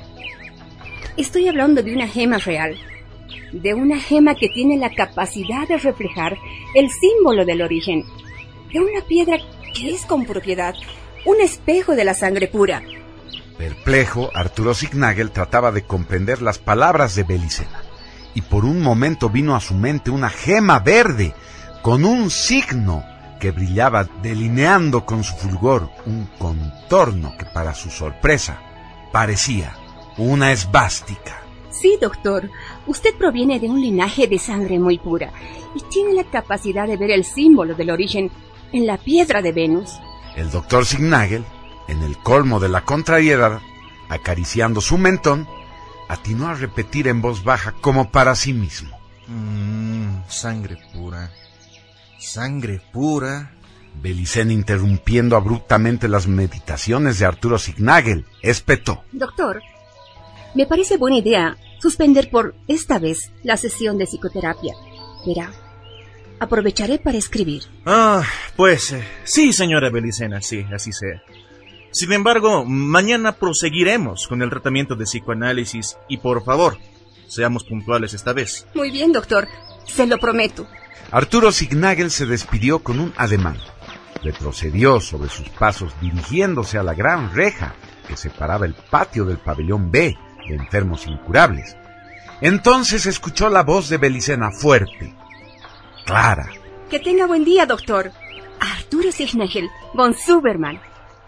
Estoy 1.16 1.48
hablando 1.48 1.82
de 1.82 1.94
una 1.94 2.08
gema 2.08 2.38
real, 2.40 2.76
de 3.52 3.74
una 3.74 4.00
gema 4.00 4.36
que 4.36 4.50
tiene 4.50 4.78
la 4.78 4.90
capacidad 4.94 5.68
de 5.68 5.78
reflejar 5.78 6.38
el 6.74 6.90
símbolo 6.90 7.46
del 7.46 7.62
origen, 7.62 8.04
de 8.74 8.80
una 8.80 9.02
piedra 9.08 9.38
que 9.74 9.94
es 9.94 10.06
con 10.06 10.26
propiedad 10.26 10.76
un 11.26 11.42
espejo 11.42 11.96
de 11.96 12.06
la 12.06 12.14
sangre 12.14 12.48
pura. 12.48 12.84
Perplejo, 13.58 14.32
Arturo 14.34 14.74
Signagel 14.74 15.32
trataba 15.32 15.72
de 15.72 15.84
comprender 15.84 16.42
las 16.42 16.60
palabras 16.60 17.16
de 17.16 17.24
Belicena, 17.24 17.82
y 18.34 18.42
por 18.42 18.66
un 18.66 18.82
momento 18.82 19.30
vino 19.30 19.56
a 19.56 19.62
su 19.62 19.74
mente 19.74 20.12
una 20.12 20.30
gema 20.30 20.80
verde 20.80 21.34
con 21.82 22.04
un 22.04 22.30
signo 22.30 23.04
que 23.40 23.52
brillaba 23.52 24.08
delineando 24.22 25.06
con 25.06 25.24
su 25.24 25.36
fulgor 25.36 25.90
un 26.06 26.30
contorno 26.38 27.36
que 27.38 27.46
para 27.46 27.74
su 27.74 27.90
sorpresa 27.90 28.60
parecía 29.12 29.74
una 30.18 30.52
esvástica. 30.52 31.42
Sí, 31.72 31.98
doctor. 32.02 32.50
Usted 32.88 33.16
proviene 33.16 33.60
de 33.60 33.68
un 33.68 33.82
linaje 33.82 34.28
de 34.28 34.38
sangre 34.38 34.80
muy 34.80 35.00
pura 35.00 35.32
y 35.76 35.82
tiene 35.90 36.14
la 36.14 36.24
capacidad 36.24 36.88
de 36.88 36.98
ver 36.98 37.12
el 37.12 37.26
símbolo 37.26 37.74
del 37.74 37.90
origen 37.90 38.32
en 38.72 38.86
la 38.86 38.98
piedra 38.98 39.42
de 39.42 39.52
Venus. 39.52 39.92
El 40.36 40.52
doctor 40.52 40.86
Signagel, 40.86 41.44
en 41.88 42.04
el 42.04 42.18
colmo 42.18 42.60
de 42.60 42.70
la 42.70 42.82
contrariedad, 42.82 43.60
acariciando 44.10 44.82
su 44.82 44.98
mentón, 44.98 45.48
atinó 46.08 46.48
a 46.48 46.54
repetir 46.54 47.08
en 47.08 47.22
voz 47.22 47.44
baja 47.44 47.74
como 47.82 48.12
para 48.12 48.36
sí 48.36 48.54
mismo. 48.54 48.98
Mmm, 49.28 50.24
sangre 50.28 50.78
pura. 50.94 51.32
Sangre 52.20 52.82
pura. 52.92 53.52
Belicena 54.02 54.52
interrumpiendo 54.52 55.38
abruptamente 55.38 56.10
las 56.10 56.28
meditaciones 56.28 57.18
de 57.18 57.26
Arturo 57.26 57.58
Signagel, 57.58 58.26
espetó. 58.42 59.06
Doctor, 59.14 59.62
me 60.54 60.66
parece 60.66 60.98
buena 60.98 61.18
idea 61.18 61.58
suspender 61.86 62.32
por 62.32 62.56
esta 62.68 62.98
vez 62.98 63.32
la 63.44 63.58
sesión 63.58 64.00
de 64.00 64.08
psicoterapia. 64.08 64.74
Verá, 65.24 65.52
aprovecharé 66.40 66.98
para 66.98 67.20
escribir. 67.20 67.62
Ah, 67.86 68.24
pues 68.56 68.92
eh, 68.92 69.08
sí, 69.24 69.54
señora 69.54 69.92
Belicena, 69.92 70.42
sí, 70.42 70.66
así 70.74 70.92
sea. 70.92 71.22
Sin 71.92 72.12
embargo, 72.12 72.66
mañana 72.66 73.34
proseguiremos 73.34 74.28
con 74.28 74.42
el 74.42 74.50
tratamiento 74.50 74.96
de 74.96 75.06
psicoanálisis 75.06 75.96
y 76.10 76.18
por 76.18 76.44
favor, 76.44 76.80
seamos 77.28 77.64
puntuales 77.64 78.16
esta 78.16 78.34
vez. 78.34 78.66
Muy 78.74 78.90
bien, 78.90 79.12
doctor, 79.12 79.48
se 79.86 80.08
lo 80.08 80.18
prometo. 80.18 80.66
Arturo 81.12 81.52
Signagel 81.52 82.10
se 82.10 82.26
despidió 82.26 82.80
con 82.80 83.00
un 83.00 83.14
ademán. 83.16 83.60
Retrocedió 84.24 85.00
sobre 85.02 85.30
sus 85.30 85.50
pasos 85.50 85.94
dirigiéndose 86.02 86.80
a 86.80 86.84
la 86.84 86.96
gran 86.96 87.32
reja 87.32 87.76
que 88.08 88.18
separaba 88.18 88.66
el 88.66 88.74
patio 88.74 89.24
del 89.26 89.38
pabellón 89.38 89.92
B 89.92 90.18
de 90.48 90.56
enfermos 90.56 91.08
incurables. 91.08 91.76
Entonces 92.42 93.06
escuchó 93.06 93.50
la 93.50 93.64
voz 93.64 93.90
de 93.90 93.98
Belicena 93.98 94.52
fuerte, 94.52 95.14
clara. 96.06 96.50
Que 96.90 97.00
tenga 97.00 97.26
buen 97.28 97.44
día, 97.46 97.66
doctor. 97.66 98.12
Arturo 98.60 99.12
Signagel, 99.12 99.70
von 99.94 100.14
Superman. 100.14 100.80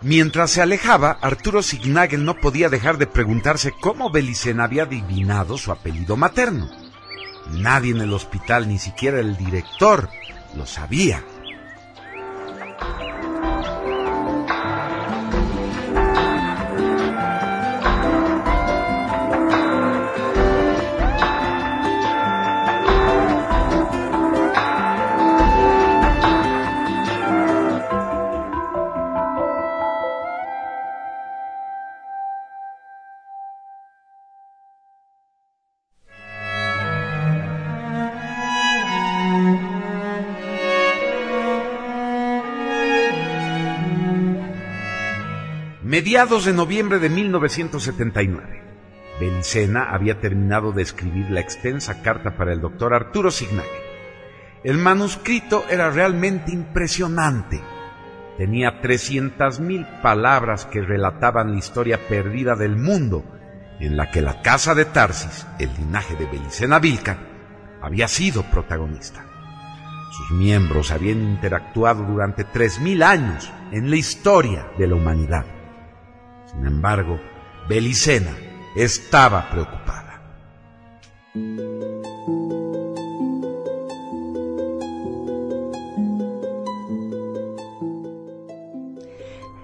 Mientras 0.01 0.51
se 0.51 0.61
alejaba, 0.61 1.17
Arturo 1.21 1.63
Signagel 1.63 2.23
no 2.23 2.35
podía 2.35 2.69
dejar 2.69 2.97
de 2.97 3.07
preguntarse 3.07 3.71
cómo 3.71 4.11
Belicena 4.11 4.65
había 4.65 4.83
adivinado 4.83 5.57
su 5.57 5.71
apellido 5.71 6.15
materno. 6.15 6.69
Nadie 7.51 7.91
en 7.91 8.01
el 8.01 8.13
hospital, 8.13 8.67
ni 8.67 8.77
siquiera 8.77 9.19
el 9.19 9.37
director, 9.37 10.09
lo 10.55 10.65
sabía. 10.65 11.23
Mediados 45.97 46.45
de 46.45 46.53
noviembre 46.53 46.99
de 46.99 47.09
1979, 47.09 48.61
Belicena 49.19 49.89
había 49.91 50.21
terminado 50.21 50.71
de 50.71 50.83
escribir 50.83 51.31
la 51.31 51.39
extensa 51.39 52.03
carta 52.03 52.37
para 52.37 52.53
el 52.53 52.61
doctor 52.61 52.93
Arturo 52.93 53.31
Signagel. 53.31 53.81
El 54.63 54.77
manuscrito 54.77 55.65
era 55.71 55.89
realmente 55.89 56.51
impresionante. 56.51 57.59
Tenía 58.37 58.79
300.000 58.79 60.03
palabras 60.03 60.67
que 60.67 60.83
relataban 60.83 61.53
la 61.53 61.57
historia 61.57 62.07
perdida 62.07 62.55
del 62.55 62.75
mundo 62.75 63.25
en 63.79 63.97
la 63.97 64.11
que 64.11 64.21
la 64.21 64.43
casa 64.43 64.75
de 64.75 64.85
Tarsis, 64.85 65.47
el 65.57 65.73
linaje 65.79 66.15
de 66.15 66.27
Belicena 66.27 66.77
Vilca, 66.77 67.17
había 67.81 68.07
sido 68.07 68.43
protagonista. 68.43 69.25
Sus 70.11 70.37
miembros 70.37 70.91
habían 70.91 71.23
interactuado 71.23 72.03
durante 72.03 72.45
3.000 72.45 73.03
años 73.03 73.51
en 73.71 73.89
la 73.89 73.95
historia 73.95 74.67
de 74.77 74.85
la 74.85 74.93
humanidad. 74.93 75.56
Sin 76.57 76.65
embargo, 76.65 77.19
Belicena 77.69 78.35
estaba 78.75 79.47
preocupada. 79.51 80.21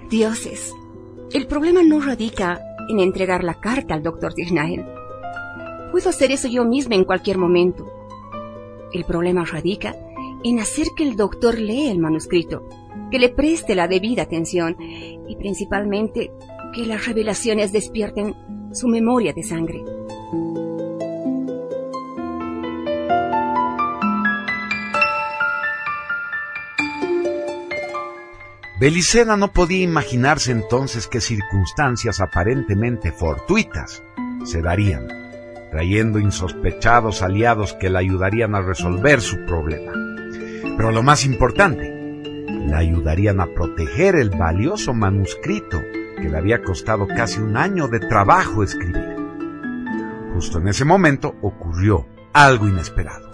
Dioses, 0.07 0.71
el 1.33 1.47
problema 1.47 1.81
no 1.81 1.99
radica 1.99 2.61
en 2.87 2.99
entregar 2.99 3.43
la 3.43 3.55
carta 3.55 3.95
al 3.95 4.03
doctor 4.03 4.33
Signagel. 4.33 4.85
Puedo 5.91 6.09
hacer 6.09 6.31
eso 6.31 6.47
yo 6.47 6.63
misma 6.63 6.93
en 6.93 7.05
cualquier 7.05 7.39
momento. 7.39 7.91
El 8.93 9.03
problema 9.05 9.45
radica 9.45 9.95
en 10.43 10.59
hacer 10.59 10.89
que 10.95 11.03
el 11.03 11.15
doctor 11.15 11.57
lea 11.57 11.91
el 11.91 11.97
manuscrito, 11.97 12.69
que 13.09 13.17
le 13.17 13.29
preste 13.29 13.73
la 13.73 13.87
debida 13.87 14.21
atención 14.21 14.77
y 14.79 15.35
principalmente 15.37 16.31
que 16.73 16.85
las 16.85 17.05
revelaciones 17.05 17.71
despierten 17.71 18.35
su 18.73 18.87
memoria 18.87 19.31
de 19.33 19.43
sangre. 19.43 19.83
Belicena 28.79 29.37
no 29.37 29.53
podía 29.53 29.83
imaginarse 29.83 30.51
entonces 30.51 31.07
qué 31.07 31.21
circunstancias 31.21 32.19
aparentemente 32.19 33.13
fortuitas 33.13 34.03
se 34.43 34.61
darían, 34.61 35.07
trayendo 35.71 36.19
insospechados 36.19 37.21
aliados 37.21 37.73
que 37.75 37.89
la 37.89 37.99
ayudarían 37.99 38.55
a 38.55 38.61
resolver 38.61 39.21
su 39.21 39.45
problema. 39.45 39.93
Pero 40.75 40.91
lo 40.91 41.01
más 41.01 41.23
importante, 41.23 41.93
la 42.67 42.79
ayudarían 42.79 43.39
a 43.39 43.47
proteger 43.53 44.15
el 44.15 44.31
valioso 44.31 44.93
manuscrito 44.93 45.79
que 46.23 46.29
le 46.29 46.37
había 46.37 46.63
costado 46.63 47.05
casi 47.05 47.41
un 47.41 47.57
año 47.57 47.89
de 47.89 47.99
trabajo 47.99 48.63
escribir. 48.63 49.17
Justo 50.33 50.57
en 50.59 50.69
ese 50.69 50.85
momento 50.85 51.35
ocurrió 51.41 52.07
algo 52.31 52.69
inesperado. 52.69 53.29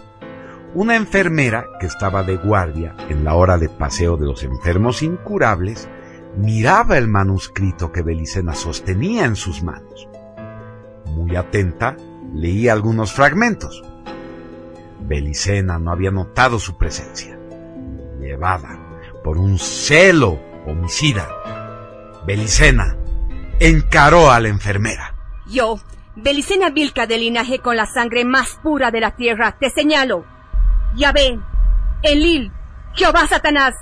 Una 0.73 0.95
enfermera 0.95 1.67
que 1.79 1.85
estaba 1.85 2.23
de 2.23 2.37
guardia 2.37 2.95
en 3.07 3.23
la 3.23 3.35
hora 3.35 3.59
de 3.59 3.69
paseo 3.69 4.17
de 4.17 4.25
los 4.25 4.41
enfermos 4.43 5.03
incurables 5.03 5.87
miraba 6.35 6.97
el 6.97 7.07
manuscrito 7.07 7.91
que 7.91 8.01
Belicena 8.01 8.55
sostenía 8.55 9.25
en 9.25 9.35
sus 9.35 9.61
manos. 9.61 10.09
Muy 11.05 11.35
atenta, 11.35 11.95
leía 12.33 12.73
algunos 12.73 13.13
fragmentos. 13.13 13.83
Belicena 15.01 15.77
no 15.77 15.91
había 15.91 16.09
notado 16.09 16.57
su 16.57 16.75
presencia. 16.75 17.37
Llevada 18.19 18.79
por 19.23 19.37
un 19.37 19.59
celo 19.59 20.39
homicida, 20.65 21.27
Belicena 22.29 22.95
encaró 23.59 24.29
a 24.29 24.39
la 24.39 24.49
enfermera. 24.49 25.15
Yo, 25.47 25.79
Belicena 26.15 26.69
Vilca 26.69 27.07
de 27.07 27.17
linaje 27.17 27.57
con 27.57 27.75
la 27.75 27.87
sangre 27.87 28.23
más 28.23 28.49
pura 28.61 28.91
de 28.91 28.99
la 28.99 29.15
tierra, 29.15 29.57
te 29.59 29.71
señalo. 29.71 30.25
Yahvé, 30.95 31.39
Elil, 32.03 32.51
Jehová 32.93 33.25
Satanás, 33.27 33.73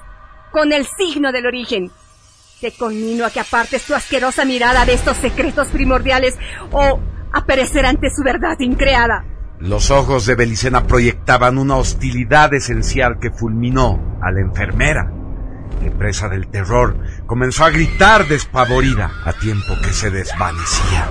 con 0.53 0.71
el 0.71 0.85
signo 0.85 1.33
del 1.33 1.45
origen. 1.45 1.91
Te 2.61 2.71
conmino 2.71 3.25
a 3.25 3.31
que 3.31 3.41
apartes 3.41 3.83
tu 3.83 3.93
asquerosa 3.93 4.45
mirada 4.45 4.85
de 4.85 4.93
estos 4.93 5.17
secretos 5.17 5.67
primordiales 5.67 6.37
o 6.71 7.01
a 7.33 7.45
perecer 7.45 7.85
ante 7.85 8.07
su 8.09 8.23
verdad 8.23 8.57
increada. 8.59 9.25
Los 9.59 9.91
ojos 9.91 10.25
de 10.25 10.35
Belicena 10.35 10.87
proyectaban 10.87 11.57
una 11.57 11.75
hostilidad 11.75 12.53
esencial 12.53 13.19
que 13.19 13.29
fulminó 13.29 14.17
a 14.21 14.31
la 14.31 14.39
enfermera, 14.39 15.11
presa 15.91 16.29
del 16.29 16.47
terror 16.47 16.97
comenzó 17.27 17.65
a 17.65 17.69
gritar 17.69 18.25
despavorida 18.27 19.11
a 19.25 19.33
tiempo 19.33 19.75
que 19.83 19.91
se 19.91 20.09
desvanecía. 20.09 21.09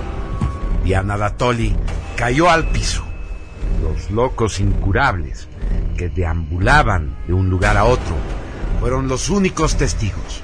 Diana 0.83 1.15
Datoli 1.15 1.75
cayó 2.15 2.49
al 2.49 2.67
piso. 2.69 3.05
Los 3.83 4.09
locos 4.09 4.59
incurables 4.59 5.47
que 5.95 6.09
deambulaban 6.09 7.15
de 7.27 7.33
un 7.33 7.49
lugar 7.49 7.77
a 7.77 7.85
otro 7.85 8.15
fueron 8.79 9.07
los 9.07 9.29
únicos 9.29 9.77
testigos, 9.77 10.41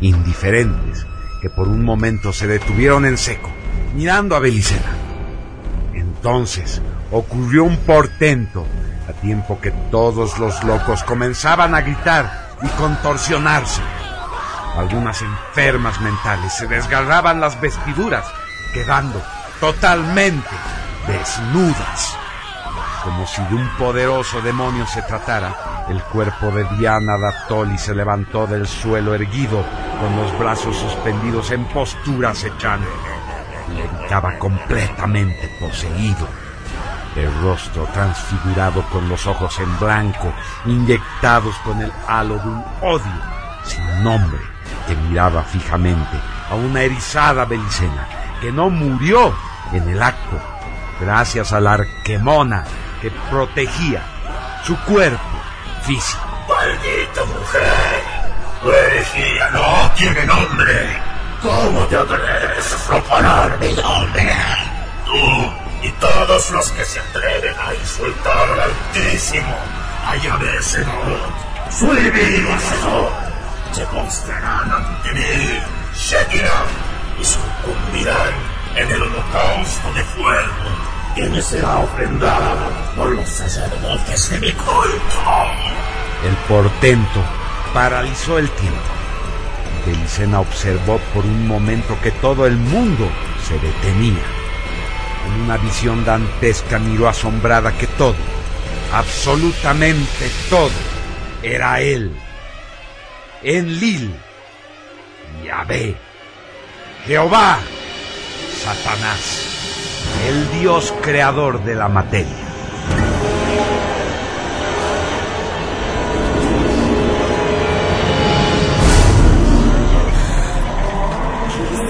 indiferentes, 0.00 1.06
que 1.42 1.50
por 1.50 1.68
un 1.68 1.84
momento 1.84 2.32
se 2.32 2.46
detuvieron 2.46 3.04
en 3.04 3.18
seco, 3.18 3.50
mirando 3.94 4.36
a 4.36 4.38
Belicena. 4.38 4.92
Entonces 5.92 6.80
ocurrió 7.10 7.64
un 7.64 7.76
portento, 7.78 8.64
a 9.06 9.12
tiempo 9.12 9.60
que 9.60 9.70
todos 9.90 10.38
los 10.38 10.64
locos 10.64 11.02
comenzaban 11.04 11.74
a 11.74 11.82
gritar 11.82 12.56
y 12.62 12.68
contorsionarse. 12.68 13.82
Algunas 14.80 15.20
enfermas 15.20 16.00
mentales 16.00 16.54
se 16.54 16.66
desgarraban 16.66 17.38
las 17.38 17.60
vestiduras, 17.60 18.24
quedando 18.72 19.20
totalmente 19.60 20.48
desnudas. 21.06 22.16
Como 23.04 23.26
si 23.26 23.42
de 23.42 23.56
un 23.56 23.68
poderoso 23.76 24.40
demonio 24.40 24.86
se 24.86 25.02
tratara, 25.02 25.84
el 25.90 26.02
cuerpo 26.04 26.50
de 26.50 26.64
Diana 26.78 27.18
Dattoli 27.18 27.76
se 27.76 27.94
levantó 27.94 28.46
del 28.46 28.66
suelo 28.66 29.14
erguido, 29.14 29.62
con 30.00 30.16
los 30.16 30.38
brazos 30.38 30.74
suspendidos 30.78 31.50
en 31.50 31.66
postura 31.66 32.30
acechante. 32.30 32.88
Estaba 34.02 34.38
completamente 34.38 35.46
poseído. 35.60 36.26
El 37.16 37.30
rostro 37.42 37.84
transfigurado 37.92 38.82
con 38.88 39.10
los 39.10 39.26
ojos 39.26 39.58
en 39.58 39.78
blanco, 39.78 40.32
inyectados 40.64 41.54
con 41.56 41.82
el 41.82 41.92
halo 42.08 42.38
de 42.38 42.48
un 42.48 42.64
odio 42.80 43.40
sin 43.64 44.02
nombre, 44.02 44.40
que 44.86 44.94
miraba 44.94 45.42
fijamente 45.42 46.16
a 46.50 46.54
una 46.54 46.82
erizada 46.82 47.44
Belicena, 47.44 48.06
que 48.40 48.52
no 48.52 48.70
murió 48.70 49.34
en 49.72 49.88
el 49.88 50.02
acto, 50.02 50.40
gracias 51.00 51.52
a 51.52 51.60
la 51.60 51.74
arquemona 51.74 52.64
que 53.00 53.10
protegía 53.30 54.02
su 54.64 54.76
cuerpo 54.80 55.40
físico. 55.82 56.22
¡Maldita 56.48 57.24
mujer! 57.24 58.20
Tu 58.62 58.68
no 59.52 59.90
tiene 59.96 60.26
nombre. 60.26 61.00
¿Cómo 61.40 61.86
te 61.86 61.96
atreves 61.96 62.74
a 62.74 62.88
profanar 62.88 63.58
mi 63.58 63.72
nombre? 63.72 64.36
Tú 65.06 65.52
y 65.82 65.90
todos 65.92 66.50
los 66.50 66.70
que 66.72 66.84
se 66.84 67.00
atreven 67.00 67.54
a 67.58 67.74
insultar 67.74 68.50
al 68.50 68.60
Altísimo, 68.60 69.56
a 70.06 70.16
Yahvé 70.16 70.62
Sedot, 70.62 71.70
su 71.70 71.86
divino 71.94 72.50
Sedot, 72.60 73.29
se 73.72 73.84
postrarán 73.86 74.70
ante 74.70 75.12
mí, 75.12 75.58
Shekinah, 75.94 76.66
y 77.20 77.24
sucumbirán 77.24 78.32
en 78.76 78.90
el 78.90 79.02
holocausto 79.02 79.92
de 79.94 80.04
fuego 80.04 80.90
que 81.14 81.28
me 81.28 81.42
será 81.42 81.78
ofrendado 81.78 82.70
por 82.96 83.10
los 83.10 83.28
sacerdotes 83.28 84.30
de 84.30 84.40
mi 84.40 84.52
culto. 84.52 85.20
El 86.24 86.36
portento 86.48 87.20
paralizó 87.74 88.38
el 88.38 88.48
tiempo. 88.50 88.78
Belicena 89.86 90.40
observó 90.40 90.98
por 91.14 91.24
un 91.24 91.46
momento 91.46 91.96
que 92.02 92.10
todo 92.12 92.46
el 92.46 92.56
mundo 92.56 93.08
se 93.46 93.54
detenía. 93.54 94.22
En 95.26 95.42
una 95.42 95.56
visión 95.56 96.04
dantesca 96.04 96.78
miró 96.78 97.08
asombrada 97.08 97.72
que 97.72 97.86
todo, 97.86 98.16
absolutamente 98.92 100.30
todo, 100.48 100.70
era 101.42 101.80
él. 101.80 102.14
Enlil, 103.42 104.14
Yahvé, 105.42 105.96
Jehová, 107.06 107.58
Satanás, 108.52 109.46
el 110.28 110.60
Dios 110.60 110.92
creador 111.00 111.64
de 111.64 111.74
la 111.74 111.88
materia. 111.88 112.28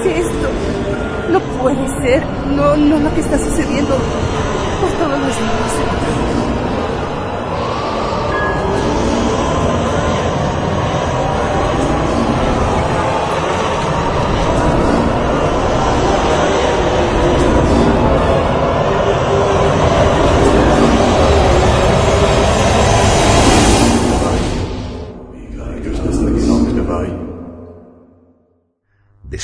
¿Qué 0.05 0.21
es 0.21 0.27
esto? 0.27 0.51
No 1.33 1.41
puede 1.61 1.89
ser. 2.01 2.25
No, 2.55 2.77
no 2.77 2.99
lo 2.99 3.13
que 3.15 3.21
está 3.21 3.39
sucediendo. 3.39 3.99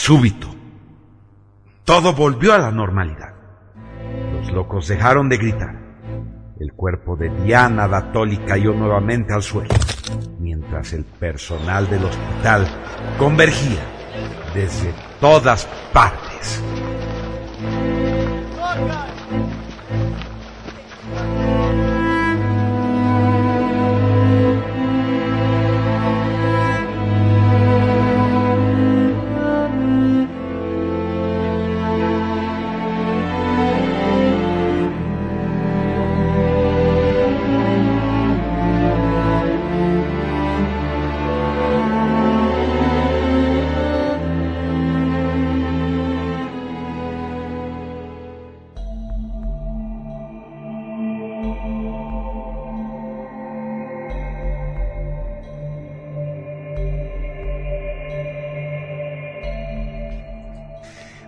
Súbito, 0.07 0.47
todo 1.83 2.13
volvió 2.13 2.55
a 2.55 2.59
la 2.59 2.71
normalidad. 2.71 3.35
Los 4.35 4.53
locos 4.53 4.87
dejaron 4.87 5.29
de 5.29 5.37
gritar. 5.37 5.75
El 6.61 6.75
cuerpo 6.75 7.17
de 7.17 7.29
Diana 7.43 7.89
Datoli 7.89 8.37
cayó 8.37 8.73
nuevamente 8.73 9.35
al 9.35 9.43
suelo, 9.43 9.75
mientras 10.39 10.93
el 10.93 11.03
personal 11.03 11.91
del 11.91 12.05
hospital 12.05 12.69
convergía 13.19 13.83
desde 14.55 14.95
todas 15.21 15.67
partes. 15.93 16.63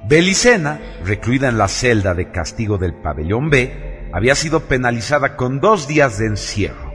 Belicena, 0.08 0.80
recluida 1.04 1.50
en 1.50 1.58
la 1.58 1.68
celda 1.68 2.14
de 2.14 2.30
castigo 2.30 2.78
del 2.78 2.94
pabellón 2.94 3.50
B, 3.50 4.08
había 4.10 4.34
sido 4.34 4.60
penalizada 4.60 5.36
con 5.36 5.60
dos 5.60 5.86
días 5.86 6.16
de 6.16 6.28
encierro. 6.28 6.94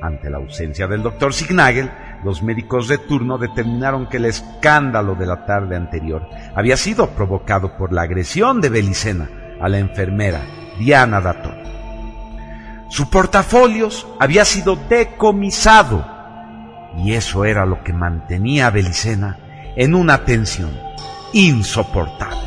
Ante 0.00 0.30
la 0.30 0.38
ausencia 0.38 0.86
del 0.86 1.02
doctor 1.02 1.34
Signagel, 1.34 1.90
los 2.24 2.42
médicos 2.42 2.88
de 2.88 2.96
turno 2.96 3.36
determinaron 3.36 4.08
que 4.08 4.16
el 4.16 4.24
escándalo 4.24 5.16
de 5.16 5.26
la 5.26 5.44
tarde 5.44 5.76
anterior 5.76 6.26
había 6.54 6.78
sido 6.78 7.10
provocado 7.10 7.76
por 7.76 7.92
la 7.92 8.02
agresión 8.02 8.62
de 8.62 8.70
Belicena 8.70 9.28
a 9.60 9.68
la 9.68 9.78
enfermera 9.78 10.40
Diana 10.78 11.20
Datton. 11.20 11.56
Su 12.88 13.10
portafolios 13.10 14.06
había 14.18 14.46
sido 14.46 14.76
decomisado 14.88 16.06
y 16.96 17.12
eso 17.12 17.44
era 17.44 17.66
lo 17.66 17.84
que 17.84 17.92
mantenía 17.92 18.68
a 18.68 18.70
Belicena 18.70 19.36
en 19.76 19.94
una 19.94 20.24
tensión 20.24 20.93
insoportable. 21.34 22.38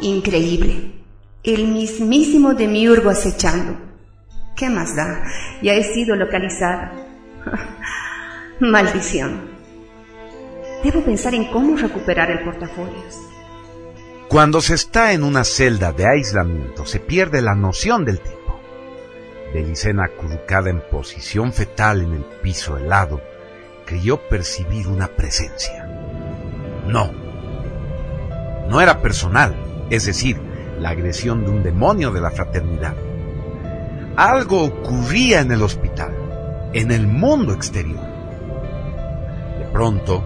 Increíble. 0.00 0.92
El 1.44 1.68
mismísimo 1.68 2.54
Demiurgo 2.54 3.08
acechando. 3.08 3.78
¿Qué 4.56 4.68
más 4.68 4.94
da? 4.96 5.24
Ya 5.62 5.74
he 5.74 5.84
sido 5.84 6.16
localizada. 6.16 6.92
Maldición. 8.60 9.48
Debo 10.82 11.04
pensar 11.04 11.34
en 11.34 11.44
cómo 11.52 11.76
recuperar 11.76 12.30
el 12.32 12.44
portafolios. 12.44 13.16
Cuando 14.28 14.60
se 14.60 14.74
está 14.74 15.12
en 15.12 15.22
una 15.22 15.44
celda 15.44 15.92
de 15.92 16.06
aislamiento 16.08 16.84
se 16.84 16.98
pierde 16.98 17.42
la 17.42 17.54
noción 17.54 18.04
del 18.04 18.20
tiempo. 18.20 18.60
Belicena, 19.54 20.06
acurrucada 20.06 20.68
en 20.68 20.82
posición 20.90 21.52
fetal 21.52 22.02
en 22.02 22.14
el 22.14 22.24
piso 22.42 22.76
helado, 22.76 23.20
creyó 23.90 24.20
percibir 24.28 24.86
una 24.86 25.08
presencia. 25.08 25.84
No, 26.86 27.10
no 28.68 28.80
era 28.80 29.02
personal, 29.02 29.56
es 29.90 30.06
decir, 30.06 30.40
la 30.78 30.90
agresión 30.90 31.44
de 31.44 31.50
un 31.50 31.64
demonio 31.64 32.12
de 32.12 32.20
la 32.20 32.30
fraternidad. 32.30 32.94
Algo 34.14 34.62
ocurría 34.62 35.40
en 35.40 35.50
el 35.50 35.60
hospital, 35.62 36.14
en 36.72 36.92
el 36.92 37.08
mundo 37.08 37.52
exterior. 37.52 38.06
De 39.58 39.64
pronto, 39.72 40.24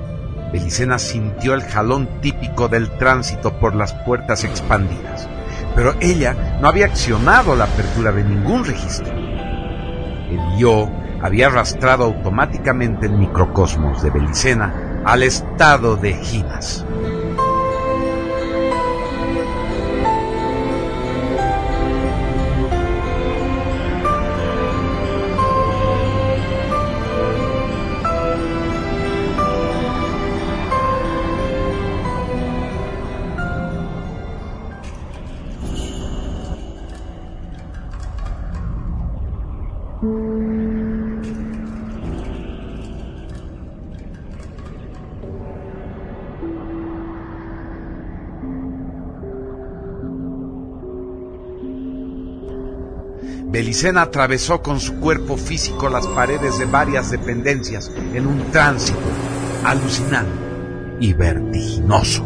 Belicena 0.52 0.98
sintió 0.98 1.54
el 1.54 1.62
jalón 1.62 2.20
típico 2.20 2.68
del 2.68 2.90
tránsito 2.98 3.58
por 3.58 3.74
las 3.74 3.94
puertas 3.94 4.44
expandidas, 4.44 5.26
pero 5.74 5.94
ella 6.02 6.58
no 6.60 6.68
había 6.68 6.84
accionado 6.84 7.56
la 7.56 7.64
apertura 7.64 8.12
de 8.12 8.24
ningún 8.24 8.66
registro. 8.66 9.10
El 9.10 10.58
yo 10.58 10.90
había 11.24 11.46
arrastrado 11.46 12.04
automáticamente 12.04 13.06
el 13.06 13.12
microcosmos 13.12 14.02
de 14.02 14.10
Belicena 14.10 15.00
al 15.06 15.22
estado 15.22 15.96
de 15.96 16.12
Ginas. 16.12 16.84
Belicena 53.74 54.02
atravesó 54.02 54.62
con 54.62 54.78
su 54.78 55.00
cuerpo 55.00 55.36
físico 55.36 55.88
las 55.88 56.06
paredes 56.06 56.60
de 56.60 56.64
varias 56.64 57.10
dependencias 57.10 57.90
en 58.14 58.28
un 58.28 58.52
tránsito 58.52 59.00
alucinante 59.64 60.30
y 61.00 61.12
vertiginoso. 61.12 62.24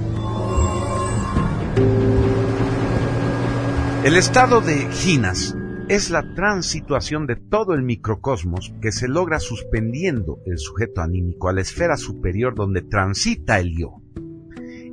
El 4.04 4.14
estado 4.14 4.60
de 4.60 4.90
Ginas 4.92 5.56
es 5.88 6.10
la 6.10 6.34
transituación 6.34 7.26
de 7.26 7.36
todo 7.36 7.72
el 7.72 7.82
microcosmos 7.82 8.74
que 8.82 8.92
se 8.92 9.08
logra 9.08 9.40
suspendiendo 9.40 10.40
el 10.44 10.58
sujeto 10.58 11.00
anímico 11.00 11.48
a 11.48 11.54
la 11.54 11.62
esfera 11.62 11.96
superior 11.96 12.54
donde 12.54 12.82
transita 12.82 13.58
el 13.58 13.74
yo. 13.74 14.02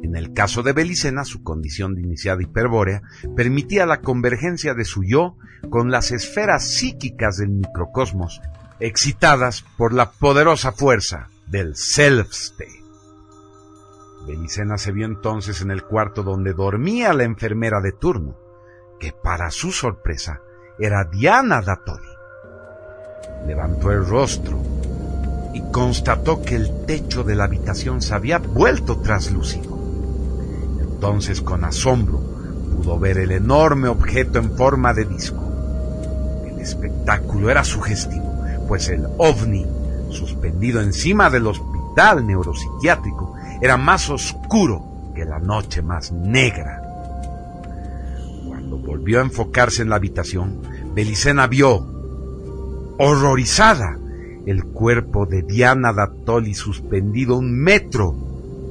En 0.05 0.15
el 0.15 0.33
caso 0.33 0.61
de 0.61 0.71
Belicena, 0.71 1.25
su 1.25 1.41
condición 1.41 1.95
de 1.95 2.01
iniciada 2.01 2.43
hiperbórea 2.43 3.01
permitía 3.35 3.87
la 3.87 4.01
convergencia 4.01 4.75
de 4.75 4.85
su 4.85 5.03
yo 5.03 5.35
con 5.71 5.89
las 5.89 6.11
esferas 6.11 6.63
psíquicas 6.63 7.37
del 7.37 7.49
microcosmos, 7.49 8.39
excitadas 8.79 9.65
por 9.79 9.93
la 9.93 10.11
poderosa 10.11 10.71
fuerza 10.73 11.29
del 11.47 11.75
self-state. 11.75 12.83
Belicena 14.27 14.77
se 14.77 14.91
vio 14.91 15.07
entonces 15.07 15.61
en 15.61 15.71
el 15.71 15.81
cuarto 15.81 16.21
donde 16.21 16.53
dormía 16.53 17.11
la 17.13 17.23
enfermera 17.23 17.81
de 17.81 17.91
turno, 17.91 18.37
que 18.99 19.11
para 19.11 19.49
su 19.49 19.71
sorpresa 19.71 20.39
era 20.77 21.05
Diana 21.05 21.63
Datori. 21.63 22.09
Levantó 23.47 23.91
el 23.91 24.05
rostro 24.05 24.61
y 25.55 25.61
constató 25.71 26.43
que 26.43 26.57
el 26.57 26.85
techo 26.85 27.23
de 27.23 27.33
la 27.33 27.45
habitación 27.45 28.03
se 28.03 28.13
había 28.13 28.37
vuelto 28.37 28.99
traslúcido. 29.01 29.74
Entonces 31.05 31.39
con 31.39 31.63
asombro 31.63 32.19
pudo 32.75 32.97
ver 32.97 33.19
el 33.19 33.31
enorme 33.31 33.87
objeto 33.87 34.39
en 34.39 34.57
forma 34.57 34.91
de 34.91 35.05
disco. 35.05 35.39
El 36.47 36.59
espectáculo 36.59 37.51
era 37.51 37.63
sugestivo, 37.63 38.33
pues 38.67 38.89
el 38.89 39.05
ovni, 39.19 39.67
suspendido 40.09 40.81
encima 40.81 41.29
del 41.29 41.45
hospital 41.45 42.25
neuropsiquiátrico, 42.25 43.35
era 43.61 43.77
más 43.77 44.09
oscuro 44.09 44.83
que 45.13 45.25
la 45.25 45.37
noche 45.37 45.83
más 45.83 46.11
negra. 46.11 46.81
Cuando 48.47 48.79
volvió 48.79 49.19
a 49.19 49.25
enfocarse 49.25 49.83
en 49.83 49.89
la 49.89 49.97
habitación, 49.97 50.59
Belicena 50.95 51.45
vio, 51.45 51.85
horrorizada, 52.97 53.99
el 54.47 54.65
cuerpo 54.65 55.27
de 55.27 55.43
Diana 55.43 55.93
Dattoli 55.93 56.55
suspendido 56.55 57.37
un 57.37 57.53
metro 57.53 58.15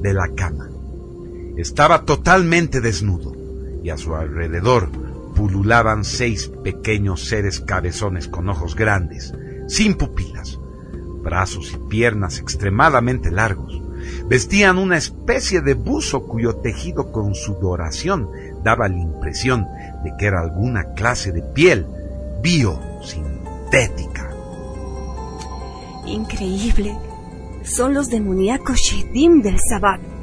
de 0.01 0.13
la 0.13 0.27
cama. 0.35 0.74
Estaba 1.57 2.03
totalmente 2.03 2.81
desnudo 2.81 3.33
y 3.83 3.89
a 3.89 3.97
su 3.97 4.15
alrededor 4.15 4.89
pululaban 5.35 6.03
seis 6.03 6.51
pequeños 6.63 7.27
seres 7.27 7.59
cabezones 7.59 8.27
con 8.27 8.49
ojos 8.49 8.75
grandes, 8.75 9.33
sin 9.67 9.95
pupilas, 9.95 10.59
brazos 11.23 11.71
y 11.73 11.77
piernas 11.89 12.39
extremadamente 12.39 13.31
largos. 13.31 13.81
Vestían 14.27 14.77
una 14.77 14.97
especie 14.97 15.61
de 15.61 15.73
buzo 15.73 16.25
cuyo 16.25 16.57
tejido 16.57 17.11
con 17.11 17.35
sudoración 17.35 18.29
daba 18.63 18.87
la 18.87 18.97
impresión 18.97 19.67
de 20.03 20.13
que 20.17 20.25
era 20.25 20.41
alguna 20.41 20.93
clase 20.93 21.31
de 21.31 21.41
piel 21.41 21.85
biosintética. 22.41 24.31
Increíble. 26.05 26.95
Son 27.63 27.93
los 27.93 28.09
demoníacos 28.09 28.77
Shedim 28.77 29.41
del 29.41 29.57
Sabbat. 29.59 30.14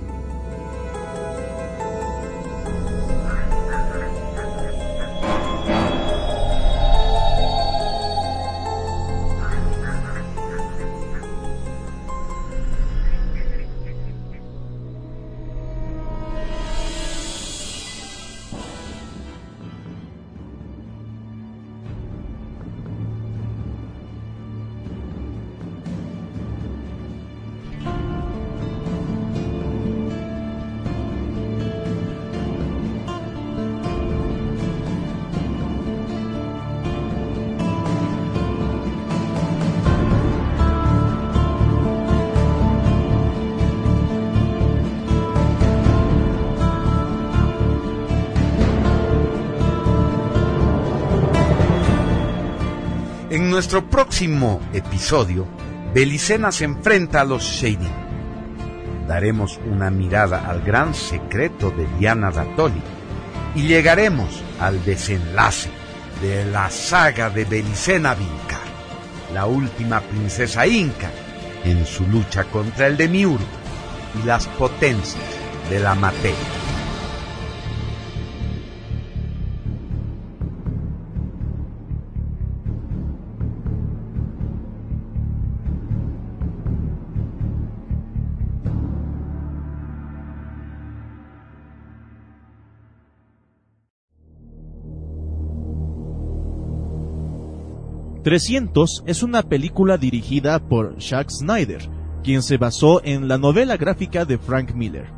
Nuestro 53.52 53.84
próximo 53.84 54.62
episodio, 54.72 55.46
Belicena 55.92 56.50
se 56.50 56.64
enfrenta 56.64 57.20
a 57.20 57.24
los 57.26 57.42
Shading. 57.42 57.92
Daremos 59.06 59.60
una 59.70 59.90
mirada 59.90 60.48
al 60.48 60.62
gran 60.62 60.94
secreto 60.94 61.70
de 61.70 61.86
Diana 61.98 62.30
Dattoli 62.30 62.80
y 63.54 63.66
llegaremos 63.66 64.42
al 64.58 64.82
desenlace 64.86 65.68
de 66.22 66.46
la 66.46 66.70
saga 66.70 67.28
de 67.28 67.44
Belicena 67.44 68.14
Vinca, 68.14 68.58
la 69.34 69.44
última 69.44 70.00
princesa 70.00 70.66
inca, 70.66 71.10
en 71.62 71.84
su 71.84 72.06
lucha 72.06 72.44
contra 72.44 72.86
el 72.86 72.96
demiurgo 72.96 73.44
y 74.18 74.26
las 74.26 74.46
potencias 74.46 75.22
de 75.68 75.78
la 75.78 75.94
materia. 75.94 76.51
...300 98.32 99.02
es 99.04 99.22
una 99.22 99.42
película 99.42 99.98
dirigida 99.98 100.58
por 100.58 100.96
Zack 101.02 101.28
Snyder, 101.28 101.86
quien 102.24 102.42
se 102.42 102.56
basó 102.56 103.04
en 103.04 103.28
la 103.28 103.36
novela 103.36 103.76
gráfica 103.76 104.24
de 104.24 104.38
Frank 104.38 104.72
Miller. 104.74 105.12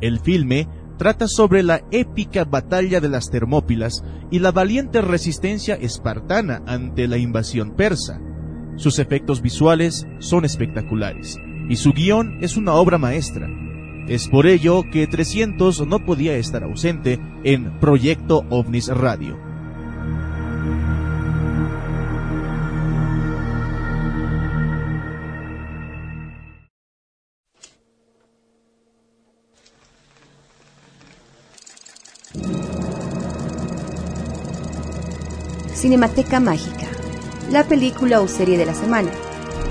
El 0.00 0.20
filme 0.20 0.68
trata 0.96 1.26
sobre 1.26 1.64
la 1.64 1.82
épica 1.90 2.44
batalla 2.44 3.00
de 3.00 3.08
las 3.08 3.28
Termópilas 3.28 4.04
y 4.30 4.38
la 4.38 4.52
valiente 4.52 5.00
resistencia 5.00 5.74
espartana 5.74 6.62
ante 6.64 7.08
la 7.08 7.18
invasión 7.18 7.72
persa. 7.72 8.20
Sus 8.76 9.00
efectos 9.00 9.42
visuales 9.42 10.06
son 10.20 10.44
espectaculares 10.44 11.38
y 11.68 11.74
su 11.74 11.90
guion 11.90 12.38
es 12.40 12.56
una 12.56 12.74
obra 12.74 12.98
maestra. 12.98 13.48
Es 14.06 14.28
por 14.28 14.46
ello 14.46 14.84
que 14.92 15.08
300 15.08 15.88
no 15.88 16.04
podía 16.04 16.36
estar 16.36 16.62
ausente 16.62 17.18
en 17.42 17.80
Proyecto 17.80 18.44
OVNIS 18.48 18.90
Radio. 18.90 19.49
Cinemateca 35.80 36.40
Mágica, 36.40 36.88
la 37.50 37.64
película 37.64 38.20
o 38.20 38.28
serie 38.28 38.58
de 38.58 38.66
la 38.66 38.74
semana, 38.74 39.10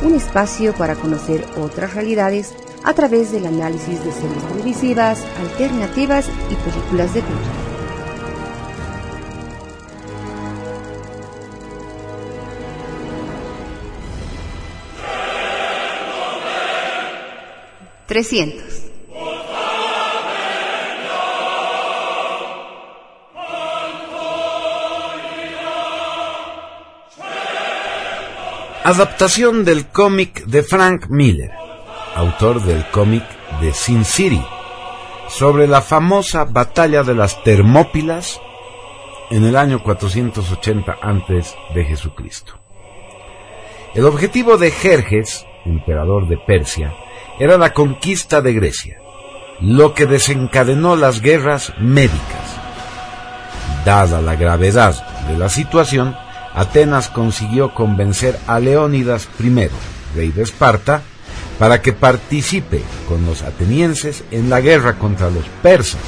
un 0.02 0.16
espacio 0.16 0.74
para 0.74 0.96
conocer 0.96 1.46
otras 1.56 1.94
realidades 1.94 2.56
a 2.84 2.96
través 2.96 3.32
del 3.32 3.46
análisis 3.46 4.04
de 4.04 4.12
series 4.12 4.48
televisivas, 4.48 5.24
alternativas 5.40 6.26
y 6.50 6.56
películas 6.56 7.14
de 7.14 7.22
culto. 7.22 7.50
Trescientos. 18.08 18.69
Adaptación 28.90 29.66
del 29.66 29.86
cómic 29.86 30.46
de 30.46 30.64
Frank 30.64 31.10
Miller, 31.10 31.52
autor 32.16 32.64
del 32.64 32.90
cómic 32.90 33.24
de 33.62 33.72
Sin 33.72 34.04
City, 34.04 34.44
sobre 35.28 35.68
la 35.68 35.84
famosa 35.84 36.44
batalla 36.46 37.04
de 37.04 37.14
las 37.14 37.44
Termópilas 37.44 38.42
en 39.30 39.44
el 39.44 39.58
año 39.58 39.84
480 39.84 40.98
antes 41.04 41.56
de 41.76 41.86
Jesucristo. 41.86 42.60
El 43.94 44.06
objetivo 44.06 44.58
de 44.58 44.72
Jerjes, 44.72 45.46
emperador 45.66 46.28
de 46.28 46.40
Persia, 46.40 46.92
era 47.38 47.60
la 47.60 47.74
conquista 47.74 48.42
de 48.42 48.54
Grecia, 48.54 48.98
lo 49.62 49.94
que 49.94 50.08
desencadenó 50.08 50.96
las 50.96 51.22
guerras 51.22 51.74
médicas. 51.78 52.58
Dada 53.86 54.20
la 54.20 54.36
gravedad 54.36 55.28
de 55.28 55.38
la 55.38 55.50
situación, 55.50 56.18
Atenas 56.54 57.10
consiguió 57.10 57.74
convencer 57.74 58.40
a 58.48 58.60
Leónidas 58.60 59.30
I, 59.40 59.70
rey 60.16 60.32
de 60.32 60.44
Esparta, 60.44 61.02
para 61.58 61.82
que 61.82 61.94
participe 61.94 62.82
con 63.08 63.26
los 63.26 63.42
atenienses 63.44 64.24
en 64.32 64.50
la 64.50 64.62
guerra 64.62 64.98
contra 64.98 65.30
los 65.30 65.46
persas. 65.62 66.02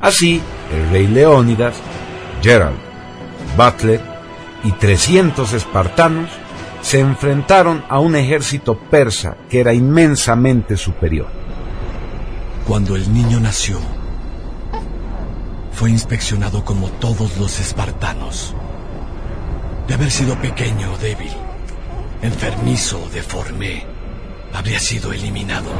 Así, 0.00 0.42
el 0.72 0.90
rey 0.90 1.06
Leónidas, 1.06 1.76
Gerald, 2.42 2.76
Butler 3.56 4.00
y 4.62 4.72
300 4.72 5.52
espartanos 5.54 6.30
se 6.82 7.00
enfrentaron 7.00 7.84
a 7.88 7.98
un 7.98 8.14
ejército 8.14 8.78
persa 8.78 9.36
que 9.48 9.60
era 9.60 9.72
inmensamente 9.72 10.76
superior. 10.76 11.28
Cuando 12.66 12.94
el 12.94 13.12
niño 13.12 13.40
nació, 13.40 13.78
fue 15.72 15.90
inspeccionado 15.90 16.64
como 16.64 16.88
todos 16.88 17.38
los 17.38 17.58
espartanos. 17.58 18.54
De 19.86 19.94
haber 19.94 20.10
sido 20.10 20.34
pequeño, 20.40 20.96
débil, 20.98 21.32
enfermizo, 22.20 23.08
deforme, 23.12 23.84
habría 24.52 24.80
sido 24.80 25.12
eliminado. 25.12 25.70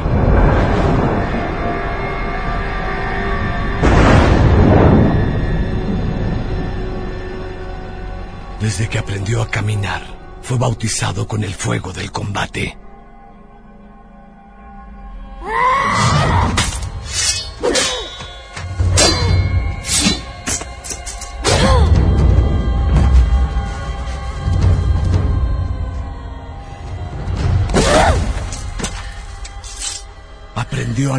Desde 8.61 8.89
que 8.89 8.97
aprendió 8.97 9.41
a 9.41 9.49
caminar, 9.49 10.01
fue 10.41 10.57
bautizado 10.57 11.27
con 11.27 11.43
el 11.43 11.53
fuego 11.53 11.91
del 11.93 12.11
combate. 12.11 12.77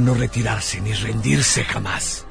No 0.01 0.14
retirarse 0.14 0.80
ni 0.80 0.92
rendirse 0.92 1.64
jamás. 1.64 2.26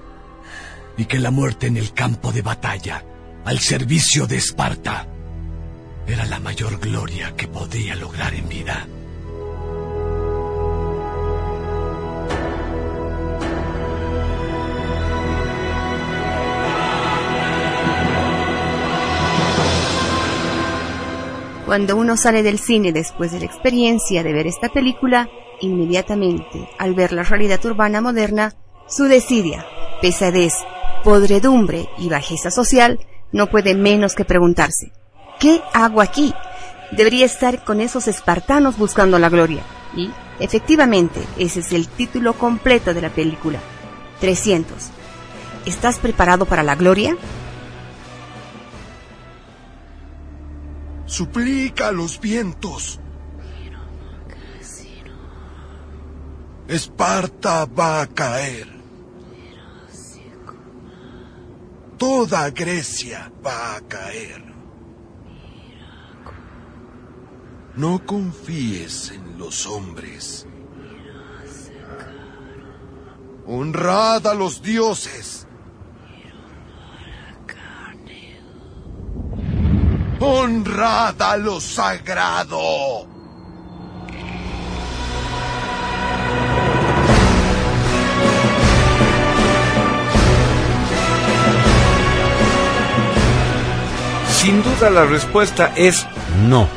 Y 0.98 1.06
que 1.06 1.20
la 1.20 1.32
muerte 1.32 1.68
en 1.68 1.78
el 1.78 1.94
campo 1.94 2.32
de 2.32 2.42
batalla, 2.42 3.04
al 3.46 3.60
servicio 3.60 4.28
de 4.28 4.38
Esparta, 4.38 5.08
era 6.08 6.26
la 6.26 6.40
mayor 6.40 6.80
gloria 6.80 7.36
que 7.36 7.48
podía 7.48 7.96
lograr 7.96 8.34
en 8.34 8.48
vida. 8.50 8.88
Cuando 21.66 21.98
uno 21.98 22.16
sale 22.16 22.44
del 22.44 22.60
cine 22.60 22.94
después 22.94 23.34
de 23.34 23.40
la 23.40 23.46
experiencia 23.46 24.24
de 24.24 24.32
ver 24.32 24.48
esta 24.48 24.70
película, 24.70 25.30
inmediatamente, 25.62 26.70
al 26.78 26.94
ver 26.94 27.14
la 27.14 27.24
realidad 27.24 27.64
urbana 27.66 28.02
moderna, 28.02 28.56
su 28.88 29.06
desidia, 29.06 29.66
pesadez, 30.02 30.54
podredumbre 31.04 31.90
y 31.98 32.10
bajeza 32.10 32.52
social, 32.52 33.00
no 33.32 33.48
puede 33.48 33.76
menos 33.76 34.16
que 34.16 34.26
preguntarse, 34.26 34.92
¿qué 35.40 35.62
hago 35.74 36.02
aquí? 36.02 36.34
Debería 36.92 37.26
estar 37.26 37.64
con 37.64 37.82
esos 37.82 38.08
espartanos 38.08 38.78
buscando 38.78 39.20
la 39.20 39.30
gloria. 39.30 39.64
Y, 39.96 40.10
efectivamente, 40.40 41.22
ese 41.38 41.60
es 41.60 41.72
el 41.74 41.88
título 41.88 42.34
completo 42.34 42.94
de 42.94 43.02
la 43.02 43.10
película. 43.10 43.60
300. 44.22 44.90
¿Estás 45.66 46.00
preparado 46.00 46.46
para 46.46 46.64
la 46.64 46.76
gloria? 46.76 47.18
Suplica 51.06 51.90
a 51.90 51.92
los 51.92 52.20
vientos. 52.20 53.00
Esparta 56.68 57.66
va 57.66 58.02
a 58.02 58.08
caer. 58.08 58.68
Toda 61.98 62.50
Grecia 62.50 63.32
va 63.46 63.78
a 63.78 63.82
caer. 63.82 64.44
No 67.76 68.06
confíes 68.06 69.12
en 69.12 69.38
los 69.38 69.66
hombres. 69.66 70.46
Honrad 73.46 74.28
a 74.28 74.34
los 74.34 74.62
dioses. 74.62 75.48
Honrad 80.20 81.22
a 81.22 81.38
lo 81.38 81.62
sagrado. 81.62 83.17
Sin 94.48 94.64
duda 94.64 94.90
la 94.90 95.04
respuesta 95.04 95.74
es 95.76 96.08
no. 96.48 96.70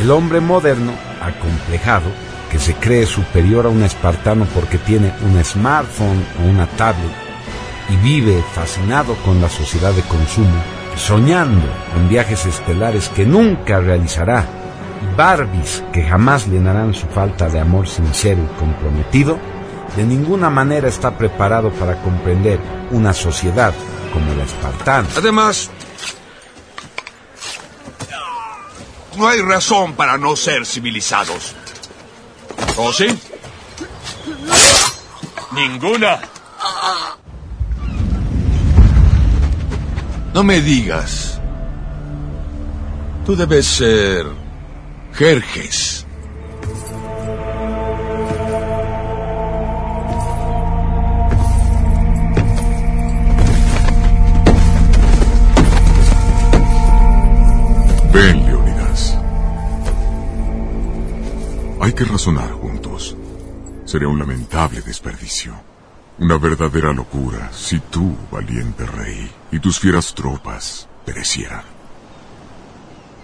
El 0.00 0.12
hombre 0.12 0.38
moderno, 0.38 0.92
acomplejado, 1.20 2.08
que 2.52 2.60
se 2.60 2.74
cree 2.74 3.04
superior 3.04 3.66
a 3.66 3.68
un 3.68 3.82
espartano 3.82 4.46
porque 4.54 4.78
tiene 4.78 5.12
un 5.24 5.44
smartphone 5.44 6.24
o 6.40 6.48
una 6.48 6.68
tablet 6.68 7.10
y 7.90 7.96
vive 7.96 8.44
fascinado 8.54 9.16
con 9.24 9.40
la 9.40 9.48
sociedad 9.48 9.92
de 9.92 10.02
consumo, 10.02 10.54
soñando 10.94 11.66
en 11.96 12.08
viajes 12.08 12.46
estelares 12.46 13.08
que 13.08 13.26
nunca 13.26 13.80
realizará, 13.80 14.46
y 15.02 15.16
Barbies 15.16 15.82
que 15.92 16.04
jamás 16.04 16.46
llenarán 16.46 16.94
su 16.94 17.08
falta 17.08 17.48
de 17.48 17.58
amor 17.58 17.88
sincero 17.88 18.40
y 18.40 18.56
comprometido, 18.56 19.36
de 19.96 20.04
ninguna 20.04 20.48
manera 20.48 20.86
está 20.86 21.18
preparado 21.18 21.72
para 21.72 22.00
comprender 22.02 22.60
una 22.92 23.12
sociedad 23.12 23.74
como 24.12 24.32
la 24.36 24.44
espartana. 24.44 25.08
Además, 25.16 25.72
no 29.18 29.28
hay 29.28 29.40
razón 29.40 29.94
para 29.94 30.16
no 30.16 30.36
ser 30.36 30.64
civilizados. 30.64 31.54
¿O 32.76 32.92
sí? 32.92 33.08
Ninguna. 35.52 36.20
No 40.32 40.44
me 40.44 40.60
digas. 40.60 41.40
Tú 43.26 43.34
debes 43.34 43.66
ser 43.66 44.26
Jerjes. 45.14 45.97
Hay 61.88 61.94
que 61.94 62.04
razonar 62.04 62.52
juntos. 62.52 63.16
Sería 63.86 64.08
un 64.08 64.18
lamentable 64.18 64.82
desperdicio. 64.82 65.54
Una 66.18 66.36
verdadera 66.36 66.92
locura 66.92 67.50
si 67.50 67.78
tú, 67.78 68.14
valiente 68.30 68.84
rey, 68.84 69.30
y 69.50 69.58
tus 69.58 69.80
fieras 69.80 70.14
tropas 70.14 70.86
perecieran. 71.06 71.62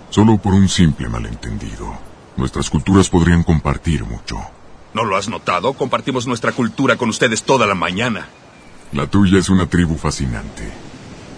Solo 0.09 0.39
por 0.39 0.55
un 0.55 0.71
simple 0.71 1.11
malentendido, 1.11 1.95
nuestras 2.39 2.71
culturas 2.71 3.11
podrían 3.11 3.43
compartir 3.43 4.03
mucho. 4.03 4.39
¿No 4.95 5.05
lo 5.05 5.19
has 5.19 5.29
notado? 5.29 5.75
Compartimos 5.75 6.27
nuestra 6.27 6.53
cultura 6.53 6.97
con 6.97 7.11
ustedes 7.11 7.43
toda 7.43 7.67
la 7.67 7.75
mañana. 7.75 8.29
La 8.93 9.07
tuya 9.07 9.41
es 9.41 9.51
una 9.51 9.67
tribu 9.67 9.99
fascinante. 9.99 10.73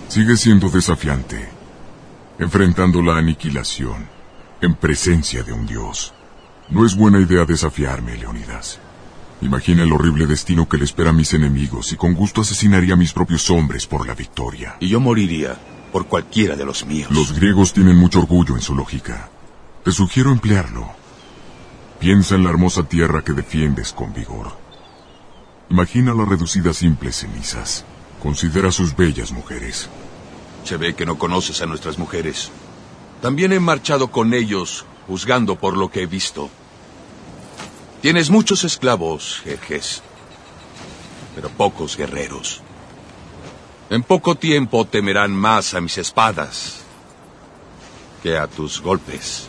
Sigue 0.06 0.36
siendo 0.36 0.68
desafiante, 0.68 1.48
enfrentando 2.38 3.02
la 3.02 3.18
aniquilación 3.18 4.06
en 4.60 4.76
presencia 4.76 5.42
de 5.42 5.52
un 5.52 5.66
dios. 5.66 6.14
No 6.68 6.84
es 6.84 6.96
buena 6.96 7.20
idea 7.20 7.44
desafiarme, 7.44 8.16
Leonidas. 8.16 8.80
Imagina 9.40 9.84
el 9.84 9.92
horrible 9.92 10.26
destino 10.26 10.68
que 10.68 10.78
le 10.78 10.84
espera 10.84 11.10
a 11.10 11.12
mis 11.12 11.32
enemigos 11.34 11.92
y 11.92 11.96
con 11.96 12.14
gusto 12.14 12.40
asesinaría 12.40 12.94
a 12.94 12.96
mis 12.96 13.12
propios 13.12 13.48
hombres 13.50 13.86
por 13.86 14.06
la 14.06 14.14
victoria. 14.14 14.76
Y 14.80 14.88
yo 14.88 14.98
moriría 14.98 15.56
por 15.92 16.06
cualquiera 16.06 16.56
de 16.56 16.64
los 16.64 16.84
míos. 16.84 17.10
Los 17.10 17.32
griegos 17.32 17.72
tienen 17.72 17.96
mucho 17.96 18.20
orgullo 18.20 18.54
en 18.56 18.62
su 18.62 18.74
lógica. 18.74 19.30
Te 19.84 19.92
sugiero 19.92 20.32
emplearlo. 20.32 20.88
Piensa 22.00 22.34
en 22.34 22.44
la 22.44 22.50
hermosa 22.50 22.82
tierra 22.84 23.22
que 23.22 23.32
defiendes 23.32 23.92
con 23.92 24.12
vigor. 24.12 24.56
Imagina 25.70 26.14
la 26.14 26.24
reducida 26.24 26.70
a 26.70 26.74
simples 26.74 27.16
cenizas. 27.16 27.84
Considera 28.22 28.72
sus 28.72 28.96
bellas 28.96 29.32
mujeres. 29.32 29.88
Se 30.64 30.76
ve 30.76 30.94
que 30.94 31.06
no 31.06 31.18
conoces 31.18 31.62
a 31.62 31.66
nuestras 31.66 31.98
mujeres. 31.98 32.50
También 33.22 33.52
he 33.52 33.60
marchado 33.60 34.08
con 34.08 34.34
ellos, 34.34 34.84
juzgando 35.06 35.56
por 35.56 35.76
lo 35.76 35.90
que 35.90 36.02
he 36.02 36.06
visto. 36.06 36.50
Tienes 38.02 38.30
muchos 38.30 38.64
esclavos, 38.64 39.40
Jerjes, 39.44 40.02
pero 41.34 41.48
pocos 41.48 41.96
guerreros. 41.96 42.62
En 43.88 44.02
poco 44.02 44.34
tiempo 44.34 44.84
temerán 44.84 45.32
más 45.32 45.74
a 45.74 45.80
mis 45.80 45.96
espadas 45.98 46.82
que 48.22 48.36
a 48.36 48.46
tus 48.46 48.80
golpes. 48.80 49.48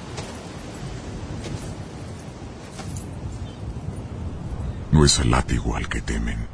No 4.92 5.04
es 5.04 5.20
el 5.20 5.32
látigo 5.32 5.76
al 5.76 5.90
que 5.90 6.02
temen, 6.02 6.48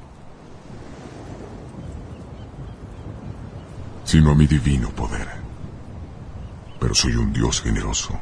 sino 4.05 4.31
a 4.31 4.35
mi 4.35 4.47
divino 4.47 4.89
poder. 4.89 5.27
Pero 6.79 6.95
soy 6.95 7.15
un 7.15 7.31
dios 7.31 7.61
generoso. 7.61 8.19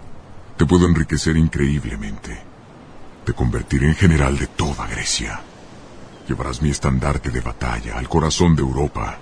Te 0.62 0.68
puedo 0.68 0.86
enriquecer 0.86 1.38
increíblemente. 1.38 2.40
Te 3.26 3.34
convertiré 3.34 3.88
en 3.88 3.96
general 3.96 4.38
de 4.38 4.46
toda 4.46 4.86
Grecia. 4.86 5.42
Llevarás 6.28 6.62
mi 6.62 6.70
estandarte 6.70 7.32
de 7.32 7.42
batalla 7.42 7.98
al 7.98 8.08
corazón 8.08 8.56
de 8.56 8.62
Europa. 8.62 9.18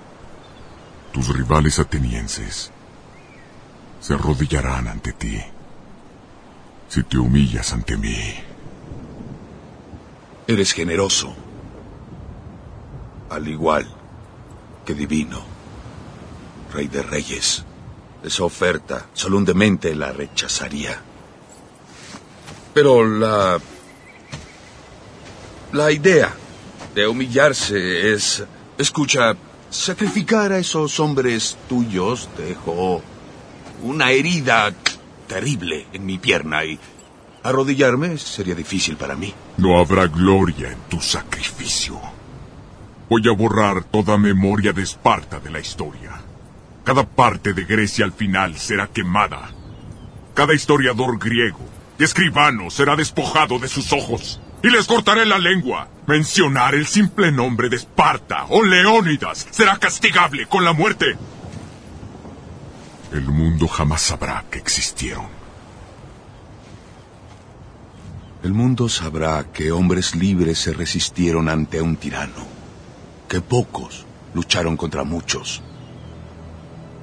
Tus 1.14 1.30
rivales 1.30 1.80
atenienses 1.80 2.74
se 4.02 4.14
arrodillarán 4.16 4.90
ante 4.90 5.14
ti 5.14 5.40
si 6.90 7.04
te 7.04 7.18
humillas 7.18 7.72
ante 7.72 7.96
mí. 7.96 8.18
Eres 10.46 10.74
generoso, 10.74 11.34
al 13.30 13.48
igual 13.48 13.88
que 14.86 14.94
divino, 14.94 15.42
rey 16.74 16.90
de 16.90 17.02
reyes. 17.02 17.64
Esa 18.26 18.44
oferta 18.44 19.06
solo 19.14 19.42
la 19.96 20.12
rechazaría. 20.12 21.02
Pero 22.80 23.06
la... 23.06 23.60
La 25.74 25.92
idea 25.92 26.34
de 26.96 27.08
humillarse 27.08 28.14
es... 28.14 28.42
Escucha, 28.78 29.36
sacrificar 29.70 30.54
a 30.54 30.60
esos 30.60 30.98
hombres 31.02 31.58
tuyos 31.68 32.30
dejó 32.38 33.02
una 33.84 34.12
herida 34.12 34.74
terrible 35.28 35.88
en 35.92 36.06
mi 36.06 36.20
pierna 36.20 36.64
y 36.64 36.80
arrodillarme 37.44 38.18
sería 38.18 38.56
difícil 38.56 38.96
para 38.96 39.18
mí. 39.18 39.34
No 39.58 39.78
habrá 39.78 40.08
gloria 40.08 40.72
en 40.72 40.80
tu 40.88 41.02
sacrificio. 41.02 42.00
Voy 43.10 43.24
a 43.28 43.36
borrar 43.36 43.84
toda 43.84 44.18
memoria 44.18 44.72
de 44.72 44.84
Esparta 44.84 45.42
de 45.42 45.50
la 45.50 45.60
historia. 45.60 46.22
Cada 46.86 47.06
parte 47.06 47.52
de 47.52 47.66
Grecia 47.66 48.06
al 48.06 48.14
final 48.14 48.58
será 48.58 48.88
quemada. 48.88 49.50
Cada 50.34 50.54
historiador 50.54 51.20
griego 51.20 51.69
escribano 52.06 52.70
será 52.70 52.96
despojado 52.96 53.60
de 53.60 53.68
sus 53.68 53.92
ojos. 53.94 54.40
Y 54.62 54.70
les 54.70 54.88
cortaré 54.88 55.26
la 55.26 55.38
lengua. 55.38 55.88
Mencionar 56.08 56.76
el 56.76 56.86
simple 56.88 57.32
nombre 57.32 57.70
de 57.70 57.78
Esparta 57.78 58.46
o 58.50 58.64
Leónidas 58.64 59.48
será 59.52 59.78
castigable 59.78 60.48
con 60.48 60.66
la 60.66 60.74
muerte. 60.74 61.18
El 63.12 63.24
mundo 63.24 63.68
jamás 63.68 64.02
sabrá 64.02 64.46
que 64.52 64.60
existieron. 64.60 65.28
El 68.44 68.54
mundo 68.54 68.88
sabrá 68.88 69.46
que 69.52 69.72
hombres 69.72 70.16
libres 70.16 70.60
se 70.60 70.72
resistieron 70.72 71.50
ante 71.50 71.82
un 71.82 71.98
tirano, 71.98 72.46
que 73.28 73.42
pocos 73.42 74.06
lucharon 74.34 74.78
contra 74.78 75.04
muchos, 75.04 75.62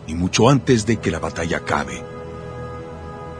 y 0.06 0.14
mucho 0.14 0.48
antes 0.48 0.86
de 0.86 0.98
que 0.98 1.10
la 1.10 1.18
batalla 1.18 1.58
acabe, 1.58 2.02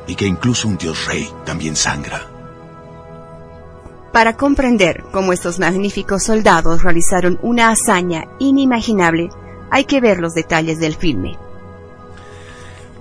y 0.07 0.15
que 0.15 0.27
incluso 0.27 0.69
un 0.69 0.77
dios 0.77 1.07
rey 1.07 1.29
también 1.45 1.77
sangra. 1.77 2.27
Para 4.13 4.37
comprender 4.37 5.05
cómo 5.13 5.33
estos 5.33 5.59
magníficos 5.59 6.23
soldados 6.23 6.83
realizaron 6.83 7.39
una 7.43 7.71
hazaña 7.71 8.25
inimaginable, 8.39 9.29
hay 9.71 9.85
que 9.85 10.01
ver 10.01 10.21
los 10.21 10.35
detalles 10.35 10.79
del 10.79 10.95
filme. 10.95 11.37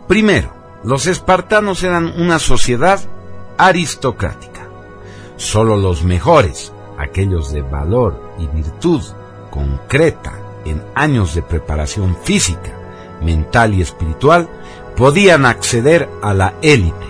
Primero, 0.08 0.54
los 0.84 1.08
espartanos 1.08 1.84
eran 1.84 2.20
una 2.20 2.38
sociedad 2.38 3.00
aristocrática. 3.58 4.68
Solo 5.38 5.78
los 5.78 6.04
mejores, 6.04 6.74
aquellos 6.98 7.52
de 7.52 7.62
valor 7.62 8.34
y 8.38 8.48
virtud 8.48 9.02
concreta 9.50 10.34
en 10.66 10.84
años 10.96 11.34
de 11.34 11.42
preparación 11.42 12.18
física, 12.24 12.74
mental 13.22 13.74
y 13.74 13.82
espiritual, 13.82 14.50
podían 14.96 15.46
acceder 15.46 16.10
a 16.22 16.34
la 16.34 16.56
élite. 16.62 17.06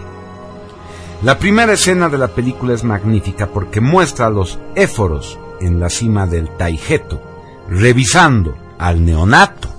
La 1.24 1.40
primera 1.40 1.74
escena 1.74 2.10
de 2.10 2.18
la 2.18 2.28
película 2.28 2.74
es 2.74 2.84
magnífica 2.84 3.48
porque 3.48 3.82
muestra 3.82 4.28
a 4.28 4.30
los 4.30 4.60
éforos 4.76 5.40
en 5.62 5.80
la 5.80 5.90
cima 5.90 6.28
del 6.28 6.50
Taigeto, 6.50 7.22
revisando 7.70 8.56
al 8.78 9.06
neonato. 9.06 9.70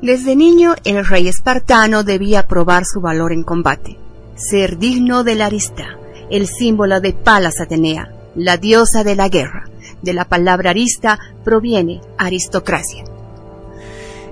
Desde 0.00 0.36
niño, 0.36 0.76
el 0.84 1.04
rey 1.04 1.28
espartano 1.28 2.04
debía 2.04 2.46
probar 2.46 2.84
su 2.84 3.00
valor 3.00 3.32
en 3.32 3.42
combate, 3.42 3.98
ser 4.36 4.78
digno 4.78 5.24
del 5.24 5.42
arista, 5.42 5.98
el 6.30 6.46
símbolo 6.46 7.00
de 7.00 7.12
Palas 7.12 7.60
Atenea, 7.60 8.12
la 8.36 8.56
diosa 8.56 9.02
de 9.02 9.16
la 9.16 9.28
guerra. 9.28 9.64
De 10.02 10.12
la 10.12 10.24
palabra 10.24 10.70
arista 10.70 11.18
proviene 11.44 12.00
aristocracia. 12.18 13.04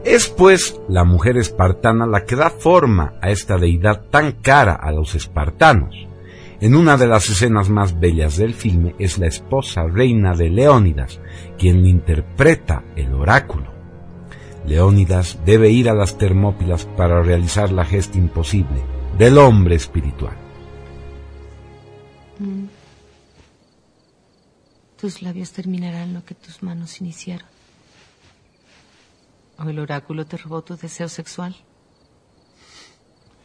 Es 0.07 0.29
pues 0.29 0.81
la 0.89 1.03
mujer 1.03 1.37
espartana 1.37 2.07
la 2.07 2.25
que 2.25 2.37
da 2.37 2.49
forma 2.49 3.15
a 3.21 3.33
esta 3.33 3.59
deidad 3.59 4.03
tan 4.09 4.31
cara 4.41 4.73
a 4.75 4.93
los 4.93 5.17
espartanos. 5.17 5.97
En 6.61 6.77
una 6.77 6.97
de 6.97 7.09
las 7.09 7.29
escenas 7.29 7.71
más 7.71 7.99
bellas 7.99 8.37
del 8.37 8.55
filme 8.55 8.95
es 9.01 9.19
la 9.19 9.27
esposa 9.27 9.83
reina 9.83 10.37
de 10.37 10.49
Leónidas, 10.49 11.19
quien 11.59 11.85
interpreta 11.85 12.85
el 12.95 13.15
oráculo. 13.15 13.73
Leónidas 14.65 15.41
debe 15.45 15.71
ir 15.71 15.91
a 15.91 15.95
las 15.95 16.17
Termópilas 16.17 16.85
para 16.97 17.21
realizar 17.25 17.73
la 17.73 17.85
gesta 17.85 18.17
imposible 18.17 18.85
del 19.19 19.37
hombre 19.39 19.75
espiritual. 19.75 20.37
Mm. 22.39 22.67
Tus 25.01 25.21
labios 25.21 25.51
terminarán 25.51 26.15
lo 26.15 26.25
que 26.25 26.37
tus 26.37 26.63
manos 26.63 27.01
iniciaron. 27.01 27.56
¿O 29.59 29.69
el 29.69 29.79
oráculo 29.79 30.27
te 30.27 30.37
robó 30.37 30.63
tu 30.63 30.77
deseo 30.77 31.09
sexual? 31.09 31.57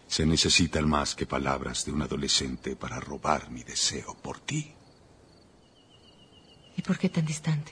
Se 0.08 0.26
necesitan 0.26 0.90
más 0.90 1.16
que 1.16 1.26
palabras 1.26 1.86
de 1.86 1.94
un 1.94 2.02
adolescente 2.02 2.76
para 2.76 3.00
robar 3.00 3.50
mi 3.50 3.64
deseo 3.64 4.14
por 4.16 4.40
ti. 4.40 4.74
¿Y 6.76 6.82
por 6.82 6.98
qué 6.98 7.10
tan 7.10 7.26
distante? 7.26 7.72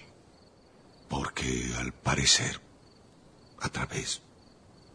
Porque, 1.09 1.73
al 1.77 1.91
parecer, 1.91 2.61
a 3.59 3.69
través 3.69 4.21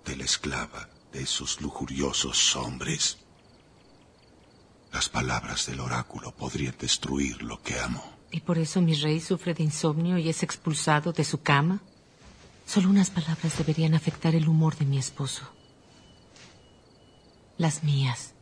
de 0.05 0.17
la 0.17 0.25
esclava 0.25 0.89
de 1.13 1.23
esos 1.23 1.61
lujuriosos 1.61 2.57
hombres. 2.57 3.19
Las 4.93 5.09
palabras 5.09 5.67
del 5.67 5.81
oráculo 5.81 6.35
podrían 6.35 6.77
destruir 6.79 7.43
lo 7.43 7.63
que 7.63 7.79
amo. 7.79 8.03
¿Y 8.31 8.41
por 8.41 8.59
eso 8.59 8.81
mi 8.81 8.95
rey 8.95 9.21
sufre 9.21 9.55
de 9.55 9.63
insomnio 9.63 10.19
y 10.19 10.29
es 10.29 10.43
expulsado 10.43 11.13
de 11.13 11.25
su 11.25 11.43
cama? 11.43 11.83
Solo 12.67 12.89
unas 12.89 13.11
palabras 13.11 13.57
deberían 13.59 13.95
afectar 13.95 14.35
el 14.35 14.49
humor 14.49 14.77
de 14.77 14.85
mi 14.85 14.99
esposo. 14.99 15.43
Las 17.57 17.85
mías. 17.85 18.35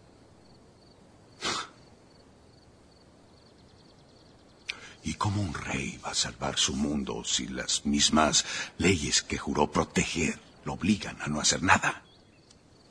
¿Y 5.04 5.14
cómo 5.14 5.42
un 5.42 5.52
rey 5.52 5.98
va 6.04 6.10
a 6.10 6.14
salvar 6.14 6.56
su 6.56 6.74
mundo 6.74 7.24
si 7.24 7.48
las 7.48 7.84
mismas 7.84 8.44
leyes 8.78 9.22
que 9.22 9.36
juró 9.36 9.70
proteger 9.70 10.38
lo 10.64 10.74
obligan 10.74 11.20
a 11.20 11.26
no 11.26 11.40
hacer 11.40 11.62
nada? 11.62 12.04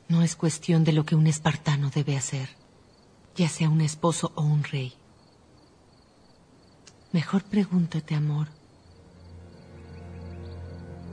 No 0.08 0.22
es 0.22 0.36
cuestión 0.36 0.84
de 0.84 0.92
lo 0.92 1.06
que 1.06 1.14
un 1.14 1.26
espartano 1.26 1.88
debe 1.88 2.18
hacer, 2.18 2.50
ya 3.34 3.48
sea 3.48 3.70
un 3.70 3.80
esposo 3.80 4.32
o 4.34 4.42
un 4.42 4.62
rey. 4.62 4.92
Mejor 7.12 7.44
pregúntate, 7.44 8.14
amor. 8.14 8.48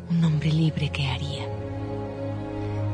Un 0.10 0.24
hombre 0.24 0.52
libre 0.52 0.90
qué 0.90 1.08
haría. 1.08 1.48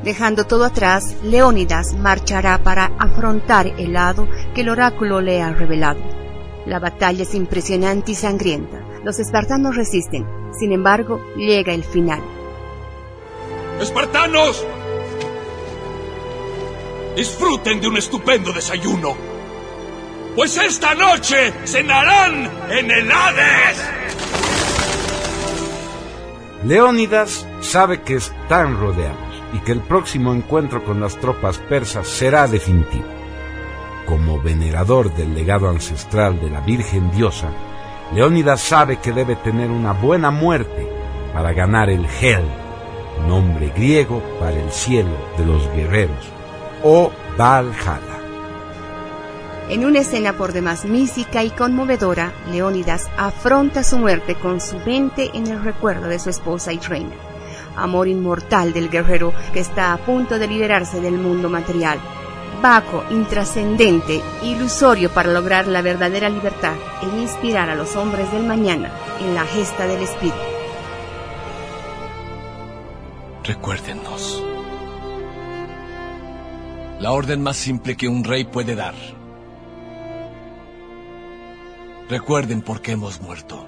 Dejando 0.04 0.44
todo 0.44 0.66
atrás, 0.66 1.16
Leónidas 1.24 1.94
marchará 1.94 2.62
para 2.62 2.92
afrontar 3.00 3.68
el 3.68 3.94
lado 3.94 4.28
que 4.54 4.62
el 4.62 4.70
oráculo 4.70 5.22
le 5.22 5.42
ha 5.42 5.54
revelado. 5.54 6.02
La 6.66 6.80
batalla 6.80 7.24
es 7.24 7.34
impresionante 7.34 8.12
y 8.12 8.16
sangrienta. 8.16 8.82
Los 9.04 9.20
espartanos 9.20 9.76
resisten. 9.76 10.26
Sin 10.60 10.74
embargo, 10.74 11.22
llega 11.38 11.74
el 11.74 11.84
final. 11.84 12.22
¡Espartanos! 13.80 14.66
Disfruten 17.16 17.80
de 17.80 17.88
un 17.88 17.98
estupendo 17.98 18.52
desayuno. 18.52 19.16
Pues 20.36 20.58
esta 20.58 20.94
noche 20.96 21.54
cenarán 21.64 22.52
en 22.70 22.92
el 22.92 23.10
Hades. 23.10 24.05
Leónidas 26.66 27.48
sabe 27.62 28.02
que 28.02 28.16
están 28.16 28.80
rodeados 28.80 29.44
y 29.54 29.60
que 29.60 29.72
el 29.72 29.82
próximo 29.82 30.34
encuentro 30.34 30.84
con 30.84 31.00
las 31.00 31.16
tropas 31.18 31.60
persas 31.60 32.08
será 32.08 32.48
definitivo. 32.48 33.06
Como 34.08 34.42
venerador 34.42 35.14
del 35.14 35.36
legado 35.36 35.70
ancestral 35.70 36.42
de 36.42 36.50
la 36.50 36.62
Virgen 36.62 37.12
Diosa, 37.12 37.50
Leónidas 38.16 38.62
sabe 38.62 38.98
que 38.98 39.12
debe 39.12 39.36
tener 39.36 39.70
una 39.70 39.92
buena 39.94 40.32
muerte 40.32 40.88
para 41.36 41.54
ganar 41.54 41.92
el 41.92 42.08
Hel, 42.20 42.46
nombre 43.28 43.72
griego 43.76 44.24
para 44.40 44.60
el 44.60 44.72
cielo 44.72 45.16
de 45.38 45.46
los 45.46 45.72
guerreros, 45.72 46.26
o 46.84 47.12
Valhalla. 47.38 48.15
En 49.68 49.84
una 49.84 50.00
escena 50.00 50.38
por 50.38 50.54
demás 50.54 50.86
mística 50.86 51.44
y 51.44 51.50
conmovedora, 51.50 52.32
Leónidas 52.52 53.10
afronta 53.18 53.84
su 53.84 53.98
muerte 53.98 54.36
con 54.36 54.62
su 54.62 54.78
mente 54.78 55.32
en 55.34 55.48
el 55.48 55.64
recuerdo 55.64 56.08
de 56.08 56.20
su 56.20 56.30
esposa 56.30 56.72
y 56.72 56.78
reina. 56.78 57.16
Amor 57.76 58.08
inmortal 58.08 58.74
del 58.74 58.92
guerrero 58.92 59.34
que 59.54 59.60
está 59.60 59.92
a 59.92 59.98
punto 59.98 60.38
de 60.38 60.48
liberarse 60.48 61.02
del 61.02 61.18
mundo 61.18 61.50
material. 61.50 61.98
Baco, 62.62 63.04
intrascendente, 63.10 64.22
ilusorio 64.44 65.10
para 65.10 65.34
lograr 65.34 65.68
la 65.68 65.82
verdadera 65.82 66.30
libertad 66.30 66.76
e 67.02 67.20
inspirar 67.20 67.68
a 67.68 67.76
los 67.76 67.96
hombres 67.96 68.32
del 68.32 68.44
mañana 68.44 68.92
en 69.20 69.34
la 69.34 69.46
gesta 69.46 69.88
del 69.88 70.04
espíritu. 70.04 70.38
Recuérdenos. 73.44 74.44
La 77.00 77.12
orden 77.12 77.42
más 77.42 77.58
simple 77.58 77.98
que 77.98 78.08
un 78.08 78.24
rey 78.24 78.46
puede 78.46 78.76
dar. 78.76 78.94
Recuerden 82.10 82.62
por 82.62 82.82
qué 82.82 82.92
hemos 82.92 83.20
muerto. 83.20 83.66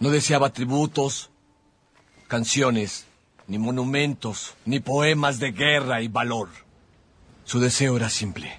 No 0.00 0.10
deseaba 0.10 0.50
tributos, 0.50 1.30
canciones, 2.26 3.06
ni 3.48 3.58
monumentos, 3.58 4.54
ni 4.64 4.80
poemas 4.80 5.40
de 5.40 5.52
guerra 5.52 6.00
y 6.00 6.08
valor. 6.08 6.48
Su 7.44 7.60
deseo 7.60 7.96
era 7.96 8.08
simple. 8.08 8.58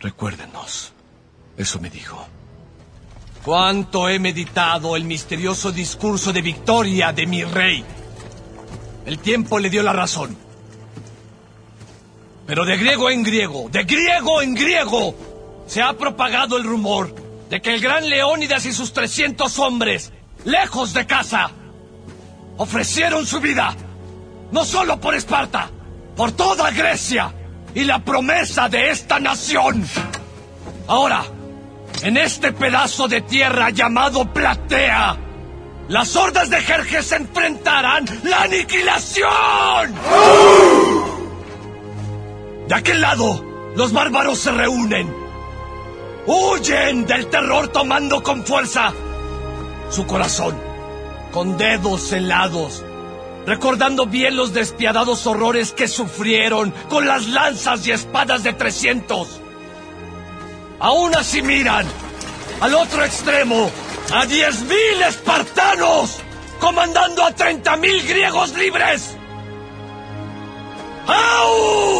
Recuérdenos. 0.00 0.92
Eso 1.56 1.78
me 1.78 1.90
dijo. 1.90 2.26
Cuánto 3.44 4.08
he 4.08 4.18
meditado 4.18 4.96
el 4.96 5.04
misterioso 5.04 5.70
discurso 5.72 6.32
de 6.32 6.42
victoria 6.42 7.12
de 7.12 7.26
mi 7.26 7.44
rey. 7.44 7.84
El 9.06 9.18
tiempo 9.18 9.58
le 9.58 9.70
dio 9.70 9.82
la 9.82 9.92
razón. 9.92 10.49
Pero 12.50 12.64
de 12.64 12.76
griego 12.76 13.08
en 13.10 13.22
griego, 13.22 13.68
de 13.70 13.84
griego 13.84 14.42
en 14.42 14.56
griego, 14.56 15.14
se 15.68 15.80
ha 15.80 15.92
propagado 15.92 16.56
el 16.56 16.64
rumor 16.64 17.14
de 17.48 17.62
que 17.62 17.72
el 17.72 17.80
gran 17.80 18.08
Leónidas 18.08 18.66
y 18.66 18.72
sus 18.72 18.92
300 18.92 19.56
hombres, 19.60 20.10
lejos 20.44 20.92
de 20.92 21.06
casa, 21.06 21.52
ofrecieron 22.56 23.24
su 23.24 23.38
vida, 23.38 23.76
no 24.50 24.64
solo 24.64 24.98
por 24.98 25.14
Esparta, 25.14 25.70
por 26.16 26.32
toda 26.32 26.72
Grecia 26.72 27.32
y 27.72 27.84
la 27.84 28.00
promesa 28.00 28.68
de 28.68 28.90
esta 28.90 29.20
nación. 29.20 29.86
Ahora, 30.88 31.22
en 32.02 32.16
este 32.16 32.50
pedazo 32.50 33.06
de 33.06 33.20
tierra 33.20 33.70
llamado 33.70 34.24
Platea, 34.32 35.16
las 35.86 36.16
hordas 36.16 36.50
de 36.50 36.60
Jerjes 36.62 37.12
enfrentarán 37.12 38.06
la 38.24 38.42
aniquilación. 38.42 39.94
De 42.70 42.76
aquel 42.76 43.00
lado, 43.00 43.44
los 43.74 43.92
bárbaros 43.92 44.38
se 44.38 44.52
reúnen. 44.52 45.12
Huyen 46.24 47.04
del 47.04 47.26
terror 47.26 47.66
tomando 47.66 48.22
con 48.22 48.46
fuerza 48.46 48.92
su 49.90 50.06
corazón, 50.06 50.56
con 51.32 51.58
dedos 51.58 52.12
helados, 52.12 52.84
recordando 53.44 54.06
bien 54.06 54.36
los 54.36 54.52
despiadados 54.52 55.26
horrores 55.26 55.72
que 55.72 55.88
sufrieron 55.88 56.72
con 56.88 57.08
las 57.08 57.26
lanzas 57.26 57.84
y 57.88 57.90
espadas 57.90 58.44
de 58.44 58.52
300. 58.52 59.40
Aún 60.78 61.12
así 61.16 61.42
miran 61.42 61.86
al 62.60 62.72
otro 62.74 63.04
extremo 63.04 63.68
a 64.12 64.26
10.000 64.26 65.08
espartanos 65.08 66.20
comandando 66.60 67.24
a 67.24 67.34
30.000 67.34 68.08
griegos 68.08 68.56
libres. 68.56 69.16
¡Au! 71.08 71.99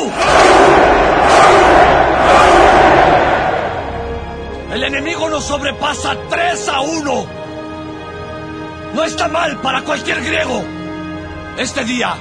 Sobrepasa 5.40 6.16
3 6.28 6.68
a 6.68 6.80
1. 6.80 7.26
No 8.94 9.04
está 9.04 9.28
mal 9.28 9.60
para 9.60 9.82
cualquier 9.82 10.22
griego. 10.22 10.64
Este 11.56 11.84
día 11.84 12.14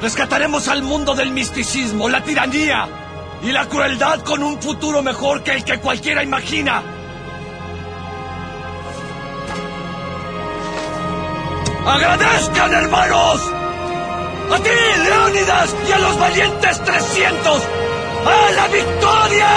rescataremos 0.00 0.68
al 0.68 0.82
mundo 0.82 1.14
del 1.14 1.30
misticismo, 1.30 2.08
la 2.08 2.22
tiranía 2.22 2.88
y 3.42 3.52
la 3.52 3.66
crueldad 3.68 4.20
con 4.20 4.42
un 4.42 4.60
futuro 4.60 5.02
mejor 5.02 5.42
que 5.42 5.52
el 5.52 5.64
que 5.64 5.78
cualquiera 5.78 6.22
imagina. 6.22 6.82
¡Agradezcan, 11.86 12.72
hermanos! 12.72 13.40
¡A 14.52 14.58
ti, 14.58 14.70
Leónidas, 15.04 15.74
y 15.88 15.92
a 15.92 15.98
los 15.98 16.18
valientes 16.18 16.84
300! 16.84 17.62
¡A 18.24 18.52
la 18.52 18.68
victoria! 18.68 19.48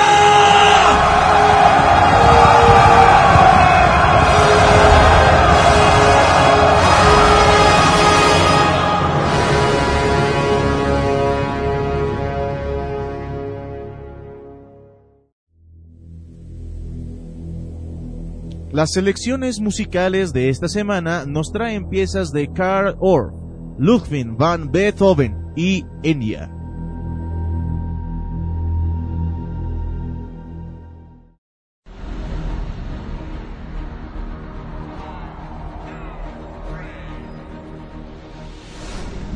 Las 18.76 18.92
selecciones 18.92 19.62
musicales 19.62 20.34
de 20.34 20.50
esta 20.50 20.68
semana 20.68 21.24
nos 21.26 21.54
traen 21.54 21.88
piezas 21.88 22.34
de 22.34 22.52
Karl 22.52 22.98
Orff, 23.00 23.34
Ludwig 23.78 24.36
van 24.36 24.70
Beethoven 24.70 25.54
y 25.56 25.86
Enya. 26.04 26.52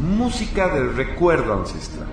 Música 0.02 0.68
del 0.76 0.98
recuerdo 0.98 1.54
ancestral. 1.54 2.10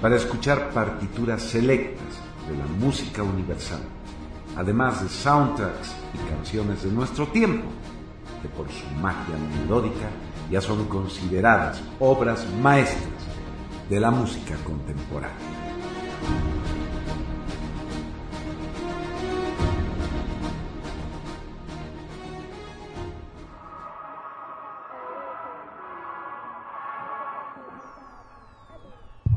Para 0.00 0.14
escuchar 0.14 0.70
partituras 0.70 1.42
selectas 1.42 2.07
de 2.48 2.56
la 2.56 2.66
música 2.66 3.22
universal, 3.22 3.80
además 4.56 5.02
de 5.02 5.08
soundtracks 5.08 5.94
y 6.14 6.30
canciones 6.30 6.82
de 6.82 6.90
nuestro 6.90 7.26
tiempo, 7.28 7.68
que 8.42 8.48
por 8.48 8.68
su 8.70 8.86
magia 9.00 9.36
melódica 9.60 10.08
ya 10.50 10.60
son 10.60 10.86
consideradas 10.86 11.82
obras 12.00 12.46
maestras 12.62 13.22
de 13.88 14.00
la 14.00 14.10
música 14.10 14.54
contemporánea. 14.64 15.36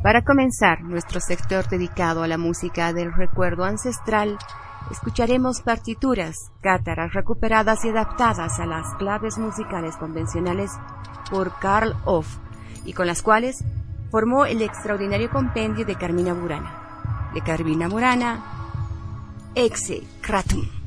Para 0.03 0.23
comenzar 0.23 0.82
nuestro 0.82 1.19
sector 1.19 1.68
dedicado 1.69 2.23
a 2.23 2.28
la 2.28 2.40
música 2.40 2.91
del 2.91 3.14
recuerdo 3.14 3.65
ancestral, 3.65 4.40
escucharemos 4.90 5.61
partituras, 5.61 6.52
cátaras 6.61 7.14
recuperadas 7.14 7.86
y 7.86 7.90
adaptadas 7.90 8.60
a 8.60 8.65
las 8.65 8.95
claves 8.95 9.38
musicales 9.38 9.95
convencionales 9.98 10.72
por 11.30 11.53
Karl 11.60 11.95
Off 12.06 12.38
y 12.84 12.94
con 12.94 13.06
las 13.06 13.22
cuales 13.22 13.64
formó 14.10 14.48
el 14.48 14.64
extraordinario 14.64 15.30
compendio 15.30 15.86
de 15.86 15.95
Carmina 15.95 16.34
Burana. 16.34 17.30
De 17.36 17.41
Carmina 17.41 17.88
Burana, 17.88 18.44
Exe 19.53 20.02
Kratum. 20.22 20.81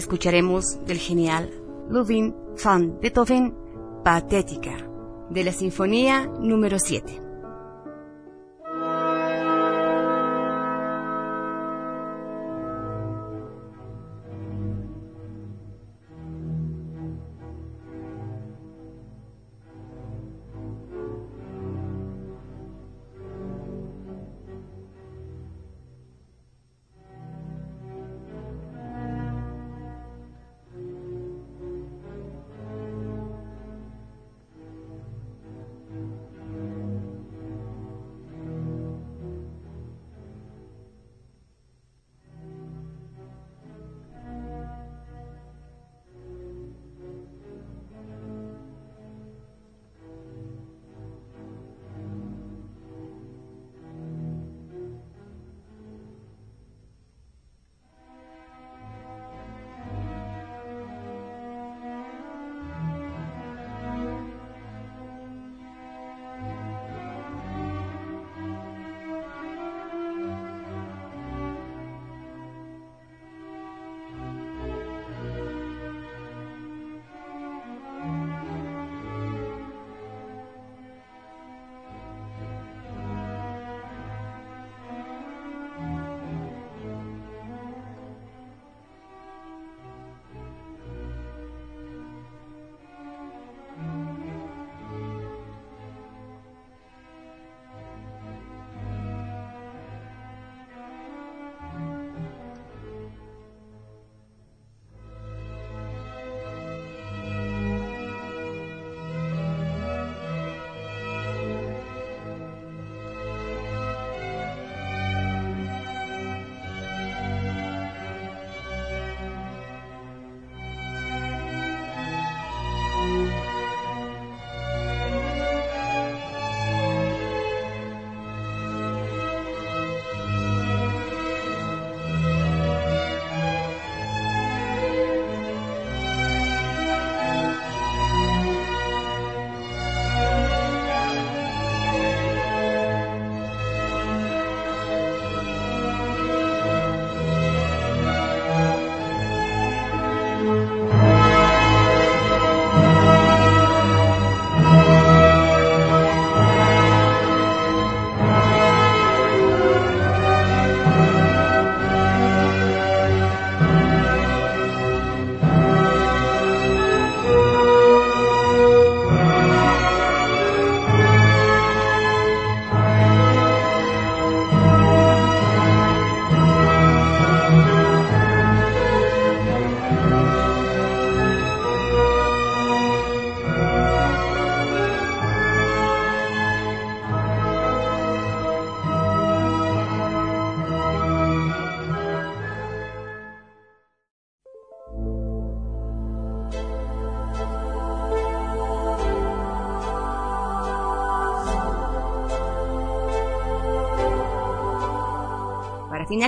Escucharemos 0.00 0.84
del 0.86 0.98
genial 0.98 1.50
Ludwig 1.88 2.34
van 2.62 2.98
Beethoven 3.00 3.54
Patética, 4.02 4.76
de 5.30 5.44
la 5.44 5.52
Sinfonía 5.52 6.26
número 6.26 6.78
7. 6.78 7.29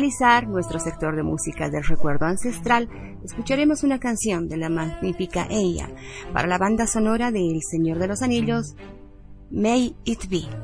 Finalizar 0.02 0.48
nuestro 0.48 0.80
sector 0.80 1.14
de 1.14 1.22
música 1.22 1.70
del 1.70 1.84
recuerdo 1.84 2.26
ancestral, 2.26 2.88
escucharemos 3.24 3.84
una 3.84 4.00
canción 4.00 4.48
de 4.48 4.56
la 4.56 4.68
magnífica 4.68 5.46
Ella 5.48 5.88
para 6.32 6.48
la 6.48 6.58
banda 6.58 6.88
sonora 6.88 7.30
de 7.30 7.38
El 7.38 7.60
Señor 7.62 8.00
de 8.00 8.08
los 8.08 8.20
Anillos, 8.20 8.74
May 9.52 9.94
It 10.04 10.28
Be. 10.28 10.61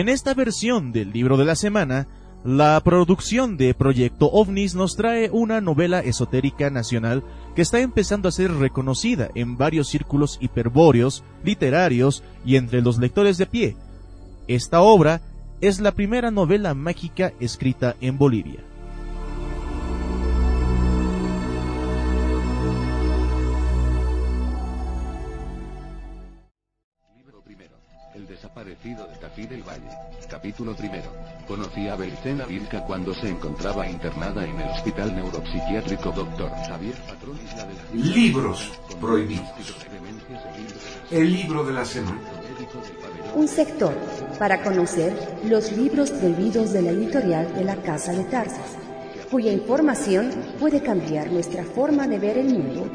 En 0.00 0.08
esta 0.08 0.32
versión 0.32 0.92
del 0.92 1.12
libro 1.12 1.36
de 1.36 1.44
la 1.44 1.54
semana, 1.54 2.08
la 2.42 2.80
producción 2.82 3.58
de 3.58 3.74
Proyecto 3.74 4.30
OVNIS 4.30 4.74
nos 4.74 4.96
trae 4.96 5.28
una 5.28 5.60
novela 5.60 6.00
esotérica 6.00 6.70
nacional 6.70 7.22
que 7.54 7.60
está 7.60 7.80
empezando 7.80 8.26
a 8.26 8.32
ser 8.32 8.50
reconocida 8.50 9.28
en 9.34 9.58
varios 9.58 9.88
círculos 9.88 10.38
hiperbóreos, 10.40 11.22
literarios 11.44 12.24
y 12.46 12.56
entre 12.56 12.80
los 12.80 12.96
lectores 12.96 13.36
de 13.36 13.44
pie. 13.44 13.76
Esta 14.48 14.80
obra 14.80 15.20
es 15.60 15.80
la 15.80 15.92
primera 15.92 16.30
novela 16.30 16.72
mágica 16.72 17.34
escrita 17.38 17.94
en 18.00 18.16
Bolivia. 18.16 18.69
Desaparecido 28.70 29.06
de 29.06 29.16
Tafí 29.16 29.46
del 29.46 29.62
Valle. 29.62 29.90
Capítulo 30.28 30.74
primero. 30.74 31.10
Conocí 31.46 31.88
a 31.88 31.96
Belcena 31.96 32.46
Vilca 32.46 32.84
cuando 32.84 33.14
se 33.14 33.28
encontraba 33.28 33.88
internada 33.88 34.44
en 34.44 34.60
el 34.60 34.68
Hospital 34.70 35.14
Neuropsiquiátrico 35.14 36.12
Dr. 36.12 36.50
Javier 36.68 36.94
Patrón 37.06 37.38
Isla 37.44 37.64
de 37.64 37.74
la... 37.74 38.14
Libros 38.14 38.72
prohibidos. 39.00 39.46
El 41.10 41.32
libro 41.32 41.64
de 41.64 41.72
la 41.72 41.84
semana. 41.84 42.20
Un 43.34 43.48
sector 43.48 43.94
para 44.38 44.62
conocer 44.62 45.12
los 45.44 45.72
libros 45.72 46.10
prohibidos 46.10 46.72
de 46.72 46.82
la 46.82 46.90
editorial 46.90 47.52
de 47.54 47.64
la 47.64 47.76
Casa 47.76 48.12
de 48.12 48.24
Tarzas, 48.24 48.76
cuya 49.30 49.52
información 49.52 50.30
puede 50.58 50.82
cambiar 50.82 51.30
nuestra 51.30 51.64
forma 51.64 52.06
de 52.06 52.18
ver 52.18 52.38
el 52.38 52.50
mundo 52.50 52.88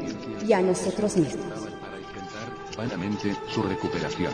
y 0.46 0.52
a 0.52 0.60
nosotros 0.60 1.16
mismos 1.16 1.65
su 3.48 3.62
recuperación. 3.62 4.32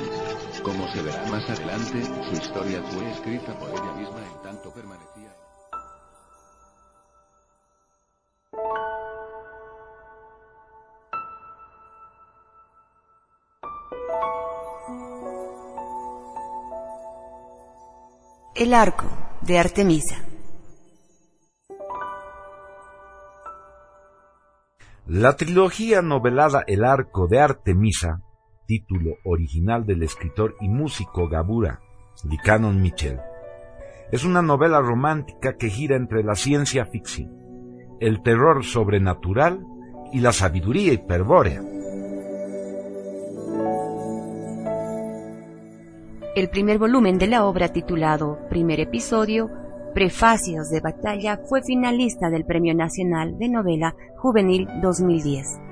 Como 0.65 0.89
se 0.89 1.03
verá 1.03 1.25
más 1.31 1.49
adelante, 1.49 2.03
su 2.29 2.33
historia 2.33 2.83
fue 2.83 3.11
escrita 3.13 3.57
por 3.59 3.71
ella 3.71 3.93
misma 3.95 4.19
en 4.19 4.43
tanto 4.43 4.73
permanecía. 4.73 5.33
El 18.55 18.75
arco 18.75 19.07
de 19.41 19.59
Artemisa. 19.59 20.25
La 25.07 25.37
trilogía 25.37 26.03
novelada 26.03 26.65
El 26.67 26.85
arco 26.85 27.27
de 27.27 27.41
Artemisa 27.41 28.21
título 28.73 29.19
original 29.25 29.85
del 29.85 30.03
escritor 30.03 30.57
y 30.59 30.67
músico 30.67 31.29
Gabura, 31.29 31.83
Canon 32.43 32.81
Mitchell, 32.81 33.19
es 34.11 34.25
una 34.25 34.41
novela 34.41 34.81
romántica 34.81 35.59
que 35.59 35.69
gira 35.69 35.95
entre 35.95 36.25
la 36.25 36.35
ciencia 36.37 36.87
ficción, 36.87 37.31
el 38.01 38.23
terror 38.23 38.65
sobrenatural 38.65 39.61
y 40.11 40.21
la 40.21 40.33
sabiduría 40.33 40.95
hiperbórea. 40.95 41.63
El 46.35 46.49
primer 46.49 46.79
volumen 46.79 47.19
de 47.19 47.27
la 47.27 47.45
obra 47.45 47.69
titulado 47.69 48.39
Primer 48.49 48.81
Episodio, 48.81 49.51
Prefacios 49.93 50.71
de 50.71 50.81
Batalla, 50.81 51.41
fue 51.47 51.63
finalista 51.63 52.31
del 52.31 52.47
Premio 52.47 52.75
Nacional 52.75 53.37
de 53.39 53.51
Novela 53.51 53.95
Juvenil 54.17 54.67
2010. 54.81 55.72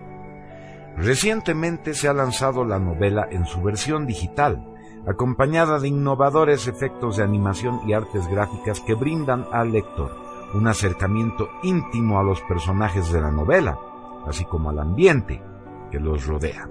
Recientemente 1.01 1.95
se 1.95 2.09
ha 2.09 2.13
lanzado 2.13 2.65
la 2.65 2.79
novela 2.79 3.27
en 3.31 3.47
su 3.47 3.63
versión 3.63 4.07
digital, 4.07 4.63
acompañada 5.07 5.79
de 5.79 5.89
innovadores 5.89 6.67
efectos 6.67 7.17
de 7.17 7.25
animación 7.25 7.81
y 7.89 7.95
artes 7.95 8.29
gráficas 8.29 8.81
que 8.81 8.95
brindan 8.95 9.47
al 9.51 9.73
lector 9.73 10.15
un 10.53 10.67
acercamiento 10.67 11.49
íntimo 11.63 12.19
a 12.19 12.23
los 12.23 12.43
personajes 12.43 13.11
de 13.13 13.21
la 13.21 13.31
novela, 13.31 13.79
así 14.27 14.45
como 14.45 14.69
al 14.71 14.79
ambiente 14.79 15.43
que 15.91 16.01
los 16.01 16.27
rodea. 16.27 16.69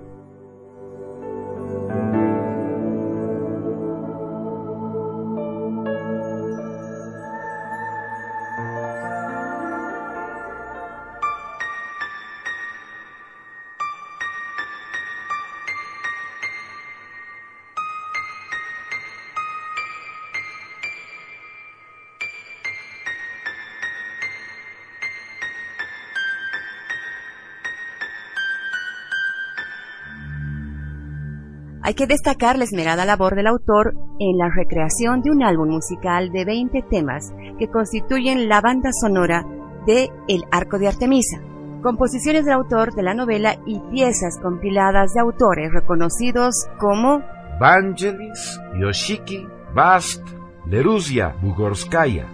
Hay 31.89 31.95
que 31.95 32.05
destacar 32.05 32.55
la 32.55 32.65
esmerada 32.65 33.03
labor 33.03 33.33
del 33.33 33.47
autor 33.47 33.95
en 34.19 34.37
la 34.37 34.47
recreación 34.55 35.23
de 35.23 35.31
un 35.31 35.41
álbum 35.41 35.69
musical 35.69 36.29
de 36.31 36.45
20 36.45 36.83
temas 36.83 37.33
que 37.57 37.67
constituyen 37.67 38.47
la 38.47 38.61
banda 38.61 38.91
sonora 38.93 39.43
de 39.87 40.11
El 40.27 40.43
Arco 40.51 40.77
de 40.77 40.87
Artemisa, 40.87 41.41
composiciones 41.81 42.45
del 42.45 42.53
autor 42.53 42.93
de 42.93 43.01
la 43.01 43.15
novela 43.15 43.57
y 43.65 43.79
piezas 43.89 44.37
compiladas 44.39 45.15
de 45.15 45.21
autores 45.21 45.73
reconocidos 45.73 46.67
como 46.79 47.23
Vangelis, 47.59 48.61
Yoshiki, 48.79 49.47
Bast, 49.73 50.21
Leruzia 50.67 51.33
Bugorskaya, 51.41 52.27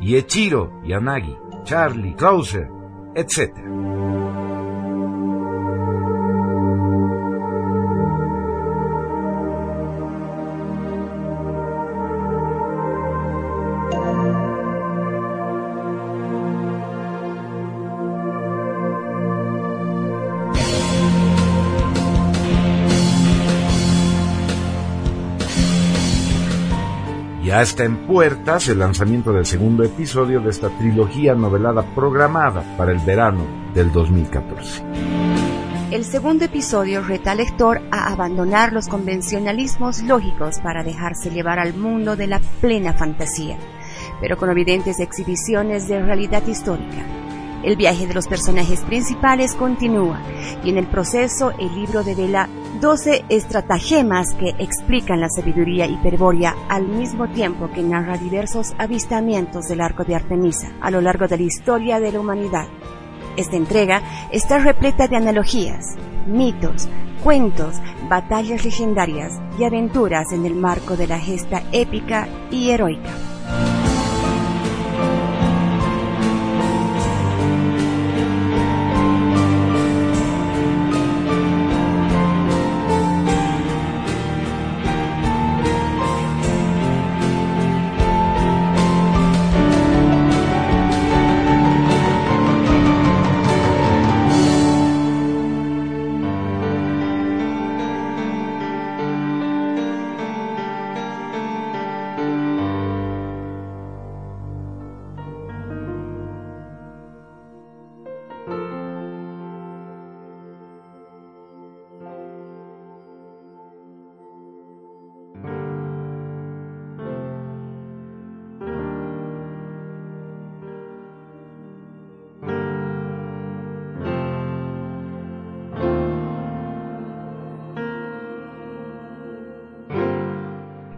Yechiro 0.00 0.80
Yanagi, 0.82 1.36
Charlie 1.64 2.14
Krauser, 2.14 2.70
etc. 3.14 3.52
Ya 27.54 27.62
está 27.62 27.84
en 27.84 28.08
puertas 28.08 28.66
el 28.66 28.80
lanzamiento 28.80 29.32
del 29.32 29.46
segundo 29.46 29.84
episodio 29.84 30.40
de 30.40 30.50
esta 30.50 30.70
trilogía 30.70 31.36
novelada 31.36 31.84
programada 31.94 32.64
para 32.76 32.90
el 32.90 32.98
verano 32.98 33.46
del 33.72 33.92
2014. 33.92 34.82
El 35.92 36.04
segundo 36.04 36.46
episodio 36.46 37.00
reta 37.04 37.30
al 37.30 37.36
lector 37.36 37.80
a 37.92 38.12
abandonar 38.12 38.72
los 38.72 38.88
convencionalismos 38.88 40.02
lógicos 40.02 40.58
para 40.64 40.82
dejarse 40.82 41.30
llevar 41.30 41.60
al 41.60 41.74
mundo 41.74 42.16
de 42.16 42.26
la 42.26 42.40
plena 42.60 42.92
fantasía, 42.92 43.56
pero 44.20 44.36
con 44.36 44.50
evidentes 44.50 44.98
exhibiciones 44.98 45.86
de 45.86 46.02
realidad 46.02 46.44
histórica. 46.48 47.23
El 47.64 47.76
viaje 47.76 48.06
de 48.06 48.12
los 48.12 48.28
personajes 48.28 48.82
principales 48.82 49.54
continúa 49.54 50.20
y 50.62 50.68
en 50.68 50.76
el 50.76 50.86
proceso 50.86 51.50
el 51.58 51.74
libro 51.74 52.04
devela 52.04 52.46
12 52.82 53.24
estratagemas 53.30 54.34
que 54.34 54.50
explican 54.58 55.20
la 55.20 55.30
sabiduría 55.30 55.86
hiperbórea 55.86 56.54
al 56.68 56.86
mismo 56.86 57.26
tiempo 57.28 57.70
que 57.70 57.82
narra 57.82 58.18
diversos 58.18 58.74
avistamientos 58.76 59.66
del 59.66 59.80
arco 59.80 60.04
de 60.04 60.14
Artemisa 60.14 60.72
a 60.82 60.90
lo 60.90 61.00
largo 61.00 61.26
de 61.26 61.38
la 61.38 61.42
historia 61.44 62.00
de 62.00 62.12
la 62.12 62.20
humanidad. 62.20 62.66
Esta 63.38 63.56
entrega 63.56 64.02
está 64.30 64.58
repleta 64.58 65.08
de 65.08 65.16
analogías, 65.16 65.96
mitos, 66.26 66.86
cuentos, 67.22 67.76
batallas 68.10 68.62
legendarias 68.62 69.40
y 69.58 69.64
aventuras 69.64 70.32
en 70.32 70.44
el 70.44 70.54
marco 70.54 70.98
de 70.98 71.06
la 71.06 71.18
gesta 71.18 71.62
épica 71.72 72.28
y 72.50 72.70
heroica. 72.70 73.33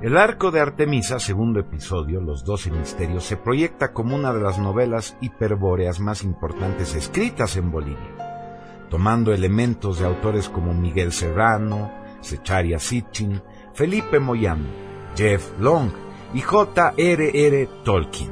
El 0.07 0.17
arco 0.17 0.53
de 0.53 0.61
Artemisa, 0.61 1.19
segundo 1.19 1.59
episodio, 1.59 2.21
Los 2.21 2.45
Doce 2.45 2.71
Misterios, 2.71 3.25
se 3.25 3.37
proyecta 3.37 3.93
como 3.93 4.15
una 4.15 4.33
de 4.33 4.41
las 4.41 4.57
novelas 4.57 5.17
hiperbóreas 5.21 5.99
más 5.99 6.23
importantes 6.23 6.95
escritas 6.95 7.57
en 7.57 7.73
Bolivia, 7.73 8.87
tomando 8.89 9.35
elementos 9.35 9.99
de 9.99 10.07
autores 10.07 10.49
como 10.49 10.73
Miguel 10.73 11.11
Serrano, 11.11 11.91
Secharia 12.21 12.79
Sitchin, 12.79 13.43
Felipe 13.75 14.21
Moyano, 14.21 14.69
Jeff 15.17 15.51
Long 15.59 15.91
y 16.35 16.41
J.R.R. 16.41 17.69
Tolkien. 17.83 18.31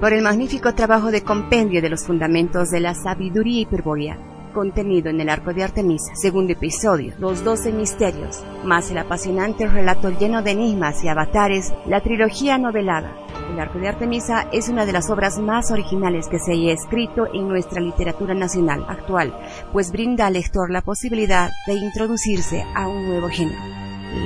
Por 0.00 0.14
el 0.14 0.22
magnífico 0.22 0.74
trabajo 0.74 1.10
de 1.10 1.22
compendio 1.22 1.82
de 1.82 1.90
los 1.90 2.06
fundamentos 2.06 2.70
de 2.70 2.80
la 2.80 2.94
sabiduría 2.94 3.60
hiperbórea, 3.60 4.16
contenido 4.54 5.10
en 5.10 5.20
el 5.20 5.28
arco 5.28 5.52
de 5.52 5.62
Artemisa, 5.62 6.14
segundo 6.14 6.54
episodio, 6.54 7.12
los 7.18 7.44
doce 7.44 7.72
misterios, 7.72 8.42
más 8.64 8.90
el 8.90 8.96
apasionante 8.96 9.66
relato 9.66 10.08
lleno 10.08 10.42
de 10.42 10.52
enigmas 10.52 11.04
y 11.04 11.08
avatares, 11.08 11.74
la 11.86 12.00
trilogía 12.00 12.56
novelada. 12.56 13.14
El 13.52 13.60
arco 13.60 13.78
de 13.78 13.88
Artemisa 13.88 14.48
es 14.52 14.70
una 14.70 14.86
de 14.86 14.92
las 14.92 15.10
obras 15.10 15.38
más 15.38 15.70
originales 15.70 16.28
que 16.28 16.38
se 16.38 16.52
haya 16.52 16.72
escrito 16.72 17.26
en 17.34 17.48
nuestra 17.48 17.82
literatura 17.82 18.32
nacional 18.32 18.86
actual, 18.88 19.36
pues 19.72 19.92
brinda 19.92 20.26
al 20.26 20.32
lector 20.32 20.70
la 20.70 20.80
posibilidad 20.80 21.50
de 21.66 21.74
introducirse 21.74 22.64
a 22.74 22.88
un 22.88 23.06
nuevo 23.06 23.28
género, 23.28 23.60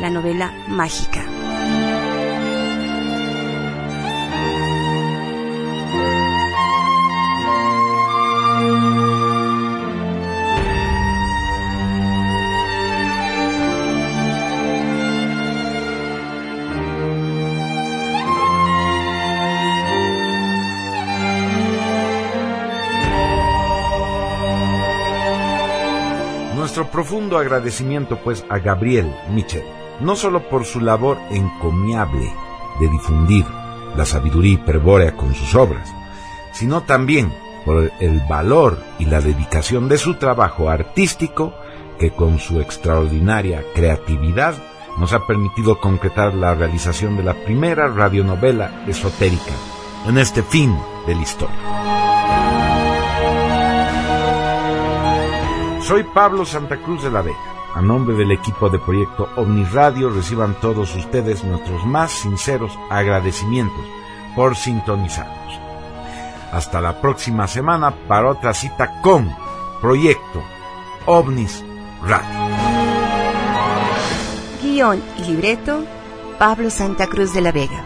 la 0.00 0.10
novela 0.10 0.52
mágica. 0.68 1.37
Profundo 26.98 27.38
agradecimiento 27.38 28.18
pues 28.24 28.44
a 28.48 28.58
Gabriel 28.58 29.14
Mitchell, 29.30 29.62
no 30.00 30.16
solo 30.16 30.48
por 30.48 30.64
su 30.64 30.80
labor 30.80 31.16
encomiable 31.30 32.28
de 32.80 32.88
difundir 32.88 33.46
la 33.96 34.04
sabiduría 34.04 34.54
hiperbórea 34.54 35.14
con 35.14 35.32
sus 35.32 35.54
obras, 35.54 35.94
sino 36.50 36.82
también 36.82 37.32
por 37.64 37.92
el 38.00 38.20
valor 38.28 38.82
y 38.98 39.04
la 39.04 39.20
dedicación 39.20 39.88
de 39.88 39.96
su 39.96 40.14
trabajo 40.14 40.70
artístico 40.70 41.54
que 42.00 42.10
con 42.10 42.40
su 42.40 42.60
extraordinaria 42.60 43.62
creatividad 43.76 44.56
nos 44.98 45.12
ha 45.12 45.24
permitido 45.24 45.78
concretar 45.78 46.34
la 46.34 46.56
realización 46.56 47.16
de 47.16 47.22
la 47.22 47.34
primera 47.34 47.86
radionovela 47.86 48.82
esotérica 48.88 49.54
en 50.08 50.18
este 50.18 50.42
fin 50.42 50.76
de 51.06 51.14
la 51.14 51.22
historia. 51.22 51.97
Soy 55.88 56.04
Pablo 56.04 56.44
Santa 56.44 56.76
Cruz 56.76 57.02
de 57.02 57.10
la 57.10 57.22
Vega. 57.22 57.38
A 57.74 57.80
nombre 57.80 58.14
del 58.14 58.30
equipo 58.30 58.68
de 58.68 58.78
proyecto 58.78 59.30
Omniradio 59.36 60.10
reciban 60.10 60.52
todos 60.60 60.94
ustedes 60.94 61.44
nuestros 61.44 61.86
más 61.86 62.12
sinceros 62.12 62.78
agradecimientos 62.90 63.86
por 64.36 64.54
sintonizarnos. 64.54 65.58
Hasta 66.52 66.82
la 66.82 67.00
próxima 67.00 67.48
semana 67.48 67.90
para 68.06 68.28
otra 68.28 68.52
cita 68.52 69.00
con 69.00 69.34
Proyecto 69.80 70.42
OVNIS 71.06 71.64
Radio. 72.02 72.38
Guión 74.62 75.02
y 75.16 75.24
libreto, 75.24 75.84
Pablo 76.38 76.68
Santa 76.68 77.06
Cruz 77.06 77.32
de 77.32 77.40
la 77.40 77.50
Vega. 77.50 77.82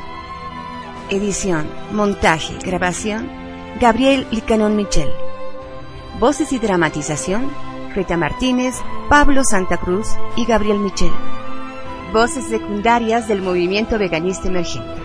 Edición, 1.08 1.68
montaje, 1.92 2.58
grabación, 2.64 3.30
Gabriel 3.78 4.26
Licanón 4.32 4.74
Michel. 4.74 5.12
Voces 6.18 6.52
y 6.52 6.58
dramatización, 6.58 7.48
Rita 7.94 8.16
Martínez, 8.16 8.76
Pablo 9.08 9.44
Santa 9.44 9.76
Cruz 9.76 10.08
y 10.36 10.46
Gabriel 10.46 10.78
Michel. 10.78 11.12
Voces 12.12 12.44
secundarias 12.44 13.28
del 13.28 13.42
movimiento 13.42 13.98
veganista 13.98 14.48
emergente. 14.48 15.01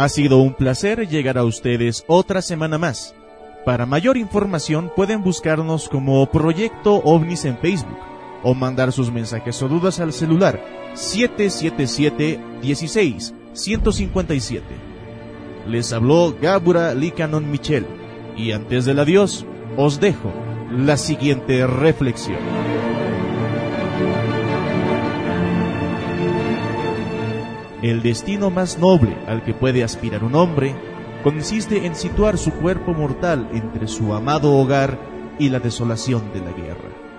Ha 0.00 0.08
sido 0.08 0.38
un 0.38 0.54
placer 0.54 1.06
llegar 1.06 1.36
a 1.36 1.44
ustedes 1.44 2.04
otra 2.06 2.40
semana 2.40 2.78
más. 2.78 3.14
Para 3.66 3.84
mayor 3.84 4.16
información 4.16 4.90
pueden 4.96 5.22
buscarnos 5.22 5.90
como 5.90 6.24
Proyecto 6.30 7.02
OVNIS 7.04 7.44
en 7.44 7.58
Facebook 7.58 7.98
o 8.42 8.54
mandar 8.54 8.92
sus 8.92 9.12
mensajes 9.12 9.62
o 9.62 9.68
dudas 9.68 10.00
al 10.00 10.14
celular 10.14 10.58
777 10.94 12.40
16 12.62 13.34
157. 13.52 14.64
Les 15.66 15.92
habló 15.92 16.34
Gabura 16.40 16.94
Likanon 16.94 17.50
Michel 17.50 17.86
y 18.38 18.52
antes 18.52 18.86
del 18.86 19.00
adiós 19.00 19.44
os 19.76 20.00
dejo 20.00 20.32
la 20.72 20.96
siguiente 20.96 21.66
reflexión. 21.66 22.38
El 27.82 28.02
destino 28.02 28.50
más 28.50 28.78
noble 28.78 29.16
al 29.26 29.42
que 29.42 29.54
puede 29.54 29.82
aspirar 29.82 30.22
un 30.22 30.34
hombre 30.34 30.74
consiste 31.22 31.86
en 31.86 31.94
situar 31.94 32.36
su 32.36 32.52
cuerpo 32.52 32.92
mortal 32.92 33.48
entre 33.52 33.88
su 33.88 34.12
amado 34.12 34.54
hogar 34.54 34.98
y 35.38 35.48
la 35.48 35.60
desolación 35.60 36.30
de 36.32 36.40
la 36.40 36.52
guerra. 36.52 37.09